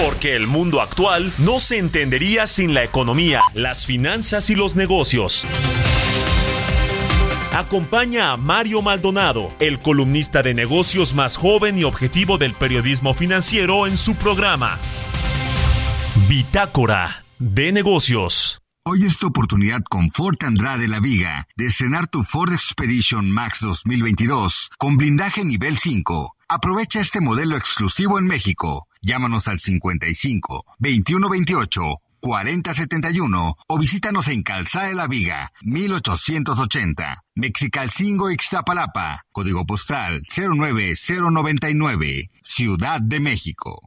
Porque 0.00 0.36
el 0.36 0.46
mundo 0.46 0.80
actual 0.80 1.32
no 1.38 1.58
se 1.58 1.76
entendería 1.76 2.46
sin 2.46 2.72
la 2.72 2.84
economía, 2.84 3.40
las 3.52 3.84
finanzas 3.84 4.48
y 4.48 4.54
los 4.54 4.76
negocios. 4.76 5.44
Acompaña 7.52 8.30
a 8.30 8.36
Mario 8.36 8.80
Maldonado, 8.80 9.52
el 9.58 9.80
columnista 9.80 10.40
de 10.42 10.54
negocios 10.54 11.14
más 11.14 11.36
joven 11.36 11.76
y 11.78 11.82
objetivo 11.82 12.38
del 12.38 12.54
periodismo 12.54 13.12
financiero 13.12 13.88
en 13.88 13.96
su 13.96 14.14
programa. 14.14 14.78
Bitácora 16.28 17.24
de 17.40 17.72
negocios. 17.72 18.62
Hoy 18.84 19.04
es 19.04 19.18
tu 19.18 19.26
oportunidad 19.26 19.82
con 19.90 20.08
Ford 20.10 20.36
Andrade 20.40 20.86
La 20.86 21.00
Viga 21.00 21.48
de 21.56 21.66
estrenar 21.66 22.06
tu 22.06 22.22
Ford 22.22 22.52
Expedition 22.52 23.30
Max 23.32 23.58
2022 23.62 24.70
con 24.78 24.96
blindaje 24.96 25.44
nivel 25.44 25.76
5. 25.76 26.36
Aprovecha 26.48 27.00
este 27.00 27.20
modelo 27.20 27.56
exclusivo 27.56 28.18
en 28.18 28.26
México. 28.26 28.87
Llámanos 29.00 29.48
al 29.48 29.58
55 29.58 30.64
2128 30.78 31.82
4071 32.20 33.56
o 33.66 33.78
visítanos 33.78 34.28
en 34.28 34.42
Calzada 34.42 34.88
de 34.88 34.94
la 34.94 35.06
Viga, 35.06 35.52
1880, 35.62 37.24
Mexicalcingo 37.34 38.30
Ixtapalapa, 38.30 39.24
código 39.32 39.64
postal 39.66 40.22
09099, 40.36 42.30
Ciudad 42.42 43.00
de 43.00 43.20
México. 43.20 43.82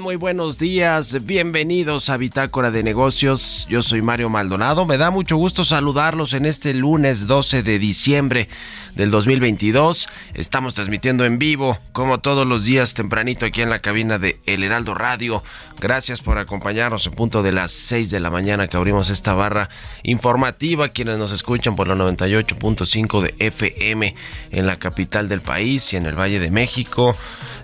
Muy 0.00 0.16
buenos 0.16 0.58
días. 0.58 1.24
Bienvenidos 1.24 2.10
a 2.10 2.16
Bitácora 2.16 2.70
de 2.70 2.82
Negocios. 2.82 3.66
Yo 3.70 3.82
soy 3.82 4.02
Mario 4.02 4.28
Maldonado. 4.28 4.84
Me 4.84 4.98
da 4.98 5.10
mucho 5.10 5.36
gusto 5.36 5.64
saludarlos 5.64 6.34
en 6.34 6.44
este 6.44 6.74
lunes 6.74 7.26
12 7.26 7.62
de 7.62 7.78
diciembre 7.78 8.48
del 8.94 9.10
2022. 9.10 10.08
Estamos 10.34 10.74
transmitiendo 10.74 11.24
en 11.24 11.38
vivo, 11.38 11.78
como 11.92 12.18
todos 12.18 12.46
los 12.46 12.64
días, 12.64 12.94
tempranito 12.94 13.46
aquí 13.46 13.62
en 13.62 13.70
la 13.70 13.78
cabina 13.78 14.18
de 14.18 14.38
El 14.44 14.64
Heraldo 14.64 14.94
Radio. 14.94 15.42
Gracias 15.80 16.20
por 16.20 16.38
acompañarnos 16.38 17.06
en 17.06 17.12
punto 17.12 17.42
de 17.42 17.52
las 17.52 17.72
6 17.72 18.10
de 18.10 18.20
la 18.20 18.30
mañana 18.30 18.68
que 18.68 18.76
abrimos 18.76 19.08
esta 19.08 19.34
barra 19.34 19.70
informativa. 20.02 20.88
Quienes 20.88 21.18
nos 21.18 21.32
escuchan 21.32 21.76
por 21.76 21.88
la 21.88 21.94
98.5 21.94 23.22
de 23.22 23.34
FM 23.38 24.14
en 24.50 24.66
la 24.66 24.76
capital 24.76 25.28
del 25.28 25.40
país 25.40 25.92
y 25.92 25.96
en 25.96 26.06
el 26.06 26.18
Valle 26.18 26.40
de 26.40 26.50
México. 26.50 27.16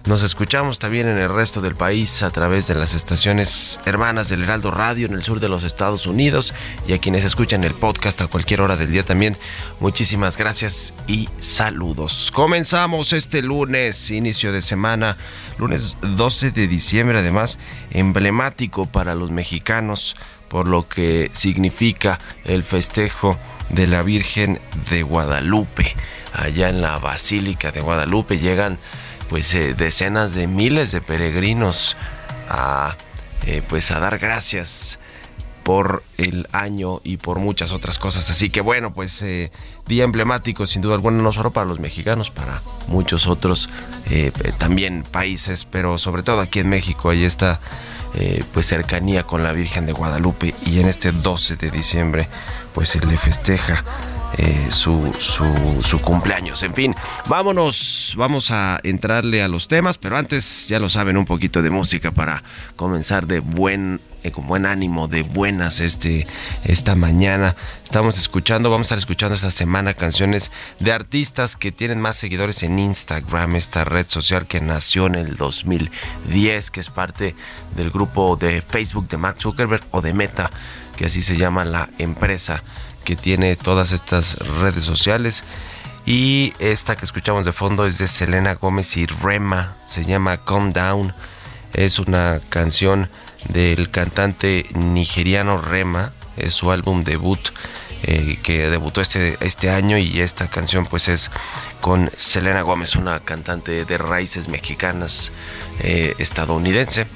Nos 0.07 0.23
escuchamos 0.23 0.79
también 0.79 1.09
en 1.09 1.19
el 1.19 1.33
resto 1.33 1.61
del 1.61 1.77
país 1.77 2.22
a 2.23 2.31
través 2.31 2.67
de 2.67 2.75
las 2.75 2.95
estaciones 2.95 3.81
hermanas 3.85 4.29
del 4.29 4.43
Heraldo 4.43 4.71
Radio 4.71 5.07
en 5.07 5.15
el 5.15 5.23
sur 5.23 5.41
de 5.41 5.49
los 5.49 5.65
Estados 5.65 6.07
Unidos 6.07 6.55
y 6.87 6.93
a 6.93 6.99
quienes 6.99 7.25
escuchan 7.25 7.65
el 7.65 7.75
podcast 7.75 8.21
a 8.21 8.27
cualquier 8.27 8.61
hora 8.61 8.77
del 8.77 8.93
día 8.93 9.05
también. 9.05 9.37
Muchísimas 9.81 10.37
gracias 10.37 10.95
y 11.07 11.29
saludos. 11.41 12.31
Comenzamos 12.33 13.13
este 13.13 13.43
lunes, 13.43 14.11
inicio 14.11 14.53
de 14.53 14.63
semana, 14.63 15.17
lunes 15.59 15.97
12 16.03 16.51
de 16.51 16.69
diciembre, 16.69 17.19
además 17.19 17.59
emblemático 17.91 18.87
para 18.87 19.15
los 19.15 19.31
mexicanos 19.31 20.17
por 20.49 20.69
lo 20.69 20.87
que 20.87 21.31
significa 21.33 22.19
el 22.45 22.63
festejo 22.63 23.39
de 23.71 23.87
la 23.87 24.03
Virgen 24.03 24.61
de 24.91 25.03
Guadalupe. 25.03 25.97
Allá 26.35 26.69
en 26.69 26.83
la 26.83 26.99
Basílica 26.99 27.73
de 27.73 27.81
Guadalupe 27.81 28.39
llegan 28.39 28.79
pues 29.33 29.55
eh, 29.55 29.73
decenas 29.73 30.35
de 30.35 30.47
miles 30.47 30.93
de 30.93 31.01
peregrinos 31.01 31.97
a 32.51 32.99
eh, 33.47 33.63
pues 33.67 33.91
a 33.91 33.99
dar 33.99 34.19
gracias 34.19 34.99
por 35.63 36.03
el 36.19 36.51
año 36.53 37.01
y 37.03 37.17
por 37.17 37.39
muchas 37.39 37.73
otras 37.73 37.99
cosas. 37.99 38.29
Así 38.29 38.51
que 38.51 38.61
bueno, 38.61 38.93
pues 38.93 39.23
eh, 39.23 39.51
día 39.87 40.05
emblemático 40.05 40.67
sin 40.67 40.83
duda 40.83 40.97
alguna, 40.97 41.23
no 41.23 41.33
solo 41.33 41.51
para 41.51 41.65
los 41.65 41.81
mexicanos, 41.81 42.29
para 42.29 42.61
muchos 42.89 43.27
otros 43.27 43.71
eh, 44.11 44.33
también 44.59 45.03
países, 45.03 45.65
pero 45.65 45.97
sobre 45.97 46.23
todo 46.23 46.43
aquí 46.43 46.61
en 46.61 46.69
México 46.69 47.09
hay 47.09 47.25
esta 47.25 47.59
eh, 48.15 48.45
pues 48.53 48.67
cercanía 48.67 49.23
con 49.23 49.43
la 49.43 49.53
Virgen 49.53 49.87
de 49.87 49.93
Guadalupe 49.95 50.55
y 50.67 50.81
en 50.81 50.89
este 50.89 51.11
12 51.11 51.57
de 51.57 51.71
diciembre 51.71 52.29
pues 52.75 52.91
se 52.91 53.01
le 53.01 53.17
festeja 53.17 53.83
eh, 54.39 54.69
su, 54.71 55.13
su, 55.19 55.99
cumpleaños. 56.01 56.63
En 56.63 56.73
fin, 56.73 56.95
vámonos, 57.27 58.15
vamos 58.17 58.51
a 58.51 58.81
entrarle 58.83 59.43
a 59.43 59.49
los 59.49 59.69
temas, 59.69 59.99
pero 59.99 60.17
antes 60.17 60.67
ya 60.69 60.79
lo 60.79 60.89
saben, 60.89 61.19
un 61.19 61.27
poquito 61.27 61.61
de 61.63 61.71
música 61.71 62.13
para 62.13 62.43
comenzar 62.75 63.27
de 63.27 63.41
buen, 63.41 64.01
eh, 64.23 64.31
con 64.31 64.47
buen 64.47 64.65
ánimo, 64.65 65.07
de 65.07 65.23
buenas 65.23 65.81
este, 65.81 66.27
esta 66.65 66.95
mañana. 66.95 67.57
Estamos 67.85 68.17
escuchando, 68.17 68.71
vamos 68.71 68.87
a 68.87 68.89
estar 68.89 68.99
escuchando 68.99 69.35
esta 69.35 69.51
semana 69.51 69.93
canciones 69.93 70.51
de 70.81 70.93
artistas 70.93 71.55
que 71.57 71.71
tienen 71.71 72.01
más 72.01 72.17
seguidores 72.17 72.63
en 72.63 72.79
Instagram, 72.79 73.57
esta 73.57 73.85
red 73.85 74.07
social 74.09 74.47
que 74.47 74.63
nació 74.63 75.07
en 75.07 75.15
el 75.15 75.37
2010, 75.37 76.71
que 76.71 76.81
es 76.81 76.89
parte 76.89 77.37
del 77.77 77.91
grupo 77.91 78.37
de 78.37 78.63
Facebook 78.63 79.09
de 79.09 79.19
Mark 79.19 79.37
Zuckerberg 79.39 79.85
o 79.91 80.01
de 80.01 80.15
Meta, 80.15 80.51
que 80.97 81.07
así 81.07 81.23
se 81.23 81.37
llama 81.37 81.65
la 81.65 81.91
empresa 81.99 82.63
que 83.03 83.17
tiene 83.17 83.57
todas 83.57 83.93
estas 83.93 84.39
redes 84.39 84.85
sociales 84.85 85.45
Y 86.05 86.53
esta 86.59 86.97
que 86.97 87.05
escuchamos 87.05 87.45
de 87.45 87.53
fondo 87.53 87.87
es 87.87 87.99
de 87.99 88.09
Selena 88.09 88.55
Gómez 88.55 88.97
y 88.97 89.07
Rema, 89.07 89.77
se 89.87 90.05
llama 90.05 90.39
Calm 90.39 90.73
Down. 90.73 91.15
Es 91.75 92.01
una 92.01 92.41
canción 92.49 93.09
del 93.49 93.89
cantante 93.89 94.67
nigeriano 94.75 95.61
Rema, 95.61 96.13
es 96.37 96.55
su 96.55 96.73
álbum 96.73 97.05
debut 97.05 97.39
eh, 98.03 98.39
que 98.43 98.69
debutó 98.69 99.01
este, 99.01 99.37
este 99.41 99.71
año 99.71 99.97
y 99.97 100.21
esta 100.21 100.49
canción 100.49 100.87
pues 100.87 101.07
es 101.07 101.31
con 101.81 102.11
Selena 102.17 102.63
Gómez, 102.63 102.97
una 102.97 103.21
cantante 103.21 103.85
de 103.85 103.99
raíces 103.99 104.49
mexicanas 104.49 105.31
eh, 105.79 106.15
estadounidense 106.19 107.07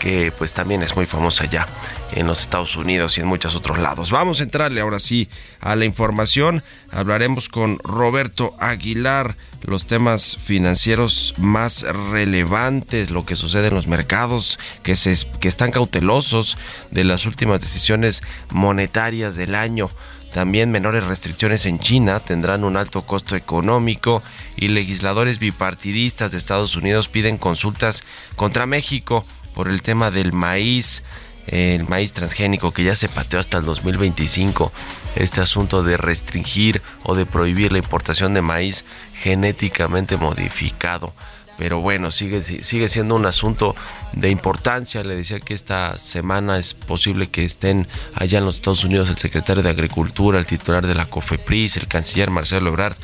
que 0.00 0.32
pues 0.36 0.52
también 0.52 0.82
es 0.82 0.96
muy 0.96 1.06
famosa 1.06 1.44
ya 1.44 1.68
en 2.12 2.26
los 2.26 2.40
Estados 2.40 2.74
Unidos 2.74 3.16
y 3.16 3.20
en 3.20 3.28
muchos 3.28 3.54
otros 3.54 3.78
lados. 3.78 4.10
Vamos 4.10 4.40
a 4.40 4.42
entrarle 4.42 4.80
ahora 4.80 4.98
sí 4.98 5.28
a 5.60 5.76
la 5.76 5.84
información. 5.84 6.64
Hablaremos 6.90 7.48
con 7.48 7.78
Roberto 7.84 8.56
Aguilar 8.58 9.36
los 9.62 9.86
temas 9.86 10.38
financieros 10.42 11.34
más 11.38 11.82
relevantes, 11.82 13.10
lo 13.10 13.24
que 13.24 13.36
sucede 13.36 13.68
en 13.68 13.74
los 13.74 13.86
mercados, 13.86 14.58
que, 14.82 14.96
se, 14.96 15.14
que 15.38 15.48
están 15.48 15.70
cautelosos 15.70 16.58
de 16.90 17.04
las 17.04 17.26
últimas 17.26 17.60
decisiones 17.60 18.22
monetarias 18.50 19.36
del 19.36 19.54
año. 19.54 19.90
También 20.32 20.70
menores 20.70 21.04
restricciones 21.04 21.66
en 21.66 21.80
China 21.80 22.20
tendrán 22.20 22.62
un 22.62 22.76
alto 22.76 23.02
costo 23.02 23.34
económico 23.34 24.22
y 24.56 24.68
legisladores 24.68 25.40
bipartidistas 25.40 26.30
de 26.30 26.38
Estados 26.38 26.76
Unidos 26.76 27.08
piden 27.08 27.36
consultas 27.36 28.04
contra 28.36 28.64
México 28.66 29.24
por 29.54 29.68
el 29.68 29.82
tema 29.82 30.10
del 30.10 30.32
maíz, 30.32 31.02
el 31.46 31.88
maíz 31.88 32.12
transgénico 32.12 32.72
que 32.72 32.84
ya 32.84 32.96
se 32.96 33.08
pateó 33.08 33.40
hasta 33.40 33.58
el 33.58 33.64
2025. 33.64 34.72
Este 35.16 35.40
asunto 35.40 35.82
de 35.82 35.96
restringir 35.96 36.82
o 37.02 37.14
de 37.14 37.26
prohibir 37.26 37.72
la 37.72 37.78
importación 37.78 38.34
de 38.34 38.42
maíz 38.42 38.84
genéticamente 39.14 40.16
modificado. 40.16 41.12
Pero 41.58 41.80
bueno, 41.80 42.10
sigue, 42.10 42.42
sigue 42.42 42.88
siendo 42.88 43.14
un 43.16 43.26
asunto 43.26 43.76
de 44.14 44.30
importancia. 44.30 45.04
Le 45.04 45.14
decía 45.14 45.40
que 45.40 45.52
esta 45.52 45.98
semana 45.98 46.58
es 46.58 46.72
posible 46.72 47.28
que 47.28 47.44
estén 47.44 47.86
allá 48.14 48.38
en 48.38 48.46
los 48.46 48.56
Estados 48.56 48.82
Unidos 48.84 49.10
el 49.10 49.18
secretario 49.18 49.62
de 49.62 49.68
Agricultura, 49.68 50.38
el 50.38 50.46
titular 50.46 50.86
de 50.86 50.94
la 50.94 51.04
COFEPRIS, 51.04 51.76
el 51.76 51.86
canciller 51.86 52.30
Marcelo 52.30 52.70
Ebrard 52.70 52.96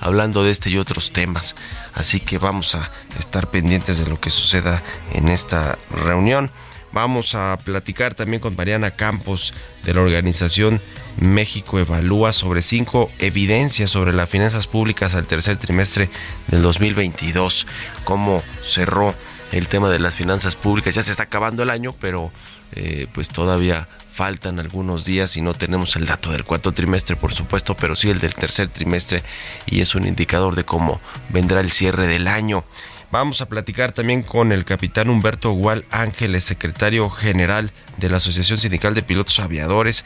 hablando 0.00 0.44
de 0.44 0.50
este 0.50 0.70
y 0.70 0.78
otros 0.78 1.12
temas. 1.12 1.54
Así 1.94 2.20
que 2.20 2.38
vamos 2.38 2.74
a 2.74 2.90
estar 3.18 3.50
pendientes 3.50 3.98
de 3.98 4.06
lo 4.06 4.20
que 4.20 4.30
suceda 4.30 4.82
en 5.12 5.28
esta 5.28 5.78
reunión. 5.90 6.50
Vamos 6.92 7.34
a 7.34 7.58
platicar 7.62 8.14
también 8.14 8.40
con 8.40 8.56
Mariana 8.56 8.90
Campos 8.90 9.52
de 9.84 9.92
la 9.92 10.00
organización 10.00 10.80
México 11.20 11.78
Evalúa 11.78 12.32
sobre 12.32 12.62
cinco 12.62 13.10
evidencias 13.18 13.90
sobre 13.90 14.12
las 14.12 14.30
finanzas 14.30 14.66
públicas 14.66 15.14
al 15.14 15.26
tercer 15.26 15.58
trimestre 15.58 16.08
del 16.46 16.62
2022. 16.62 17.66
Cómo 18.04 18.42
cerró 18.64 19.14
el 19.52 19.68
tema 19.68 19.90
de 19.90 19.98
las 19.98 20.14
finanzas 20.14 20.56
públicas. 20.56 20.94
Ya 20.94 21.02
se 21.02 21.10
está 21.10 21.24
acabando 21.24 21.62
el 21.62 21.70
año, 21.70 21.92
pero 21.92 22.32
eh, 22.72 23.06
pues 23.12 23.28
todavía 23.28 23.88
faltan 24.18 24.58
algunos 24.58 25.04
días 25.04 25.36
y 25.36 25.42
no 25.42 25.54
tenemos 25.54 25.94
el 25.94 26.04
dato 26.04 26.32
del 26.32 26.42
cuarto 26.42 26.72
trimestre, 26.72 27.14
por 27.14 27.32
supuesto, 27.32 27.76
pero 27.76 27.94
sí 27.94 28.10
el 28.10 28.18
del 28.18 28.34
tercer 28.34 28.66
trimestre 28.66 29.22
y 29.64 29.80
es 29.80 29.94
un 29.94 30.08
indicador 30.08 30.56
de 30.56 30.64
cómo 30.64 31.00
vendrá 31.28 31.60
el 31.60 31.70
cierre 31.70 32.08
del 32.08 32.26
año. 32.26 32.64
Vamos 33.12 33.42
a 33.42 33.48
platicar 33.48 33.92
también 33.92 34.22
con 34.22 34.50
el 34.50 34.64
capitán 34.64 35.08
Humberto 35.08 35.52
Gual 35.52 35.84
Ángeles, 35.92 36.42
secretario 36.42 37.08
general 37.10 37.70
de 37.96 38.08
la 38.08 38.16
Asociación 38.16 38.58
Sindical 38.58 38.92
de 38.92 39.04
Pilotos 39.04 39.38
Aviadores. 39.38 40.04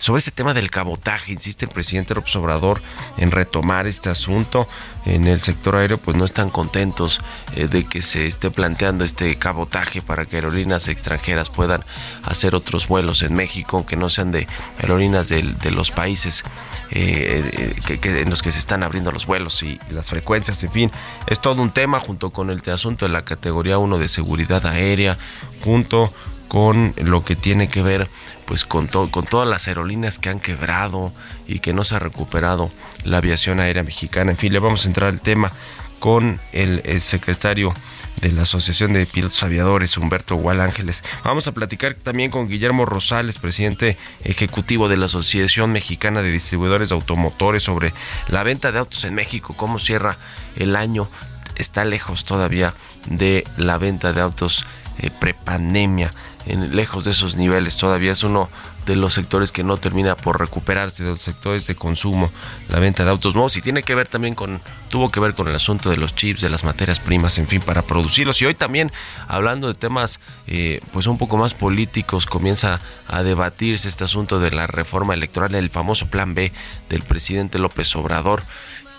Sobre 0.00 0.20
este 0.20 0.30
tema 0.30 0.54
del 0.54 0.70
cabotaje, 0.70 1.30
insiste 1.30 1.66
el 1.66 1.70
presidente 1.70 2.14
López 2.14 2.34
Obrador 2.36 2.80
en 3.18 3.30
retomar 3.30 3.86
este 3.86 4.08
asunto. 4.08 4.66
En 5.04 5.26
el 5.26 5.42
sector 5.42 5.76
aéreo 5.76 5.98
pues 5.98 6.16
no 6.16 6.24
están 6.24 6.48
contentos 6.48 7.20
eh, 7.54 7.68
de 7.68 7.84
que 7.84 8.00
se 8.00 8.26
esté 8.26 8.50
planteando 8.50 9.04
este 9.04 9.36
cabotaje 9.36 10.00
para 10.00 10.24
que 10.24 10.36
aerolíneas 10.36 10.88
extranjeras 10.88 11.50
puedan 11.50 11.84
hacer 12.22 12.54
otros 12.54 12.88
vuelos 12.88 13.20
en 13.20 13.34
México, 13.34 13.84
que 13.84 13.96
no 13.96 14.08
sean 14.08 14.32
de 14.32 14.48
aerolíneas 14.78 15.28
de, 15.28 15.70
los 15.70 15.90
países 15.90 16.44
eh, 16.92 17.74
que, 18.00 18.22
en 18.22 18.30
los 18.30 18.40
que 18.40 18.52
se 18.52 18.58
están 18.58 18.82
abriendo 18.82 19.12
los 19.12 19.26
vuelos 19.26 19.62
y, 19.62 19.78
las 19.90 20.08
frecuencias, 20.08 20.64
en 20.64 20.72
fin. 20.72 20.90
Es 21.26 21.40
todo 21.40 21.60
un 21.60 21.72
tema 21.72 22.00
junto 22.00 22.30
con 22.30 22.48
el 22.48 22.62
asunto 22.70 23.04
de 23.04 23.12
la 23.12 23.26
categoría 23.26 23.76
1 23.76 23.98
de 23.98 24.08
seguridad 24.08 24.64
aérea, 24.64 25.18
junto 25.62 26.10
con 26.50 26.94
lo 26.96 27.24
que 27.24 27.36
tiene 27.36 27.68
que 27.68 27.80
ver 27.80 28.10
pues 28.44 28.64
con, 28.64 28.88
con 28.88 29.24
todas 29.24 29.48
las 29.48 29.68
aerolíneas 29.68 30.18
que 30.18 30.30
han 30.30 30.40
quebrado 30.40 31.12
y 31.46 31.60
que 31.60 31.72
no 31.72 31.84
se 31.84 31.94
ha 31.94 32.00
recuperado 32.00 32.72
la 33.04 33.18
aviación 33.18 33.60
aérea 33.60 33.84
mexicana. 33.84 34.32
En 34.32 34.36
fin, 34.36 34.52
le 34.52 34.58
vamos 34.58 34.84
a 34.84 34.88
entrar 34.88 35.10
al 35.10 35.20
tema 35.20 35.52
con 36.00 36.40
el, 36.50 37.00
secretario 37.02 37.72
de 38.20 38.32
la 38.32 38.42
Asociación 38.42 38.92
de 38.92 39.06
Pilotos 39.06 39.40
Aviadores, 39.44 39.96
Humberto 39.96 40.34
Gual 40.34 40.60
Ángeles. 40.60 41.04
Vamos 41.22 41.46
a 41.46 41.52
platicar 41.52 41.94
también 41.94 42.32
con 42.32 42.48
Guillermo 42.48 42.84
Rosales, 42.84 43.38
presidente 43.38 43.96
ejecutivo 44.24 44.88
de 44.88 44.96
la 44.96 45.06
Asociación 45.06 45.70
Mexicana 45.70 46.20
de 46.20 46.32
Distribuidores 46.32 46.88
de 46.88 46.96
Automotores, 46.96 47.62
sobre 47.62 47.94
la 48.26 48.42
venta 48.42 48.72
de 48.72 48.80
autos 48.80 49.04
en 49.04 49.14
México, 49.14 49.54
cómo 49.56 49.78
cierra 49.78 50.18
el 50.56 50.74
año. 50.74 51.08
Está 51.54 51.84
lejos 51.84 52.24
todavía 52.24 52.74
de 53.06 53.44
la 53.56 53.78
venta 53.78 54.12
de 54.12 54.20
autos 54.20 54.64
eh, 54.98 55.10
prepandemia 55.10 56.10
en, 56.46 56.74
lejos 56.76 57.04
de 57.04 57.12
esos 57.12 57.36
niveles. 57.36 57.76
Todavía 57.76 58.12
es 58.12 58.22
uno 58.22 58.48
de 58.86 58.96
los 58.96 59.14
sectores 59.14 59.52
que 59.52 59.62
no 59.62 59.76
termina 59.76 60.16
por 60.16 60.40
recuperarse, 60.40 61.04
de 61.04 61.10
los 61.10 61.22
sectores 61.22 61.66
de 61.66 61.74
consumo, 61.74 62.32
la 62.68 62.78
venta 62.78 63.04
de 63.04 63.10
autos 63.10 63.34
nuevos 63.34 63.56
y 63.56 63.62
tiene 63.62 63.82
que 63.82 63.94
ver 63.94 64.08
también 64.08 64.34
con, 64.34 64.60
tuvo 64.88 65.10
que 65.10 65.20
ver 65.20 65.34
con 65.34 65.48
el 65.48 65.54
asunto 65.54 65.90
de 65.90 65.96
los 65.96 66.14
chips, 66.14 66.40
de 66.40 66.50
las 66.50 66.64
materias 66.64 66.98
primas, 66.98 67.38
en 67.38 67.46
fin, 67.46 67.60
para 67.60 67.82
producirlos. 67.82 68.40
Y 68.42 68.46
hoy 68.46 68.54
también, 68.54 68.90
hablando 69.28 69.68
de 69.68 69.74
temas 69.74 70.20
eh, 70.46 70.80
pues 70.92 71.06
un 71.06 71.18
poco 71.18 71.36
más 71.36 71.54
políticos, 71.54 72.26
comienza 72.26 72.80
a 73.06 73.22
debatirse 73.22 73.88
este 73.88 74.04
asunto 74.04 74.40
de 74.40 74.50
la 74.50 74.66
reforma 74.66 75.14
electoral, 75.14 75.54
el 75.54 75.70
famoso 75.70 76.06
plan 76.06 76.34
B 76.34 76.52
del 76.88 77.02
presidente 77.02 77.58
López 77.58 77.94
Obrador 77.96 78.42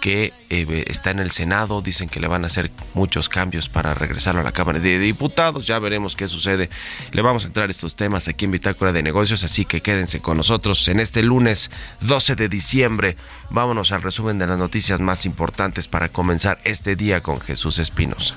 que 0.01 0.33
eh, 0.49 0.83
está 0.87 1.11
en 1.11 1.19
el 1.19 1.31
Senado. 1.31 1.81
Dicen 1.81 2.09
que 2.09 2.19
le 2.19 2.27
van 2.27 2.43
a 2.43 2.47
hacer 2.47 2.71
muchos 2.93 3.29
cambios 3.29 3.69
para 3.69 3.93
regresarlo 3.93 4.41
a 4.41 4.43
la 4.43 4.51
Cámara 4.51 4.79
de 4.79 4.99
Diputados. 4.99 5.65
Ya 5.65 5.79
veremos 5.79 6.17
qué 6.17 6.27
sucede. 6.27 6.69
Le 7.11 7.21
vamos 7.21 7.45
a 7.45 7.47
entrar 7.47 7.69
estos 7.69 7.95
temas 7.95 8.27
aquí 8.27 8.45
en 8.45 8.51
Bitácora 8.51 8.91
de 8.91 9.03
Negocios, 9.03 9.45
así 9.45 9.63
que 9.63 9.81
quédense 9.81 10.19
con 10.19 10.35
nosotros 10.35 10.85
en 10.89 10.99
este 10.99 11.21
lunes 11.21 11.71
12 12.01 12.35
de 12.35 12.49
diciembre. 12.49 13.15
Vámonos 13.51 13.93
al 13.93 14.01
resumen 14.01 14.39
de 14.39 14.47
las 14.47 14.57
noticias 14.57 14.99
más 14.99 15.25
importantes 15.25 15.87
para 15.87 16.09
comenzar 16.09 16.59
este 16.65 16.95
día 16.95 17.21
con 17.21 17.39
Jesús 17.39 17.79
Espinosa. 17.79 18.35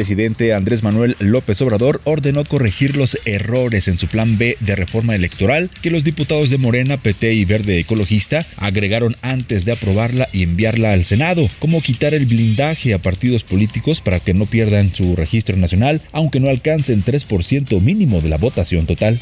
Presidente 0.00 0.54
Andrés 0.54 0.82
Manuel 0.82 1.14
López 1.18 1.60
Obrador 1.60 2.00
ordenó 2.04 2.46
corregir 2.46 2.96
los 2.96 3.18
errores 3.26 3.86
en 3.86 3.98
su 3.98 4.06
plan 4.06 4.38
B 4.38 4.56
de 4.60 4.74
reforma 4.74 5.14
electoral 5.14 5.68
que 5.82 5.90
los 5.90 6.04
diputados 6.04 6.48
de 6.48 6.56
Morena, 6.56 6.96
PT 6.96 7.34
y 7.34 7.44
Verde 7.44 7.78
Ecologista 7.78 8.46
agregaron 8.56 9.14
antes 9.20 9.66
de 9.66 9.72
aprobarla 9.72 10.26
y 10.32 10.42
enviarla 10.42 10.94
al 10.94 11.04
Senado, 11.04 11.50
como 11.58 11.82
quitar 11.82 12.14
el 12.14 12.24
blindaje 12.24 12.94
a 12.94 12.98
partidos 12.98 13.44
políticos 13.44 14.00
para 14.00 14.20
que 14.20 14.32
no 14.32 14.46
pierdan 14.46 14.90
su 14.90 15.16
registro 15.16 15.58
nacional, 15.58 16.00
aunque 16.12 16.40
no 16.40 16.48
alcancen 16.48 17.04
3% 17.04 17.78
mínimo 17.82 18.22
de 18.22 18.30
la 18.30 18.38
votación 18.38 18.86
total. 18.86 19.20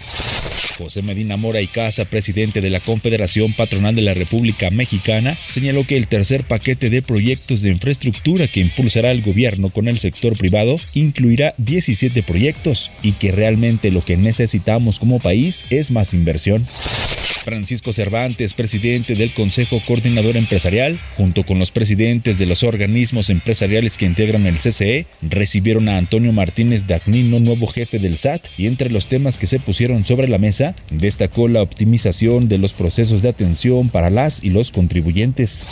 José 0.78 1.02
Medina 1.02 1.37
Mora 1.37 1.61
y 1.61 1.66
Casa, 1.66 2.04
presidente 2.04 2.61
de 2.61 2.70
la 2.70 2.78
Confederación 2.78 3.52
Patronal 3.52 3.97
de 3.97 4.02
la 4.02 4.14
República 4.14 4.70
Mexicana, 4.70 5.37
señaló 5.49 5.85
que 5.85 5.97
el 5.97 6.06
tercer 6.06 6.44
paquete 6.44 6.88
de 6.88 7.02
proyectos 7.02 7.62
de 7.62 7.70
infraestructura 7.70 8.47
que 8.47 8.61
impulsará 8.61 9.11
el 9.11 9.23
gobierno 9.23 9.70
con 9.70 9.88
el 9.88 9.99
sector 9.99 10.38
privado 10.38 10.67
incluirá 10.94 11.54
17 11.58 12.22
proyectos 12.22 12.90
y 13.02 13.12
que 13.12 13.32
realmente 13.32 13.90
lo 13.90 14.04
que 14.04 14.16
necesitamos 14.16 14.98
como 14.98 15.20
país 15.20 15.66
es 15.70 15.90
más 15.90 16.14
inversión. 16.14 16.66
Francisco 17.44 17.92
Cervantes, 17.94 18.52
presidente 18.52 19.14
del 19.14 19.32
Consejo 19.32 19.80
Coordinador 19.87 20.37
Empresarial, 20.37 21.00
junto 21.16 21.44
con 21.44 21.58
los 21.58 21.70
presidentes 21.70 22.38
de 22.38 22.44
los 22.44 22.62
organismos 22.62 23.30
empresariales 23.30 23.96
que 23.96 24.04
integran 24.04 24.46
el 24.46 24.58
CCE, 24.58 25.06
recibieron 25.22 25.88
a 25.88 25.96
Antonio 25.96 26.32
Martínez 26.32 26.87
Dagnino, 26.87 27.40
nuevo 27.40 27.66
jefe 27.66 27.98
del 27.98 28.18
SAT, 28.18 28.48
y 28.58 28.66
entre 28.66 28.90
los 28.90 29.06
temas 29.06 29.38
que 29.38 29.46
se 29.46 29.60
pusieron 29.60 30.04
sobre 30.04 30.28
la 30.28 30.38
mesa, 30.38 30.75
destacó 30.90 31.48
la 31.48 31.62
optimización 31.62 32.48
de 32.48 32.58
los 32.58 32.75
procesos 32.75 33.22
de 33.22 33.30
atención 33.30 33.88
para 33.88 34.10
las 34.10 34.44
y 34.44 34.50
los 34.50 34.70
contribuyentes. 34.70 35.66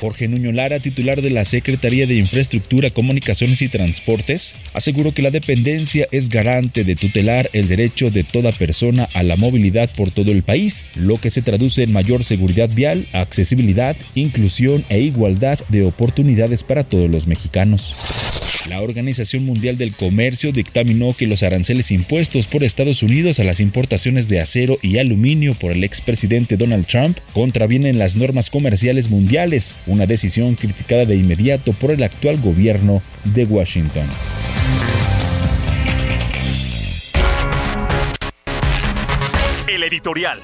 Jorge 0.00 0.28
Nuño 0.28 0.50
Lara, 0.52 0.80
titular 0.80 1.22
de 1.22 1.30
la 1.30 1.44
Secretaría 1.44 2.06
de 2.06 2.14
Infraestructura, 2.14 2.90
Comunicaciones 2.90 3.62
y 3.62 3.68
Transporte, 3.68 4.21
Transportes, 4.22 4.54
aseguró 4.72 5.12
que 5.12 5.22
la 5.22 5.30
dependencia 5.30 6.06
es 6.10 6.28
garante 6.28 6.84
de 6.84 6.96
tutelar 6.96 7.50
el 7.52 7.68
derecho 7.68 8.10
de 8.10 8.24
toda 8.24 8.52
persona 8.52 9.08
a 9.14 9.22
la 9.22 9.36
movilidad 9.36 9.90
por 9.96 10.10
todo 10.10 10.32
el 10.32 10.42
país, 10.42 10.84
lo 10.94 11.18
que 11.18 11.30
se 11.30 11.42
traduce 11.42 11.82
en 11.82 11.92
mayor 11.92 12.24
seguridad 12.24 12.70
vial, 12.70 13.06
accesibilidad, 13.12 13.96
inclusión 14.14 14.84
e 14.88 15.00
igualdad 15.00 15.58
de 15.68 15.84
oportunidades 15.84 16.64
para 16.64 16.84
todos 16.84 17.10
los 17.10 17.26
mexicanos. 17.26 17.96
La 18.68 18.80
Organización 18.80 19.44
Mundial 19.44 19.76
del 19.76 19.96
Comercio 19.96 20.52
dictaminó 20.52 21.16
que 21.16 21.26
los 21.26 21.42
aranceles 21.42 21.90
impuestos 21.90 22.46
por 22.46 22.62
Estados 22.62 23.02
Unidos 23.02 23.40
a 23.40 23.44
las 23.44 23.58
importaciones 23.58 24.28
de 24.28 24.40
acero 24.40 24.78
y 24.82 24.98
aluminio 24.98 25.54
por 25.54 25.72
el 25.72 25.82
expresidente 25.82 26.56
Donald 26.56 26.86
Trump 26.86 27.18
contravienen 27.32 27.98
las 27.98 28.14
normas 28.14 28.50
comerciales 28.50 29.10
mundiales, 29.10 29.74
una 29.86 30.06
decisión 30.06 30.54
criticada 30.54 31.06
de 31.06 31.16
inmediato 31.16 31.72
por 31.72 31.90
el 31.90 32.04
actual 32.04 32.40
gobierno 32.40 33.02
de 33.24 33.44
Washington. 33.46 34.06
El 39.66 39.82
editorial. 39.84 40.40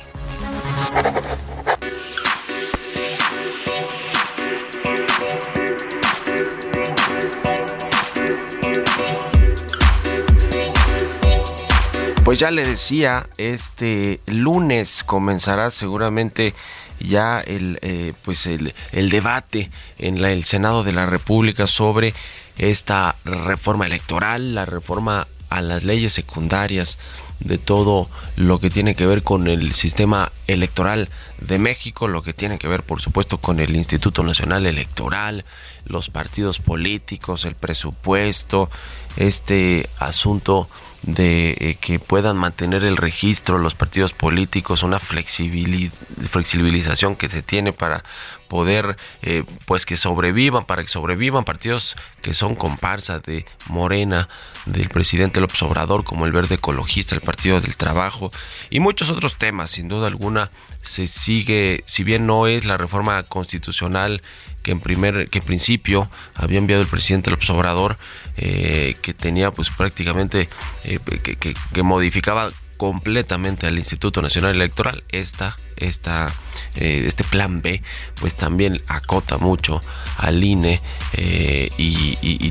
Pues 12.28 12.38
ya 12.38 12.50
le 12.50 12.62
decía, 12.62 13.26
este 13.38 14.20
lunes 14.26 15.02
comenzará 15.02 15.70
seguramente 15.70 16.54
ya 17.00 17.40
el 17.40 17.78
eh, 17.80 18.12
pues 18.22 18.46
el, 18.46 18.74
debate 18.92 19.70
en 19.96 20.22
el 20.22 20.44
Senado 20.44 20.84
de 20.84 20.92
la 20.92 21.06
República 21.06 21.66
sobre 21.66 22.12
esta 22.58 23.16
reforma 23.24 23.86
electoral, 23.86 24.54
la 24.54 24.66
reforma 24.66 25.26
a 25.48 25.62
las 25.62 25.84
leyes 25.84 26.12
secundarias 26.12 26.98
de 27.40 27.58
todo 27.58 28.08
lo 28.36 28.58
que 28.58 28.70
tiene 28.70 28.94
que 28.94 29.06
ver 29.06 29.22
con 29.22 29.48
el 29.48 29.74
sistema 29.74 30.32
electoral 30.46 31.08
de 31.40 31.58
México, 31.58 32.08
lo 32.08 32.22
que 32.22 32.34
tiene 32.34 32.58
que 32.58 32.68
ver 32.68 32.82
por 32.82 33.00
supuesto 33.00 33.38
con 33.38 33.60
el 33.60 33.76
Instituto 33.76 34.22
Nacional 34.22 34.66
Electoral, 34.66 35.44
los 35.84 36.10
partidos 36.10 36.58
políticos, 36.58 37.44
el 37.44 37.54
presupuesto, 37.54 38.70
este 39.16 39.88
asunto 39.98 40.68
de 41.02 41.56
eh, 41.60 41.76
que 41.80 42.00
puedan 42.00 42.36
mantener 42.36 42.84
el 42.84 42.96
registro 42.96 43.58
los 43.58 43.74
partidos 43.74 44.12
políticos, 44.12 44.82
una 44.82 44.98
flexibilización 44.98 47.14
que 47.16 47.28
se 47.28 47.42
tiene 47.42 47.72
para 47.72 48.02
poder 48.48 48.96
eh, 49.22 49.44
pues 49.66 49.86
que 49.86 49.96
sobrevivan, 49.96 50.64
para 50.64 50.82
que 50.82 50.88
sobrevivan 50.88 51.44
partidos 51.44 51.94
que 52.20 52.34
son 52.34 52.56
comparsa 52.56 53.20
de 53.20 53.46
Morena, 53.66 54.28
del 54.66 54.88
presidente 54.88 55.40
López 55.40 55.62
Obrador, 55.62 56.02
como 56.04 56.26
el 56.26 56.32
Verde 56.32 56.56
Ecologista, 56.56 57.14
el 57.14 57.20
Partido 57.20 57.60
del 57.60 57.76
Trabajo 57.76 58.32
y 58.70 58.80
muchos 58.80 59.10
otros 59.10 59.36
temas, 59.36 59.70
sin 59.70 59.86
duda 59.88 60.08
alguna 60.08 60.50
se 60.82 61.06
sigue, 61.28 61.84
si 61.84 62.04
bien 62.04 62.26
no 62.26 62.46
es 62.46 62.64
la 62.64 62.78
reforma 62.78 63.22
constitucional 63.24 64.22
que 64.62 64.70
en 64.70 64.80
primer, 64.80 65.28
que 65.28 65.40
en 65.40 65.44
principio 65.44 66.08
había 66.34 66.56
enviado 66.56 66.80
el 66.80 66.88
presidente 66.88 67.30
López 67.30 67.50
Obrador, 67.50 67.98
eh, 68.38 68.96
que 69.02 69.12
tenía 69.12 69.50
pues 69.50 69.68
prácticamente 69.68 70.48
eh, 70.84 70.98
que, 71.22 71.36
que, 71.36 71.54
que 71.74 71.82
modificaba 71.82 72.50
completamente 72.78 73.66
al 73.66 73.76
Instituto 73.76 74.22
Nacional 74.22 74.54
Electoral. 74.54 75.04
Esta, 75.10 75.58
esta, 75.78 76.34
eh, 76.74 77.04
este 77.06 77.24
plan 77.24 77.60
B, 77.62 77.80
pues 78.20 78.36
también 78.36 78.80
acota 78.88 79.38
mucho 79.38 79.80
al 80.16 80.42
INE 80.42 80.80
eh, 81.14 81.70
y, 81.78 82.08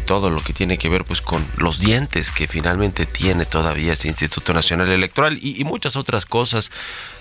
todo 0.07 0.29
lo 0.29 0.39
que 0.41 0.53
tiene 0.53 0.77
que 0.77 0.87
ver 0.87 1.03
pues 1.03 1.21
con 1.21 1.45
los 1.57 1.79
dientes 1.79 2.31
que 2.31 2.47
finalmente 2.47 3.05
tiene 3.05 3.45
todavía 3.45 3.91
ese 3.91 4.07
Instituto 4.07 4.53
Nacional 4.53 4.89
Electoral 4.89 5.37
y, 5.41 5.61
muchas 5.65 5.97
otras 5.97 6.25
cosas. 6.25 6.71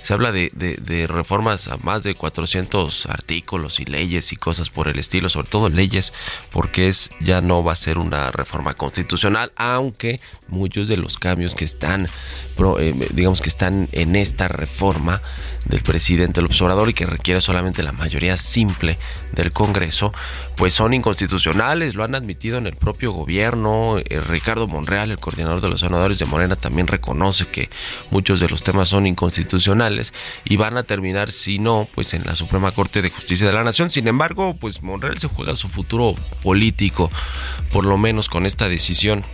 Se 0.00 0.14
habla 0.14 0.30
de, 0.30 0.50
de, 0.54 1.06
reformas 1.08 1.66
a 1.66 1.78
más 1.78 2.04
de 2.04 2.14
400 2.14 3.06
artículos 3.06 3.80
y 3.80 3.86
leyes 3.86 4.32
y 4.32 4.36
cosas 4.36 4.70
por 4.70 4.86
el 4.86 5.00
estilo, 5.00 5.28
sobre 5.28 5.48
todo 5.48 5.68
leyes, 5.68 6.12
porque 6.50 6.86
es 6.86 7.10
ya 7.20 7.40
no 7.40 7.64
va 7.64 7.72
a 7.72 7.76
ser 7.76 7.98
una 7.98 8.30
reforma 8.30 8.75
constitucional, 8.75 9.50
aunque 9.56 10.20
muchos 10.46 10.86
de 10.86 10.96
los 10.96 11.18
cambios 11.18 11.56
que 11.56 11.64
están 11.64 12.08
eh, 12.78 12.94
digamos 13.12 13.40
que 13.40 13.48
están 13.48 13.88
en 13.92 14.16
esta 14.16 14.48
reforma 14.48 15.20
del 15.68 15.82
presidente 15.82 16.40
López 16.42 16.61
Obrador 16.62 16.88
y 16.88 16.94
que 16.94 17.06
requiere 17.06 17.40
solamente 17.40 17.82
la 17.82 17.92
mayoría 17.92 18.37
simple 18.37 18.99
del 19.32 19.52
Congreso, 19.52 20.12
pues 20.56 20.75
son 20.75 20.94
inconstitucionales, 20.94 21.94
lo 21.94 22.04
han 22.04 22.14
admitido 22.14 22.58
en 22.58 22.66
el 22.66 22.76
propio 22.76 23.12
gobierno. 23.12 23.99
Eh, 23.99 24.20
Ricardo 24.20 24.66
Monreal, 24.66 25.11
el 25.11 25.18
coordinador 25.18 25.61
de 25.61 25.68
los 25.68 25.80
senadores 25.80 26.18
de 26.18 26.26
Morena, 26.26 26.56
también 26.56 26.87
reconoce 26.87 27.46
que 27.46 27.68
muchos 28.11 28.40
de 28.40 28.49
los 28.49 28.62
temas 28.62 28.88
son 28.88 29.06
inconstitucionales 29.06 30.12
y 30.44 30.56
van 30.56 30.76
a 30.76 30.85
terminar, 30.85 31.30
si 31.30 31.58
no, 31.58 31.88
pues 31.94 32.14
en 32.14 32.25
la 32.25 32.37
Suprema 32.37 32.73
Corte 32.73 33.02
de 33.02 33.11
Justicia 33.11 33.46
de 33.46 33.52
la 33.52 33.64
Nación. 33.64 33.90
Sin 33.90 34.08
embargo, 34.08 34.56
pues 34.58 34.82
Monreal 34.82 35.18
se 35.18 35.28
juega 35.28 35.56
su 35.56 35.68
futuro 35.68 36.14
político, 36.42 37.11
por 37.73 37.85
lo 37.85 37.99
menos 37.99 38.28
con 38.28 38.46
esta 38.46 38.68
decisión 38.68 39.25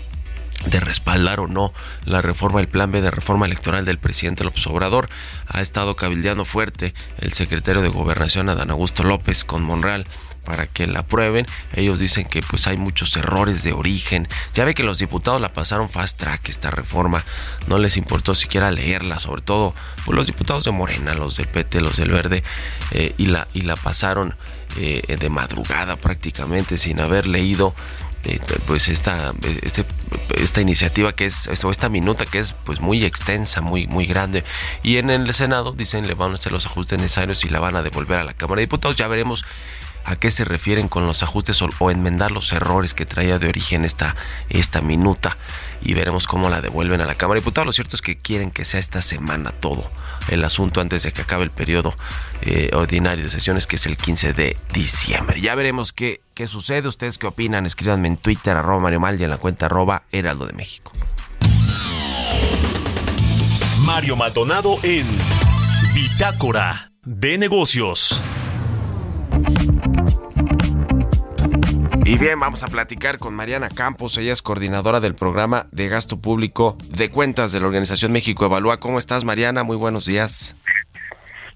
de 0.67 0.81
respaldar 0.81 1.41
o 1.41 1.49
no 1.49 1.73
la 2.05 2.23
reforma, 2.23 2.61
el 2.61 2.69
plan 2.69 2.91
B 2.91 3.01
de 3.01 3.11
reforma 3.11 3.47
electoral 3.47 3.85
del 3.85 3.99
presidente 3.99 4.45
López 4.45 4.67
Obrador. 4.67 5.09
Ha 5.49 5.61
estado 5.61 5.97
cabildeando 5.97 6.45
fuerte 6.45 6.95
el 7.19 7.33
secretario 7.33 7.83
de 7.83 7.89
Gobernación 7.89 8.49
Adán 8.49 8.71
Augusto 8.71 9.03
López 9.05 9.45
con 9.45 9.63
Monreal 9.63 10.07
para 10.45 10.67
que 10.67 10.87
la 10.87 11.01
aprueben. 11.01 11.47
Ellos 11.73 11.99
dicen 11.99 12.25
que 12.25 12.43
pues 12.43 12.67
hay 12.67 12.77
muchos 12.77 13.17
errores 13.17 13.63
de 13.63 13.73
origen. 13.73 14.29
Ya 14.55 14.65
ve 14.65 14.75
que 14.75 14.83
los 14.83 14.99
diputados 14.99 15.41
la 15.41 15.53
pasaron 15.53 15.89
fast 15.89 16.19
track 16.19 16.49
esta 16.49 16.71
reforma. 16.71 17.25
No 17.67 17.79
les 17.79 17.97
importó 17.97 18.35
siquiera 18.35 18.71
leerla, 18.71 19.19
sobre 19.21 19.43
todo 19.43 19.75
pues, 20.05 20.17
los 20.17 20.27
diputados 20.27 20.65
de 20.65 20.73
Morena, 20.73 21.15
los 21.15 21.37
del 21.37 21.49
PT, 21.49 21.81
los 21.81 21.97
del 21.97 22.11
Verde, 22.11 22.43
eh, 22.91 23.15
y, 23.19 23.27
la, 23.27 23.47
y 23.55 23.63
la 23.63 23.77
pasaron 23.77 24.37
eh, 24.77 25.17
de 25.19 25.29
madrugada 25.29 25.97
prácticamente 25.97 26.79
sin 26.79 27.01
haber 27.01 27.27
leído 27.27 27.75
pues 28.67 28.89
esta 28.89 29.33
este, 29.63 29.85
esta 30.37 30.61
iniciativa 30.61 31.13
que 31.13 31.27
es 31.27 31.65
o 31.65 31.71
esta 31.71 31.89
minuta 31.89 32.27
que 32.27 32.39
es 32.39 32.53
pues 32.65 32.81
muy 32.81 33.05
extensa 33.05 33.61
muy 33.61 33.87
muy 33.87 34.07
grande. 34.07 34.45
Y 34.83 34.97
en 34.99 35.11
el 35.11 35.33
senado 35.35 35.73
dicen 35.73 36.07
le 36.07 36.15
van 36.15 36.33
a 36.33 36.35
hacer 36.35 36.53
los 36.53 36.67
ajustes 36.67 36.99
necesarios 36.99 37.45
y 37.45 37.49
la 37.49 37.61
van 37.61 37.77
a 37.77 37.83
devolver 37.83 38.19
a 38.19 38.25
la 38.25 38.35
cámara 38.35 38.61
de 38.61 38.67
diputados. 38.67 38.97
Ya 38.97 39.09
veremos 39.09 39.45
a 40.05 40.17
qué 40.17 40.31
se 40.31 40.45
refieren 40.45 40.89
con 40.89 41.07
los 41.07 41.23
ajustes 41.23 41.61
o, 41.63 41.91
enmendar 41.91 42.33
los 42.33 42.53
errores 42.53 42.95
que 42.95 43.07
traía 43.07 43.39
de 43.39 43.49
origen 43.49 43.85
esta, 43.85 44.17
esta 44.49 44.81
minuta 44.81 45.37
y 45.83 45.95
veremos 45.95 46.27
cómo 46.27 46.49
la 46.49 46.61
devuelven 46.61 47.01
a 47.01 47.07
la 47.07 47.15
Cámara 47.15 47.37
de 47.37 47.41
Diputados. 47.43 47.67
Lo 47.67 47.73
cierto 47.73 47.97
es 47.97 48.03
que 48.03 48.17
quieren 48.17 48.51
que 48.51 48.65
sea 48.65 48.81
esta 48.81 49.03
semana 49.03 49.53
todo 49.53 49.91
el 50.29 50.45
asunto 50.45 50.81
antes 50.81 51.03
de 51.03 51.13
que 51.13 51.23
acabe 51.23 51.45
el 51.45 51.51
periodo 51.51 51.95
eh, 52.43 52.71
ordinario 52.73 53.25
de 53.25 53.31
sesiones 53.31 53.67
que 53.67 53.77
es 53.77 53.87
el 53.87 53.97
15 53.97 54.33
de 54.33 54.57
diciembre. 54.73 55.41
Ya 55.41 55.55
veremos 55.55 55.93
qué, 55.93 56.21
qué 56.35 56.47
sucede. 56.47 56.89
¿Ustedes 56.89 57.19
qué 57.19 57.27
opinan? 57.27 57.67
Escríbanme 57.67 58.09
en 58.09 58.17
Twitter 58.17 58.57
arroba 58.57 58.81
Mario 58.81 59.01
Mal 59.01 59.21
y 59.21 59.25
en 59.25 59.31
la 59.31 59.39
cuenta 59.39 59.67
arroba 59.67 60.03
Heraldo 60.13 60.47
de 60.47 60.53
México. 60.53 60.93
Mario 63.85 64.17
Maldonado 64.17 64.79
en 64.83 65.07
Bitácora 65.95 66.93
de 67.05 67.37
Negocios. 67.37 68.21
Y 72.05 72.19
bien, 72.19 72.39
vamos 72.41 72.63
a 72.63 72.67
platicar 72.67 73.19
con 73.19 73.35
Mariana 73.35 73.69
Campos, 73.69 74.19
ella 74.19 74.33
es 74.33 74.43
coordinadora 74.43 74.99
del 74.99 75.15
programa 75.15 75.67
de 75.71 75.89
gasto 75.89 76.21
público 76.21 76.77
de 76.91 77.11
cuentas 77.11 77.53
de 77.53 77.61
la 77.61 77.67
Organización 77.67 78.13
México 78.13 78.45
Evalúa. 78.45 78.81
¿Cómo 78.81 78.99
estás, 78.99 79.25
Mariana? 79.25 79.63
Muy 79.63 79.77
buenos 79.77 80.05
días. 80.05 80.57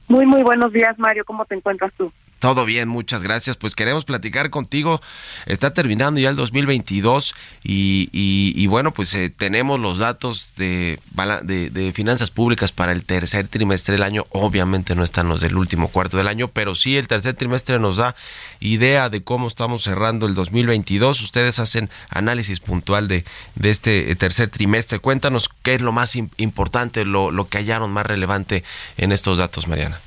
Muy, 0.08 0.24
muy 0.24 0.42
buenos 0.42 0.72
días, 0.72 0.96
Mario. 0.98 1.24
¿Cómo 1.24 1.44
te 1.46 1.56
encuentras 1.56 1.92
tú? 1.98 2.12
Todo 2.38 2.66
bien, 2.66 2.88
muchas 2.88 3.22
gracias. 3.22 3.56
Pues 3.56 3.74
queremos 3.74 4.04
platicar 4.04 4.50
contigo. 4.50 5.00
Está 5.46 5.72
terminando 5.72 6.20
ya 6.20 6.28
el 6.28 6.36
2022 6.36 7.34
y, 7.64 8.10
y, 8.12 8.52
y 8.54 8.66
bueno, 8.66 8.92
pues 8.92 9.14
eh, 9.14 9.30
tenemos 9.30 9.80
los 9.80 9.98
datos 9.98 10.52
de, 10.56 10.98
de, 11.42 11.70
de, 11.70 11.92
finanzas 11.92 12.30
públicas 12.30 12.72
para 12.72 12.92
el 12.92 13.04
tercer 13.04 13.48
trimestre 13.48 13.92
del 13.92 14.02
año. 14.02 14.26
Obviamente 14.30 14.94
no 14.94 15.02
están 15.02 15.28
los 15.28 15.40
del 15.40 15.56
último 15.56 15.88
cuarto 15.88 16.18
del 16.18 16.28
año, 16.28 16.48
pero 16.48 16.74
sí 16.74 16.98
el 16.98 17.08
tercer 17.08 17.34
trimestre 17.34 17.78
nos 17.78 17.96
da 17.96 18.14
idea 18.60 19.08
de 19.08 19.22
cómo 19.22 19.48
estamos 19.48 19.82
cerrando 19.82 20.26
el 20.26 20.34
2022. 20.34 21.22
Ustedes 21.22 21.58
hacen 21.58 21.88
análisis 22.10 22.60
puntual 22.60 23.08
de, 23.08 23.24
de 23.54 23.70
este 23.70 24.14
tercer 24.16 24.50
trimestre. 24.50 24.98
Cuéntanos 24.98 25.48
qué 25.62 25.74
es 25.74 25.80
lo 25.80 25.92
más 25.92 26.16
importante, 26.16 27.06
lo, 27.06 27.30
lo 27.30 27.48
que 27.48 27.58
hallaron 27.58 27.90
más 27.92 28.04
relevante 28.04 28.62
en 28.98 29.12
estos 29.12 29.38
datos, 29.38 29.68
Mariana. 29.68 30.00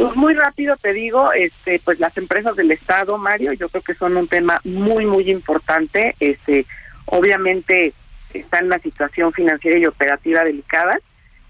Pues 0.00 0.16
muy 0.16 0.32
rápido 0.32 0.78
te 0.78 0.94
digo, 0.94 1.30
este, 1.34 1.78
pues 1.84 2.00
las 2.00 2.16
empresas 2.16 2.56
del 2.56 2.70
Estado, 2.70 3.18
Mario, 3.18 3.52
yo 3.52 3.68
creo 3.68 3.82
que 3.82 3.92
son 3.92 4.16
un 4.16 4.28
tema 4.28 4.58
muy, 4.64 5.04
muy 5.04 5.30
importante. 5.30 6.16
Este, 6.20 6.64
obviamente 7.04 7.92
está 8.32 8.60
en 8.60 8.66
una 8.68 8.78
situación 8.78 9.30
financiera 9.34 9.78
y 9.78 9.84
operativa 9.84 10.42
delicada, 10.42 10.98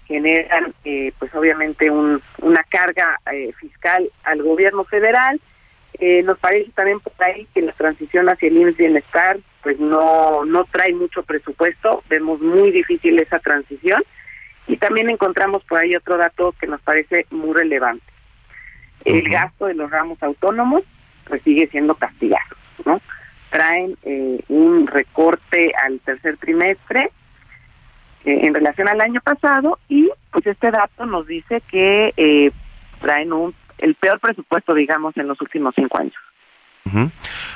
generan, 0.05 0.73
eh, 0.83 1.13
pues 1.17 1.33
obviamente 1.33 1.89
un, 1.89 2.21
una 2.39 2.61
carga 2.63 3.21
eh, 3.31 3.53
fiscal 3.57 4.11
al 4.25 4.43
gobierno 4.43 4.83
federal. 4.83 5.39
Eh, 5.93 6.21
nos 6.23 6.37
parece 6.37 6.71
también 6.71 6.99
por 6.99 7.13
ahí 7.19 7.47
que 7.53 7.61
la 7.61 7.71
transición 7.71 8.27
hacia 8.27 8.49
el 8.49 8.57
IMSS 8.57 8.75
Bienestar 8.75 9.39
pues 9.63 9.79
no, 9.79 10.43
no 10.43 10.65
trae 10.65 10.93
mucho 10.93 11.23
presupuesto, 11.23 12.03
vemos 12.09 12.41
muy 12.41 12.71
difícil 12.71 13.17
esa 13.17 13.39
transición 13.39 14.03
y 14.67 14.75
también 14.75 15.09
encontramos 15.09 15.63
por 15.63 15.79
ahí 15.79 15.95
otro 15.95 16.17
dato 16.17 16.53
que 16.59 16.67
nos 16.67 16.81
parece 16.81 17.27
muy 17.29 17.53
relevante. 17.53 18.03
El 19.05 19.29
gasto 19.29 19.65
de 19.65 19.73
los 19.73 19.89
ramos 19.89 20.21
autónomos 20.21 20.83
pues 21.27 21.41
sigue 21.43 21.67
siendo 21.67 21.95
castigado, 21.95 22.55
¿no? 22.85 23.01
Traen 23.49 23.97
eh, 24.03 24.39
un 24.47 24.87
recorte 24.87 25.71
al 25.83 25.99
tercer 26.01 26.37
trimestre 26.37 27.11
eh, 28.25 28.39
en 28.43 28.53
relación 28.53 28.87
al 28.87 29.01
año 29.01 29.21
pasado 29.21 29.79
y 29.89 30.09
pues 30.31 30.45
este 30.47 30.71
dato 30.71 31.05
nos 31.05 31.27
dice 31.27 31.61
que 31.69 32.13
eh, 32.17 32.51
traen 32.99 33.33
un 33.33 33.55
el 33.81 33.95
peor 33.95 34.19
presupuesto, 34.19 34.73
digamos, 34.73 35.17
en 35.17 35.27
los 35.27 35.41
últimos 35.41 35.73
cinco 35.75 35.99
años. 35.99 36.13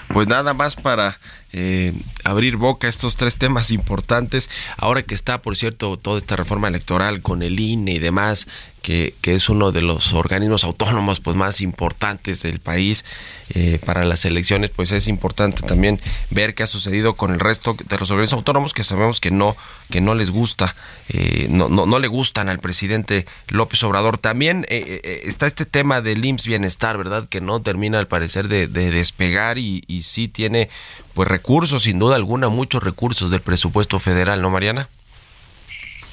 Pues 0.07 0.27
nada 0.27 0.53
más 0.53 0.75
para 0.75 1.17
eh, 1.51 1.93
abrir 2.23 2.57
boca 2.57 2.87
estos 2.87 3.17
tres 3.17 3.37
temas 3.37 3.71
importantes. 3.71 4.49
Ahora 4.77 5.01
que 5.01 5.15
está, 5.15 5.41
por 5.41 5.55
cierto, 5.55 5.97
toda 5.97 6.19
esta 6.19 6.35
reforma 6.35 6.67
electoral 6.67 7.21
con 7.21 7.41
el 7.41 7.59
INE 7.59 7.93
y 7.93 7.99
demás, 7.99 8.47
que, 8.85 9.15
es 9.23 9.49
uno 9.49 9.71
de 9.71 9.81
los 9.81 10.13
organismos 10.13 10.63
autónomos 10.63 11.19
pues 11.19 11.35
más 11.35 11.59
importantes 11.59 12.43
del 12.43 12.59
país 12.59 13.03
eh, 13.49 13.79
para 13.83 14.05
las 14.05 14.25
elecciones, 14.25 14.69
pues 14.69 14.91
es 14.91 15.07
importante 15.07 15.63
también 15.63 15.99
ver 16.29 16.53
qué 16.53 16.61
ha 16.61 16.67
sucedido 16.67 17.15
con 17.15 17.33
el 17.33 17.39
resto 17.39 17.75
de 17.83 17.97
los 17.97 18.11
organismos 18.11 18.37
autónomos 18.37 18.73
que 18.75 18.83
sabemos 18.83 19.19
que 19.19 19.31
no 19.31 19.57
que 19.89 20.01
no 20.01 20.13
les 20.13 20.29
gusta, 20.29 20.75
eh, 21.09 21.47
no, 21.49 21.67
no, 21.67 21.87
no 21.87 21.97
le 21.97 22.07
gustan 22.07 22.47
al 22.47 22.59
presidente 22.59 23.25
López 23.47 23.83
Obrador. 23.83 24.19
También 24.19 24.67
está 24.69 25.47
este 25.47 25.65
tema 25.65 26.01
del 26.01 26.23
IMSS 26.23 26.45
Bienestar, 26.45 26.97
¿verdad? 26.97 27.27
Que 27.27 27.41
no 27.41 27.61
termina 27.61 27.97
al 27.97 28.07
parecer 28.07 28.47
de, 28.47 28.67
de 28.67 28.91
despegar 28.91 29.57
y, 29.57 29.83
y 29.87 30.03
sí 30.03 30.27
tiene 30.27 30.69
pues 31.15 31.27
recursos, 31.27 31.83
sin 31.83 31.97
duda 31.97 32.17
alguna, 32.17 32.49
muchos 32.49 32.83
recursos 32.83 33.31
del 33.31 33.41
presupuesto 33.41 33.99
federal, 33.99 34.41
¿no, 34.41 34.51
Mariana? 34.51 34.89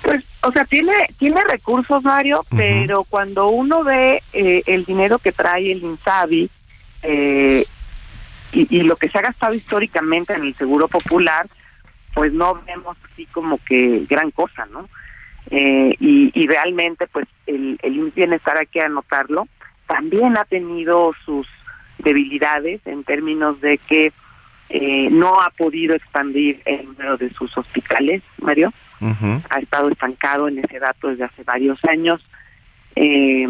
Pues, 0.02 0.24
o 0.42 0.52
sea, 0.52 0.64
tiene 0.64 0.92
tiene 1.18 1.40
recursos, 1.48 2.02
Mario, 2.02 2.44
pero 2.56 3.04
cuando 3.04 3.48
uno 3.48 3.84
ve 3.84 4.22
eh, 4.32 4.62
el 4.66 4.84
dinero 4.84 5.18
que 5.18 5.32
trae 5.32 5.70
el 5.70 5.82
INSABI 5.82 6.50
eh, 7.02 7.64
y, 8.52 8.76
y 8.78 8.82
lo 8.82 8.96
que 8.96 9.08
se 9.08 9.18
ha 9.18 9.22
gastado 9.22 9.54
históricamente 9.54 10.34
en 10.34 10.42
el 10.42 10.54
Seguro 10.54 10.88
Popular, 10.88 11.46
pues 12.14 12.32
no 12.32 12.60
vemos 12.66 12.96
así 13.12 13.26
como 13.26 13.58
que 13.64 14.04
gran 14.08 14.30
cosa, 14.32 14.66
¿no? 14.66 14.88
Eh, 15.50 15.94
y, 16.00 16.30
y 16.34 16.46
realmente, 16.46 17.06
pues 17.06 17.26
el, 17.46 17.78
el 17.82 18.10
Bienestar 18.10 18.56
hay 18.58 18.66
que 18.66 18.80
anotarlo, 18.80 19.48
también 19.86 20.36
ha 20.36 20.44
tenido 20.44 21.12
sus 21.24 21.46
debilidades 21.98 22.80
en 22.86 23.04
términos 23.04 23.60
de 23.60 23.78
que 23.78 24.12
eh, 24.68 25.08
no 25.10 25.40
ha 25.40 25.50
podido 25.50 25.94
expandir 25.94 26.62
el 26.64 26.86
número 26.86 27.16
de 27.18 27.30
sus 27.34 27.56
hospitales, 27.56 28.22
Mario. 28.38 28.72
Ha 29.50 29.58
estado 29.58 29.88
estancado 29.90 30.48
en 30.48 30.58
ese 30.58 30.78
dato 30.78 31.08
desde 31.08 31.24
hace 31.24 31.42
varios 31.44 31.78
años. 31.88 32.24
Eh, 32.96 33.48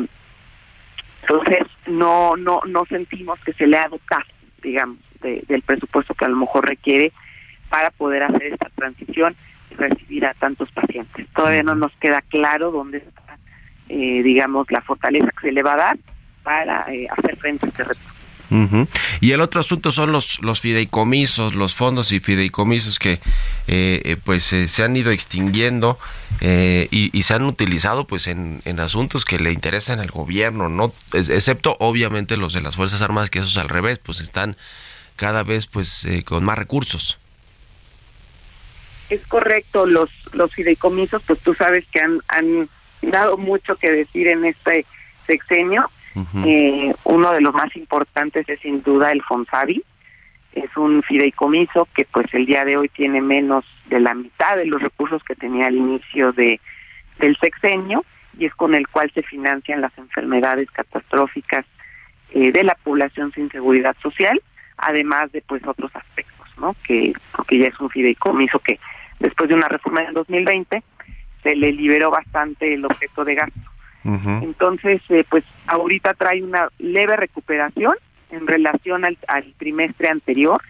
entonces, 1.22 1.66
no, 1.86 2.36
no, 2.36 2.60
no 2.66 2.84
sentimos 2.86 3.38
que 3.44 3.52
se 3.52 3.66
le 3.66 3.76
ha 3.78 3.88
dotado, 3.88 4.24
digamos, 4.62 4.98
de- 5.20 5.42
del 5.48 5.62
presupuesto 5.62 6.14
que 6.14 6.24
a 6.24 6.28
lo 6.28 6.36
mejor 6.36 6.68
requiere 6.68 7.12
para 7.68 7.90
poder 7.90 8.24
hacer 8.24 8.52
esta 8.52 8.68
transición 8.70 9.36
y 9.70 9.74
recibir 9.74 10.26
a 10.26 10.34
tantos 10.34 10.70
pacientes. 10.72 11.26
Todavía 11.34 11.62
no 11.62 11.74
nos 11.74 11.92
queda 11.96 12.20
claro 12.22 12.70
dónde 12.70 12.98
está, 12.98 13.38
eh, 13.88 14.22
digamos, 14.22 14.66
la 14.70 14.80
fortaleza 14.82 15.28
que 15.40 15.48
se 15.48 15.52
le 15.52 15.62
va 15.62 15.74
a 15.74 15.76
dar 15.78 15.98
para 16.42 16.92
eh, 16.92 17.06
hacer 17.08 17.36
frente 17.38 17.66
a 17.66 17.68
este 17.68 17.84
reto. 17.84 18.00
Ujú. 18.52 18.86
Y 19.22 19.32
el 19.32 19.40
otro 19.40 19.60
asunto 19.60 19.92
son 19.92 20.12
los, 20.12 20.38
los 20.42 20.60
fideicomisos, 20.60 21.54
los 21.54 21.74
fondos 21.74 22.12
y 22.12 22.20
fideicomisos 22.20 22.98
que 22.98 23.12
eh, 23.66 24.02
eh, 24.04 24.16
pues 24.22 24.52
eh, 24.52 24.68
se 24.68 24.84
han 24.84 24.94
ido 24.94 25.10
extinguiendo 25.10 25.98
eh, 26.42 26.86
y, 26.90 27.16
y 27.18 27.22
se 27.22 27.32
han 27.32 27.44
utilizado 27.44 28.06
pues 28.06 28.26
en, 28.26 28.60
en 28.66 28.78
asuntos 28.78 29.24
que 29.24 29.38
le 29.38 29.52
interesan 29.52 30.00
al 30.00 30.10
gobierno, 30.10 30.68
no 30.68 30.92
excepto 31.14 31.78
obviamente 31.80 32.36
los 32.36 32.52
de 32.52 32.60
las 32.60 32.76
Fuerzas 32.76 33.00
Armadas 33.00 33.30
que 33.30 33.38
esos 33.38 33.56
al 33.56 33.70
revés, 33.70 33.98
pues 33.98 34.20
están 34.20 34.58
cada 35.16 35.44
vez 35.44 35.66
pues 35.66 36.04
eh, 36.04 36.22
con 36.22 36.44
más 36.44 36.58
recursos. 36.58 37.18
Es 39.08 39.26
correcto, 39.28 39.86
los 39.86 40.10
los 40.34 40.52
fideicomisos, 40.52 41.22
pues 41.26 41.38
tú 41.40 41.54
sabes 41.54 41.86
que 41.90 42.00
han, 42.00 42.20
han 42.28 42.68
dado 43.00 43.38
mucho 43.38 43.76
que 43.76 43.90
decir 43.90 44.28
en 44.28 44.44
este 44.44 44.84
sexenio. 45.26 45.90
Eh, 46.44 46.94
uno 47.04 47.32
de 47.32 47.40
los 47.40 47.54
más 47.54 47.74
importantes 47.76 48.48
es 48.48 48.60
sin 48.60 48.82
duda 48.82 49.12
el 49.12 49.22
Fonsavi. 49.22 49.82
Es 50.52 50.76
un 50.76 51.02
fideicomiso 51.02 51.88
que 51.94 52.04
pues 52.04 52.26
el 52.34 52.44
día 52.44 52.64
de 52.64 52.76
hoy 52.76 52.88
tiene 52.88 53.22
menos 53.22 53.64
de 53.86 54.00
la 54.00 54.14
mitad 54.14 54.56
de 54.56 54.66
los 54.66 54.82
recursos 54.82 55.22
que 55.24 55.34
tenía 55.34 55.66
al 55.66 55.76
inicio 55.76 56.32
de 56.32 56.60
del 57.18 57.36
sexenio 57.38 58.04
y 58.38 58.46
es 58.46 58.54
con 58.54 58.74
el 58.74 58.88
cual 58.88 59.10
se 59.14 59.22
financian 59.22 59.80
las 59.80 59.96
enfermedades 59.98 60.70
catastróficas 60.70 61.64
eh, 62.34 62.50
de 62.50 62.64
la 62.64 62.74
población 62.82 63.32
sin 63.32 63.50
seguridad 63.50 63.94
social, 64.02 64.40
además 64.76 65.30
de 65.32 65.42
pues 65.42 65.62
otros 65.66 65.94
aspectos, 65.94 66.46
¿no? 66.56 66.74
Que 66.84 67.12
porque 67.36 67.58
ya 67.58 67.66
es 67.66 67.78
un 67.80 67.90
fideicomiso 67.90 68.58
que 68.58 68.78
después 69.20 69.48
de 69.48 69.54
una 69.54 69.68
reforma 69.68 70.02
del 70.02 70.14
2020 70.14 70.82
se 71.42 71.56
le 71.56 71.72
liberó 71.72 72.10
bastante 72.10 72.74
el 72.74 72.84
objeto 72.84 73.24
de 73.24 73.34
gasto. 73.34 73.71
Entonces, 74.04 75.00
eh, 75.08 75.24
pues 75.28 75.44
ahorita 75.66 76.14
trae 76.14 76.42
una 76.42 76.68
leve 76.78 77.16
recuperación 77.16 77.94
en 78.30 78.46
relación 78.46 79.04
al, 79.04 79.16
al 79.28 79.52
trimestre 79.58 80.08
anterior. 80.08 80.60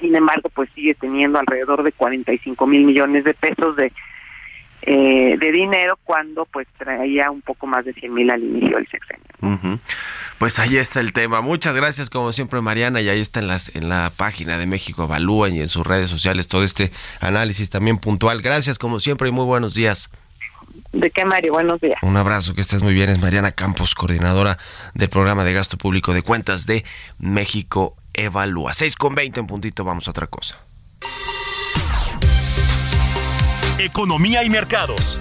Sin 0.00 0.14
embargo, 0.14 0.50
pues 0.54 0.68
sigue 0.74 0.94
teniendo 0.94 1.38
alrededor 1.38 1.82
de 1.82 1.92
45 1.92 2.66
mil 2.66 2.84
millones 2.84 3.24
de 3.24 3.34
pesos 3.34 3.76
de 3.76 3.92
eh, 4.82 5.36
de 5.38 5.52
dinero 5.52 5.98
cuando 6.04 6.46
pues 6.46 6.66
traía 6.78 7.30
un 7.30 7.42
poco 7.42 7.66
más 7.66 7.84
de 7.84 7.92
100 7.92 8.14
mil 8.14 8.30
al 8.30 8.42
inicio 8.42 8.78
del 8.78 8.88
sexenio. 8.88 9.78
Pues 10.38 10.58
ahí 10.58 10.78
está 10.78 11.00
el 11.00 11.12
tema. 11.12 11.42
Muchas 11.42 11.76
gracias 11.76 12.08
como 12.08 12.32
siempre 12.32 12.62
Mariana 12.62 13.02
y 13.02 13.10
ahí 13.10 13.20
está 13.20 13.40
en 13.40 13.48
las 13.48 13.76
en 13.76 13.90
la 13.90 14.10
página 14.16 14.56
de 14.56 14.66
México 14.66 15.04
Evalúa 15.04 15.50
y 15.50 15.60
en 15.60 15.68
sus 15.68 15.86
redes 15.86 16.08
sociales 16.08 16.48
todo 16.48 16.64
este 16.64 16.92
análisis 17.20 17.68
también 17.68 17.98
puntual. 17.98 18.40
Gracias 18.40 18.78
como 18.78 19.00
siempre 19.00 19.28
y 19.28 19.32
muy 19.32 19.44
buenos 19.44 19.74
días. 19.74 20.10
¿De 20.92 21.10
qué, 21.10 21.24
Mario? 21.24 21.52
Buenos 21.52 21.80
días. 21.80 21.98
Un 22.02 22.16
abrazo, 22.16 22.54
que 22.54 22.60
estés 22.60 22.82
muy 22.82 22.94
bien. 22.94 23.10
Es 23.10 23.18
Mariana 23.20 23.52
Campos, 23.52 23.94
coordinadora 23.94 24.58
del 24.94 25.08
programa 25.08 25.44
de 25.44 25.52
gasto 25.52 25.78
público 25.78 26.12
de 26.12 26.22
cuentas 26.22 26.66
de 26.66 26.84
México 27.18 27.96
Evalúa. 28.12 28.72
6 28.72 28.96
con 28.96 29.14
20 29.14 29.40
en 29.40 29.46
puntito, 29.46 29.84
vamos 29.84 30.08
a 30.08 30.10
otra 30.10 30.26
cosa. 30.26 30.58
Economía 33.78 34.44
y 34.44 34.50
mercados. 34.50 35.18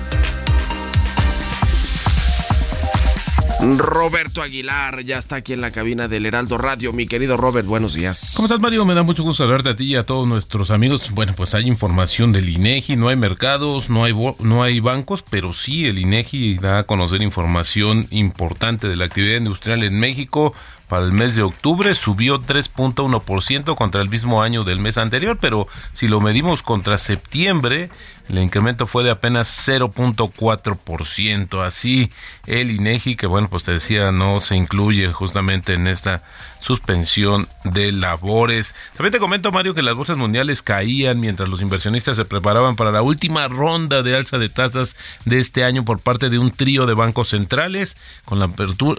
Roberto 3.62 4.42
Aguilar 4.42 5.04
ya 5.04 5.18
está 5.18 5.36
aquí 5.38 5.52
en 5.52 5.60
la 5.60 5.72
cabina 5.72 6.08
del 6.08 6.26
Heraldo 6.26 6.58
Radio. 6.58 6.94
Mi 6.94 7.08
querido 7.08 7.36
Robert, 7.36 7.68
buenos 7.68 7.94
días. 7.94 8.34
¿Cómo 8.38 8.46
estás, 8.46 8.62
Mario? 8.62 8.86
Me 8.86 8.94
da 8.94 9.04
mucho 9.04 9.22
gusto 9.22 9.44
saludarte 9.44 9.70
a 9.70 9.76
ti 9.76 9.84
y 9.84 9.96
a 9.98 10.06
todos 10.06 10.26
nuestros 10.26 10.72
amigos. 10.72 11.12
Bueno, 11.12 11.34
pues 11.36 11.54
hay 11.54 11.68
información 11.68 12.32
del 12.32 12.48
INEGI, 12.48 12.96
no 12.96 13.10
hay 13.10 13.18
mercados, 13.18 13.90
no 13.90 14.06
hay 14.06 14.14
no 14.40 14.64
hay 14.64 14.80
bancos, 14.80 15.26
pero 15.30 15.52
sí 15.54 15.86
el 15.88 16.00
INEGI 16.00 16.60
da 16.60 16.80
a 16.80 16.84
conocer 16.84 17.22
información 17.22 18.08
importante 18.12 18.88
de 18.88 18.96
la 18.96 19.06
actividad 19.06 19.38
industrial 19.38 19.84
en 19.84 20.00
México. 20.00 20.54
Para 20.88 21.06
el 21.06 21.12
mes 21.12 21.36
de 21.36 21.44
octubre 21.44 21.94
subió 21.94 22.42
3.1% 22.42 23.76
contra 23.76 24.02
el 24.02 24.10
mismo 24.10 24.42
año 24.42 24.64
del 24.64 24.80
mes 24.80 24.98
anterior, 24.98 25.38
pero 25.40 25.68
si 25.94 26.08
lo 26.08 26.20
medimos 26.20 26.64
contra 26.64 26.98
septiembre, 26.98 27.92
el 28.30 28.38
incremento 28.38 28.88
fue 28.88 29.04
de 29.04 29.12
apenas 29.12 29.68
0.4%. 29.68 31.66
Así 31.66 32.12
el 32.46 32.72
INEGI, 32.72 33.16
que 33.16 33.28
bueno, 33.28 33.50
pues 33.50 33.64
te 33.64 33.72
decía, 33.72 34.12
no 34.12 34.40
se 34.40 34.56
incluye 34.56 35.12
justamente 35.12 35.74
en 35.74 35.88
esta 35.88 36.24
suspensión 36.60 37.48
de 37.64 37.92
labores. 37.92 38.76
También 38.96 39.14
te 39.14 39.20
comento, 39.20 39.52
Mario, 39.52 39.74
que 39.74 39.82
las 39.82 39.96
bolsas 39.96 40.18
mundiales 40.18 40.62
caían 40.62 41.20
mientras 41.20 41.50
los 41.50 41.62
inversionistas 41.62 42.18
se 42.18 42.26
preparaban 42.26 42.76
para 42.76 42.92
la 42.92 43.02
última 43.02 43.48
ronda 43.48 44.04
de 44.04 44.16
alza 44.16 44.38
de 44.38 44.50
tasas 44.50 44.96
de 45.26 45.40
este 45.40 45.64
año 45.64 45.86
por 45.86 46.00
parte 46.00 46.30
de 46.30 46.38
un 46.38 46.52
trío 46.52 46.86
de 46.86 46.94
bancos 46.94 47.30
centrales, 47.30 47.98
con 48.26 48.40
la, 48.40 48.50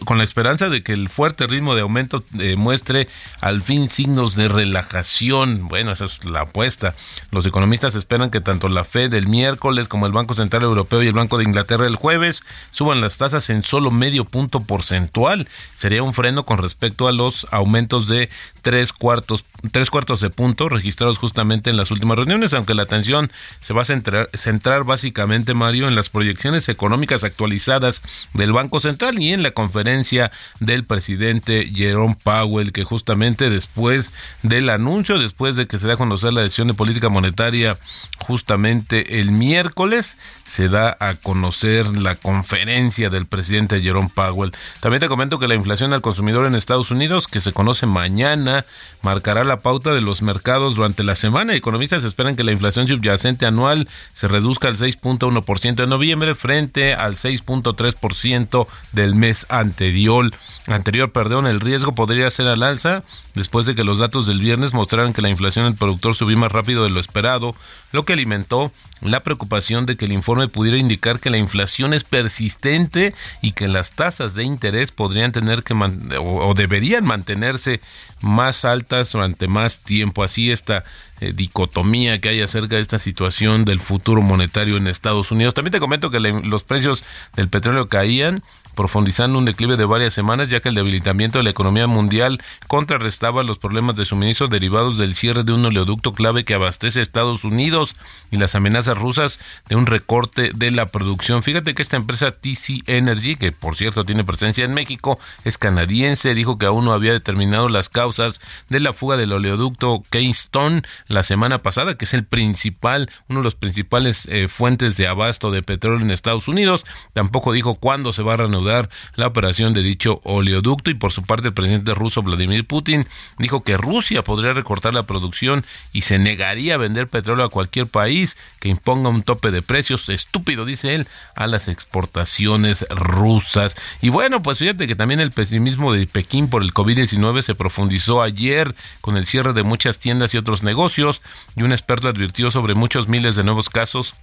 con 0.05 0.19
la 0.19 0.25
esperanza 0.25 0.69
de 0.69 0.83
que 0.83 0.93
el 0.93 1.09
fuerte 1.09 1.47
ritmo 1.47 1.75
de 1.75 1.83
aumento 1.83 2.25
eh, 2.39 2.57
muestre 2.57 3.09
al 3.41 3.63
fin 3.63 3.89
signos 3.89 4.37
de 4.37 4.49
relajación. 4.49 5.69
Bueno, 5.69 5.93
esa 5.93 6.07
es 6.07 6.25
la 6.25 6.43
apuesta. 6.43 6.95
Los 7.31 7.47
economistas 7.47 7.95
esperan 7.95 8.31
que 8.31 8.41
tanto 8.41 8.69
la 8.69 8.85
Fed 8.85 9.13
el 9.21 9.29
miércoles 9.29 9.87
como 9.87 10.07
el 10.07 10.13
Banco 10.13 10.35
Central 10.35 10.63
Europeo 10.63 11.03
y 11.03 11.07
el 11.07 11.13
Banco 11.13 11.37
de 11.37 11.45
Inglaterra 11.45 11.87
el 11.87 11.97
jueves 11.97 12.43
suban 12.71 13.03
las 13.03 13.19
tasas 13.19 13.51
en 13.51 13.63
solo 13.63 13.91
medio 13.91 14.25
punto 14.25 14.61
porcentual. 14.61 15.47
Sería 15.77 16.03
un 16.03 16.15
freno 16.15 16.45
con 16.45 16.57
respecto 16.57 17.07
a 17.07 17.13
los 17.13 17.47
aumentos 17.51 18.09
de 18.09 18.31
tres 18.63 18.93
cuartos, 18.95 19.45
tres 19.73 19.91
cuartos 19.91 20.21
de 20.21 20.31
punto 20.31 20.71
registrados 20.71 21.19
justamente 21.19 21.69
en 21.69 21.77
las 21.77 21.91
últimas 21.91 22.17
reuniones, 22.17 22.55
aunque 22.55 22.75
la 22.75 22.85
atención 22.85 23.31
se 23.61 23.75
va 23.75 23.83
a 23.83 23.85
centrar, 23.85 24.31
centrar 24.33 24.85
básicamente, 24.85 25.53
Mario, 25.53 25.87
en 25.87 25.95
las 25.95 26.09
proyecciones 26.09 26.69
económicas 26.71 27.23
actualizadas 27.23 28.03
del 28.33 28.53
Banco 28.53 28.81
Central 28.81 29.21
y 29.21 29.33
en 29.33 29.43
la 29.43 29.51
conferencia 29.51 30.33
del 30.61 30.85
presidente 30.85 31.71
Jerome 31.75 32.17
Powell, 32.23 32.73
que 32.73 32.85
justamente 32.85 33.51
después 33.51 34.13
del 34.43 34.71
anuncio, 34.71 35.19
después 35.19 35.57
de 35.57 35.67
que 35.67 35.79
se 35.79 35.87
da 35.87 35.95
a 35.95 35.99
conocer 35.99 36.33
la 36.33 36.41
decisión 36.41 36.69
de 36.69 36.75
política 36.75 37.11
monetaria 37.11 37.79
justamente 38.19 39.00
el 39.09 39.31
miércoles, 39.31 40.17
se 40.51 40.69
da 40.69 40.97
a 40.99 41.15
conocer 41.15 41.87
la 41.87 42.17
conferencia 42.17 43.09
del 43.09 43.27
presidente 43.27 43.81
Jerome 43.81 44.11
Powell. 44.13 44.51
También 44.81 44.99
te 45.01 45.07
comento 45.07 45.39
que 45.39 45.47
la 45.47 45.55
inflación 45.55 45.93
al 45.93 46.01
consumidor 46.01 46.45
en 46.45 46.57
Estados 46.57 46.91
Unidos, 46.91 47.29
que 47.29 47.39
se 47.39 47.53
conoce 47.53 47.87
mañana, 47.87 48.67
marcará 49.01 49.45
la 49.45 49.61
pauta 49.61 49.95
de 49.95 50.01
los 50.01 50.23
mercados 50.23 50.75
durante 50.75 51.05
la 51.05 51.15
semana. 51.15 51.55
Economistas 51.55 52.03
esperan 52.03 52.35
que 52.35 52.43
la 52.43 52.51
inflación 52.51 52.89
subyacente 52.89 53.47
anual 53.47 53.89
se 54.13 54.27
reduzca 54.27 54.67
al 54.67 54.77
6.1% 54.77 55.85
en 55.85 55.89
noviembre 55.89 56.35
frente 56.35 56.95
al 56.95 57.17
6.3% 57.17 58.67
del 58.91 59.15
mes 59.15 59.47
anterior. 59.51 60.33
Anterior, 60.67 61.13
perdón, 61.13 61.47
el 61.47 61.61
riesgo 61.61 61.95
podría 61.95 62.29
ser 62.29 62.49
al 62.49 62.65
alza 62.65 63.05
después 63.37 63.67
de 63.67 63.77
que 63.77 63.85
los 63.85 63.99
datos 63.99 64.27
del 64.27 64.41
viernes 64.41 64.75
mostraran 64.75 65.13
que 65.13 65.23
la 65.23 65.29
inflación 65.29 65.67
del 65.67 65.77
productor 65.77 66.17
subió 66.17 66.37
más 66.37 66.51
rápido 66.51 66.83
de 66.83 66.91
lo 66.91 66.99
esperado, 66.99 67.55
lo 67.93 68.05
que 68.05 68.15
alimentó 68.15 68.73
la 69.01 69.23
preocupación 69.23 69.87
de 69.87 69.97
que 69.97 70.05
el 70.05 70.13
informe 70.13 70.40
pudiera 70.49 70.79
indicar 70.79 71.21
que 71.21 71.31
la 71.31 71.39
inflación 71.39 71.95
es 71.95 72.05
persistente 72.05 73.15
y 73.43 73.53
que 73.53 73.69
las 73.69 73.93
tasas 73.93 74.35
de 74.35 74.45
interés 74.45 74.93
podrían 74.93 75.33
tener 75.33 75.63
que 75.63 75.75
o, 76.19 76.55
deberían 76.55 77.05
mantenerse 77.05 77.81
más 78.21 78.65
altas 78.65 79.13
durante 79.13 79.49
más 79.49 79.81
tiempo. 79.81 80.23
Así 80.23 80.51
esta 80.51 80.85
eh, 81.21 81.33
dicotomía 81.35 82.21
que 82.21 82.31
hay 82.31 82.41
acerca 82.41 82.77
de 82.77 82.83
esta 82.83 82.99
situación 82.99 83.65
del 83.65 83.81
futuro 83.81 84.23
monetario 84.23 84.77
en 84.77 84.87
Estados 84.87 85.31
Unidos. 85.31 85.55
También 85.55 85.73
te 85.73 85.81
comento 85.81 86.11
que 86.11 86.21
los 86.21 86.63
precios 86.63 87.05
del 87.37 87.49
petróleo 87.49 87.89
caían 87.89 88.43
profundizando 88.75 89.39
un 89.39 89.45
declive 89.45 89.77
de 89.77 89.85
varias 89.85 90.15
semanas, 90.15 90.49
ya 90.49 90.61
que 90.61 90.69
el 90.69 90.75
debilitamiento 90.75 91.39
de 91.39 91.45
la 91.45 91.51
economía 91.51 91.87
mundial 91.87 92.43
contrarrestaba 92.67 93.43
los 93.43 93.59
problemas 93.59 93.97
de 93.97 94.05
suministro 94.05 94.49
derivados 94.49 94.99
del 94.99 95.15
cierre 95.15 95.45
de 95.45 95.53
un 95.53 95.65
oleoducto 95.65 96.13
clave 96.13 96.45
que 96.45 96.55
abastece 96.55 97.01
a 97.01 97.03
Estados 97.03 97.45
Unidos 97.45 97.95
y 98.31 98.37
las 98.37 98.55
amenazas 98.55 98.97
rusas 98.97 99.39
de 99.69 99.77
un 99.77 99.87
recorte 99.87 100.51
de 100.55 100.71
la 100.71 100.87
producción. 100.87 101.43
Fíjate 101.43 101.75
que 101.75 101.83
esta 101.83 101.97
empresa 101.97 102.33
TC 102.33 102.83
Energy, 102.87 103.37
que 103.37 103.53
por 103.53 103.77
cierto 103.77 104.05
tiene 104.05 104.25
presencia 104.25 104.65
en 104.65 104.75
México, 104.75 105.19
es 105.45 105.59
canadiense, 105.59 106.35
dijo 106.35 106.59
que 106.59 106.67
aún 106.67 106.85
no 106.85 106.93
había 106.93 107.13
determinado 107.13 107.69
las 107.69 107.89
causas 107.89 108.41
de 108.69 108.81
la 108.81 108.93
fuga 108.93 109.17
del 109.17 109.33
oleoducto 109.33 110.03
Keystone 110.11 110.83
la 111.09 111.23
semana 111.23 111.59
pasada, 111.59 111.97
que 111.97 112.05
es 112.05 112.15
el 112.15 112.25
principal, 112.25 113.11
uno 113.29 113.41
de 113.41 113.45
los 113.45 113.55
principales 113.55 114.27
eh, 114.31 114.49
fuentes 114.49 114.97
de 114.97 115.07
abasto 115.07 115.51
de 115.51 115.63
petróleo 115.63 116.01
en 116.01 116.11
Estados 116.11 116.49
Unidos. 116.49 116.85
Tampoco 117.13 117.53
dijo 117.53 117.75
cuándo 117.75 118.13
se 118.13 118.23
va 118.23 118.35
a 118.35 118.37
la 118.61 119.27
operación 119.27 119.75
de 119.75 119.83
dicho 119.83 120.21
oleoducto. 120.25 120.91
Y 120.91 120.95
por 120.95 121.13
su 121.13 121.23
parte 121.23 121.49
el 121.49 121.55
presidente 121.55 121.95
ruso 121.95 122.23
Vladimir 122.23 122.67
Putin 122.67 123.07
dijo 123.39 123.63
que 123.63 123.77
Rusia 123.77 124.23
podría 124.23 124.53
recortar 124.53 124.95
la 124.95 125.05
producción 125.05 125.65
y 125.93 126.03
se 126.03 126.19
negaría 126.19 126.75
a 126.75 126.79
vender 126.79 127.09
petróleo 127.09 127.45
a 127.45 127.51
cualquier 127.51 127.87
país 127.87 128.37
que 128.59 128.69
imponga 128.69 129.09
un 129.09 129.23
tope 129.23 129.51
de 129.51 129.63
precios. 129.63 130.09
Estúpido, 130.09 130.65
dice 130.65 130.95
él, 130.95 131.07
a 131.35 131.47
las 131.47 131.69
exportaciones 131.69 132.87
rusas. 132.91 133.77
Y 134.01 134.09
bueno, 134.09 134.43
pues 134.43 134.59
fíjate 134.59 134.87
que 134.87 134.95
también 134.95 135.21
el 135.21 135.33
pesimismo 135.33 135.93
de 135.93 136.07
Pekín 136.07 136.49
por 136.49 136.63
el 136.63 136.73
COVID-19 136.73 137.43
se 137.43 137.55
profundizó 137.55 138.23
ayer 138.23 138.75
con 139.01 139.17
el 139.17 139.27
cierre 139.27 139.53
de 139.53 139.63
muchas 139.63 139.99
tiendas 139.99 140.35
y 140.35 140.39
otros 140.39 140.63
negocios. 140.63 141.23
Y 141.57 141.63
un 141.63 141.73
experto 141.73 142.09
advirtió 142.09 142.51
sobre 142.51 142.75
muchos 142.75 143.09
miles 143.09 143.37
de 143.37 143.45
nuevos 143.45 143.69
casos 143.69 144.15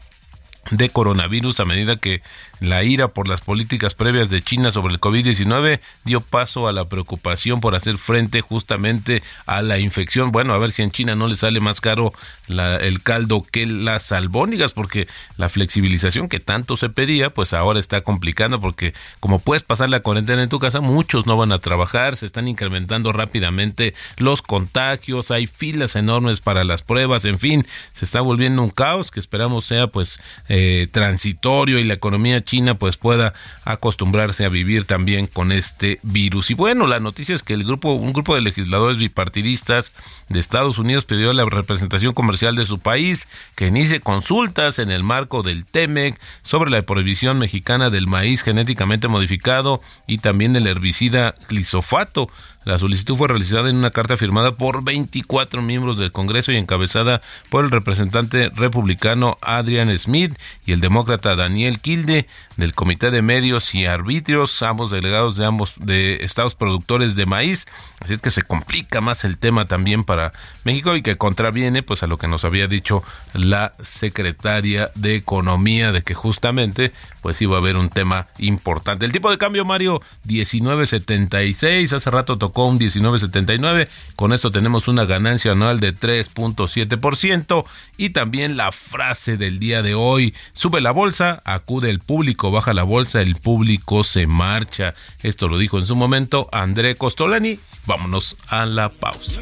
de 0.71 0.89
coronavirus 0.89 1.60
a 1.60 1.65
medida 1.65 1.95
que 1.95 2.21
la 2.60 2.84
ira 2.84 3.08
por 3.10 3.28
las 3.28 3.41
políticas 3.41 3.96
previas 3.96 4.30
de 4.30 4.41
China 4.41 4.72
sobre 4.72 4.93
el 4.93 5.00
COVID-19 5.00 5.80
dio 6.04 6.22
paso 6.22 6.67
a 6.67 6.74
la 6.74 6.86
preocupación 6.86 7.60
por 7.60 7.76
hacer 7.76 7.98
frente 7.98 8.41
justamente 8.41 9.24
a 9.46 9.62
la 9.62 9.80
infección. 9.80 10.32
Bueno, 10.32 10.54
a 10.54 10.58
ver 10.58 10.72
si 10.72 10.82
en 10.82 10.91
China 10.91 11.15
no 11.15 11.28
le 11.28 11.36
sale 11.36 11.60
más 11.60 11.82
caro 11.82 12.13
el 12.48 13.02
caldo 13.04 13.43
que 13.43 13.65
las 13.65 14.12
albónigas, 14.12 14.74
porque 14.74 15.08
la 15.38 15.50
flexibilización 15.50 16.30
que 16.30 16.39
tanto 16.39 16.78
se 16.78 16.89
pedía, 16.89 17.30
pues 17.30 17.54
ahora 17.54 17.80
está 17.80 18.02
complicando, 18.02 18.60
porque 18.60 18.93
como 19.20 19.39
puedes 19.39 19.63
pasar 19.63 19.89
la 19.89 20.00
cuarentena 20.00 20.43
en 20.43 20.50
tu 20.50 20.60
casa, 20.60 20.80
muchos 20.80 21.26
no 21.26 21.38
van 21.38 21.52
a 21.52 21.60
trabajar, 21.60 22.15
se 22.15 22.26
están 22.26 22.48
incrementando 22.48 23.12
rápidamente 23.12 23.93
los 24.17 24.41
contagios, 24.41 25.32
hay 25.32 25.48
filas 25.48 25.96
enormes 25.96 26.41
para 26.41 26.63
las 26.63 26.82
pruebas, 26.82 27.26
en 27.26 27.39
fin, 27.39 27.65
se 27.93 28.06
está 28.06 28.22
volviendo 28.22 28.63
un 28.63 28.70
caos 28.70 29.12
que 29.12 29.20
esperamos 29.20 29.65
sea 29.65 29.88
pues 29.88 30.22
eh, 30.48 30.88
transitorio 30.91 31.80
y 31.80 31.84
la 31.84 31.96
economía 31.96 32.43
china 32.48 32.74
pues 32.74 32.98
pueda 32.98 33.36
acostumbrarse 33.64 34.44
a 34.46 34.50
vivir 34.50 34.86
también 34.86 35.28
con 35.28 35.52
este 35.52 36.00
virus. 36.02 36.50
Y 36.50 36.56
bueno, 36.56 36.88
la 36.88 37.00
noticia 37.00 37.36
es 37.36 37.44
que 37.44 37.54
el 37.54 37.64
grupo, 37.64 37.92
un 37.92 38.14
grupo 38.14 38.34
de 38.34 38.42
legisladores 38.42 38.98
bipartidistas 38.98 39.94
de 40.30 40.40
Estados 40.40 40.80
Unidos 40.80 41.06
pidió 41.06 41.30
a 41.30 41.36
la 41.36 41.46
representación 41.46 42.14
comercial 42.14 42.56
de 42.56 42.66
su 42.66 42.80
país 42.80 43.28
que 43.56 43.68
inicie 43.68 44.00
consultas 44.00 44.80
en 44.80 44.90
el 44.90 45.04
marco 45.04 45.44
del 45.44 45.66
TEMEC 45.66 46.20
sobre 46.42 46.72
la 46.72 46.82
prohibición 46.82 47.38
mexicana 47.38 47.92
del 47.92 48.08
maíz 48.08 48.42
genéticamente 48.42 49.08
modificado 49.08 49.82
y 50.08 50.18
también 50.18 50.54
del 50.54 50.66
herbicida 50.66 51.36
glisofato 51.50 52.30
la 52.68 52.78
solicitud 52.78 53.16
fue 53.16 53.30
realizada 53.30 53.70
en 53.70 53.78
una 53.78 53.92
carta 53.92 54.18
firmada 54.18 54.58
por 54.58 54.84
24 54.84 55.62
miembros 55.62 55.98
del 55.98 56.12
Congreso 56.12 56.52
y 56.52 56.58
encabezada 56.58 57.22
por 57.50 57.64
el 57.64 57.72
representante 57.72 58.50
republicano 58.50 59.38
Adrian 59.42 59.98
Smith 59.98 60.38
y 60.66 60.74
el 60.74 60.82
demócrata 60.82 61.38
Daniel 61.38 61.80
Kilde 61.80 62.28
del 62.58 62.74
Comité 62.74 63.10
de 63.10 63.22
Medios 63.22 63.74
y 63.74 63.86
Arbitrios, 63.86 64.62
ambos 64.64 64.92
delegados 64.92 65.38
de 65.38 65.46
ambos 65.46 65.76
de 65.78 66.16
estados 66.26 66.56
productores 66.56 67.16
de 67.16 67.26
maíz. 67.26 67.68
Así 68.02 68.14
es 68.14 68.22
que 68.22 68.32
se 68.32 68.42
complica 68.42 69.00
más 69.00 69.24
el 69.24 69.38
tema 69.38 69.66
también 69.66 70.04
para 70.04 70.34
México 70.68 70.98
y 70.98 71.02
que 71.02 71.18
contraviene 71.18 71.82
pues 71.82 72.04
a 72.04 72.08
lo 72.08 72.18
que 72.18 72.28
nos 72.28 72.44
había 72.44 72.68
dicho 72.68 73.02
la 73.34 73.72
secretaria 73.82 74.92
de 74.96 75.16
Economía 75.16 75.94
de 75.94 76.02
que 76.02 76.14
justamente 76.14 76.92
pues 77.22 77.42
iba 77.42 77.56
a 77.56 77.60
haber 77.60 77.78
un 77.78 77.90
tema 77.90 78.28
importante. 78.38 79.06
El 79.06 79.14
tipo 79.14 79.32
de 79.32 79.38
cambio 79.38 79.64
Mario 79.64 80.02
19.76, 80.28 81.94
hace 81.94 82.10
rato 82.12 82.38
tocó 82.38 82.66
un 82.66 82.78
19.79, 82.78 83.88
con 84.18 84.34
esto 84.34 84.52
tenemos 84.52 84.90
una 84.90 85.06
ganancia 85.06 85.54
anual 85.54 85.80
de 85.80 85.96
3.7% 85.96 87.66
y 87.96 88.10
también 88.10 88.58
la 88.58 88.72
frase 88.74 89.38
del 89.38 89.60
día 89.60 89.82
de 89.82 89.96
hoy, 89.96 90.36
sube 90.52 90.82
la 90.82 90.92
bolsa, 90.92 91.42
acude 91.46 91.90
el 91.90 92.00
público, 92.00 92.52
baja 92.52 92.74
la 92.74 92.84
bolsa, 92.84 93.22
el 93.22 93.36
público 93.36 94.04
se 94.04 94.28
marcha. 94.28 94.96
Esto 95.24 95.48
lo 95.48 95.58
dijo 95.58 95.80
en 95.80 95.86
su 95.86 95.96
momento 95.96 96.50
André 96.52 96.96
Costolani. 96.96 97.60
Vámonos 97.86 98.36
a 98.48 98.66
la 98.66 98.90
pausa. 98.90 99.42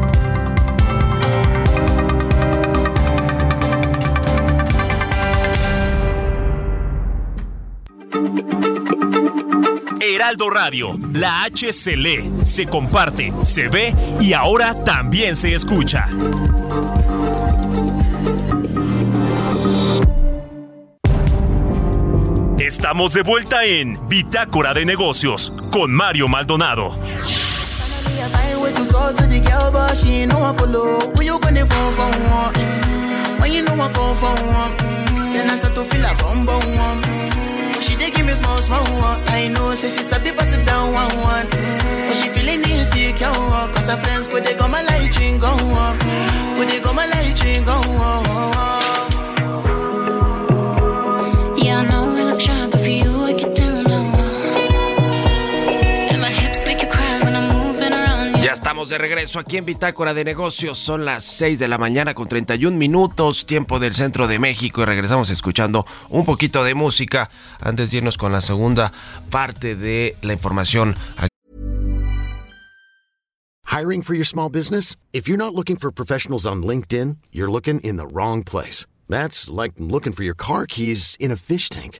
Heraldo 10.21 10.51
Radio, 10.51 10.99
la 11.13 11.45
H 11.45 11.73
se 11.73 11.97
lee, 11.97 12.31
se 12.43 12.67
comparte, 12.67 13.33
se 13.41 13.69
ve 13.69 13.95
y 14.19 14.33
ahora 14.33 14.75
también 14.75 15.35
se 15.35 15.55
escucha. 15.55 16.05
Estamos 22.59 23.15
de 23.15 23.23
vuelta 23.23 23.65
en 23.65 24.07
Bitácora 24.07 24.75
de 24.75 24.85
Negocios 24.85 25.51
con 25.71 25.91
Mario 25.91 26.27
Maldonado. 26.27 26.95
She 37.81 37.95
dey 37.95 38.11
give 38.11 38.25
me 38.25 38.33
small, 38.33 38.57
small 38.57 38.83
one. 38.99 39.19
I 39.27 39.47
know, 39.47 39.73
say 39.75 39.89
she 39.89 40.03
sabi 40.09 40.31
pass 40.31 40.51
it 40.55 40.65
down 40.65 40.93
one, 40.93 41.15
one. 41.17 41.47
But 41.49 42.15
she 42.15 42.29
feeling 42.29 42.61
insecure, 42.63 43.31
cause 43.73 43.89
her 43.89 43.97
friends 43.97 44.27
go 44.27 44.39
they 44.39 44.55
go 44.55 44.67
my 44.67 44.81
light 44.83 45.17
ring 45.19 45.39
go 45.39 45.47
on. 45.49 45.97
Go 46.57 46.65
they 46.65 46.79
go 46.79 46.93
my 46.93 47.05
light 47.05 47.39
ring 47.43 47.63
go 47.65 47.73
on. 47.73 48.50
De 58.89 58.97
regreso 58.97 59.39
aquí 59.39 59.57
en 59.57 59.65
Bitácora 59.65 60.13
de 60.13 60.23
Negocios. 60.23 60.79
Son 60.79 61.05
las 61.05 61.23
6 61.23 61.59
de 61.59 61.67
la 61.67 61.77
mañana 61.77 62.13
con 62.13 62.27
31 62.27 62.77
minutos, 62.77 63.45
tiempo 63.45 63.79
del 63.79 63.93
centro 63.93 64.27
de 64.27 64.39
México. 64.39 64.81
Y 64.81 64.85
regresamos 64.85 65.29
escuchando 65.29 65.85
un 66.09 66.25
poquito 66.25 66.63
de 66.63 66.73
música 66.73 67.29
antes 67.59 67.91
de 67.91 67.97
irnos 67.97 68.17
con 68.17 68.31
la 68.31 68.41
segunda 68.41 68.91
parte 69.29 69.75
de 69.75 70.15
la 70.21 70.33
información. 70.33 70.95
Hiring 73.65 74.01
for 74.01 74.15
your 74.15 74.25
small 74.25 74.49
business? 74.49 74.95
If 75.13 75.27
you're 75.27 75.37
not 75.37 75.53
looking 75.53 75.77
for 75.77 75.91
professionals 75.91 76.45
on 76.45 76.63
LinkedIn, 76.63 77.17
you're 77.31 77.51
looking 77.51 77.79
in 77.81 77.97
the 77.97 78.07
wrong 78.07 78.43
place. 78.43 78.85
That's 79.07 79.49
like 79.49 79.73
looking 79.77 80.13
for 80.13 80.23
your 80.23 80.35
car 80.35 80.65
keys 80.65 81.15
in 81.19 81.31
a 81.31 81.37
fish 81.37 81.69
tank. 81.69 81.99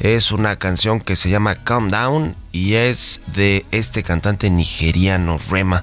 Es 0.00 0.30
una 0.30 0.56
canción 0.56 1.00
que 1.00 1.16
se 1.16 1.28
llama 1.28 1.56
Calm 1.64 1.88
Down 1.88 2.36
y 2.52 2.74
es 2.74 3.20
de 3.34 3.66
este 3.72 4.04
cantante 4.04 4.48
nigeriano 4.48 5.40
Rema 5.50 5.82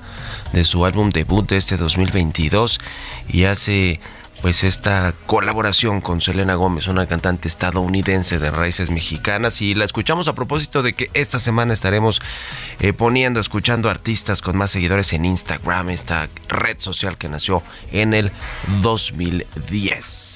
de 0.54 0.64
su 0.64 0.86
álbum 0.86 1.10
debut 1.10 1.50
de 1.50 1.58
este 1.58 1.76
2022 1.76 2.80
y 3.28 3.44
hace 3.44 4.00
pues 4.42 4.64
esta 4.64 5.14
colaboración 5.26 6.00
con 6.00 6.22
Selena 6.22 6.56
Gómez, 6.56 6.88
una 6.88 7.08
cantante 7.08 7.48
estadounidense 7.48 8.40
de 8.40 8.52
raíces 8.52 8.90
mexicanas 8.90 9.62
y 9.62 9.74
la 9.74 9.84
escuchamos 9.84 10.28
a 10.30 10.36
propósito 10.36 10.82
de 10.82 10.94
que 10.94 11.10
esta 11.14 11.40
semana 11.40 11.74
estaremos 11.74 12.22
eh, 12.80 12.94
poniendo, 12.94 13.42
escuchando 13.42 13.90
artistas 13.90 14.42
con 14.42 14.56
más 14.56 14.72
seguidores 14.72 15.12
en 15.14 15.26
Instagram, 15.26 15.90
esta 15.90 16.30
red 16.48 16.80
social 16.80 17.18
que 17.18 17.28
nació 17.28 17.64
en 17.92 18.14
el 18.14 18.32
2010. 18.82 20.35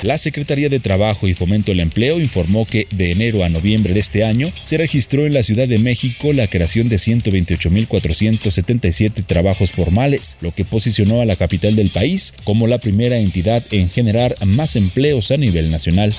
La 0.03 0.17
Secretaría 0.17 0.69
de 0.69 0.79
Trabajo 0.79 1.27
y 1.27 1.35
Fomento 1.35 1.73
del 1.73 1.81
Empleo 1.81 2.21
informó 2.21 2.67
que 2.67 2.87
de 2.93 3.11
enero 3.11 3.43
a 3.43 3.49
noviembre 3.49 3.95
de 3.95 4.01
este 4.01 4.23
año 4.23 4.53
se 4.63 4.79
registró 4.79 5.27
en 5.27 5.35
la 5.35 5.43
Ciudad 5.43 5.67
de 5.67 5.81
México 5.81 6.33
la 6.33 6.47
creación 6.47 6.89
de 6.89 6.95
128.477 6.97 9.25
trabajos 9.27 9.73
formales, 9.73 10.37
lo 10.41 10.55
que 10.55 10.65
posicionó 10.65 11.21
a 11.21 11.27
la 11.27 11.35
capital 11.35 11.75
del 11.75 11.91
país 11.91 12.33
como 12.45 12.69
la 12.69 12.79
primera 12.79 13.19
entidad 13.29 13.63
en 13.71 13.91
generar 13.91 14.35
más 14.47 14.75
empleos 14.75 15.31
a 15.31 15.37
nivel 15.37 15.71
nacional. 15.71 16.15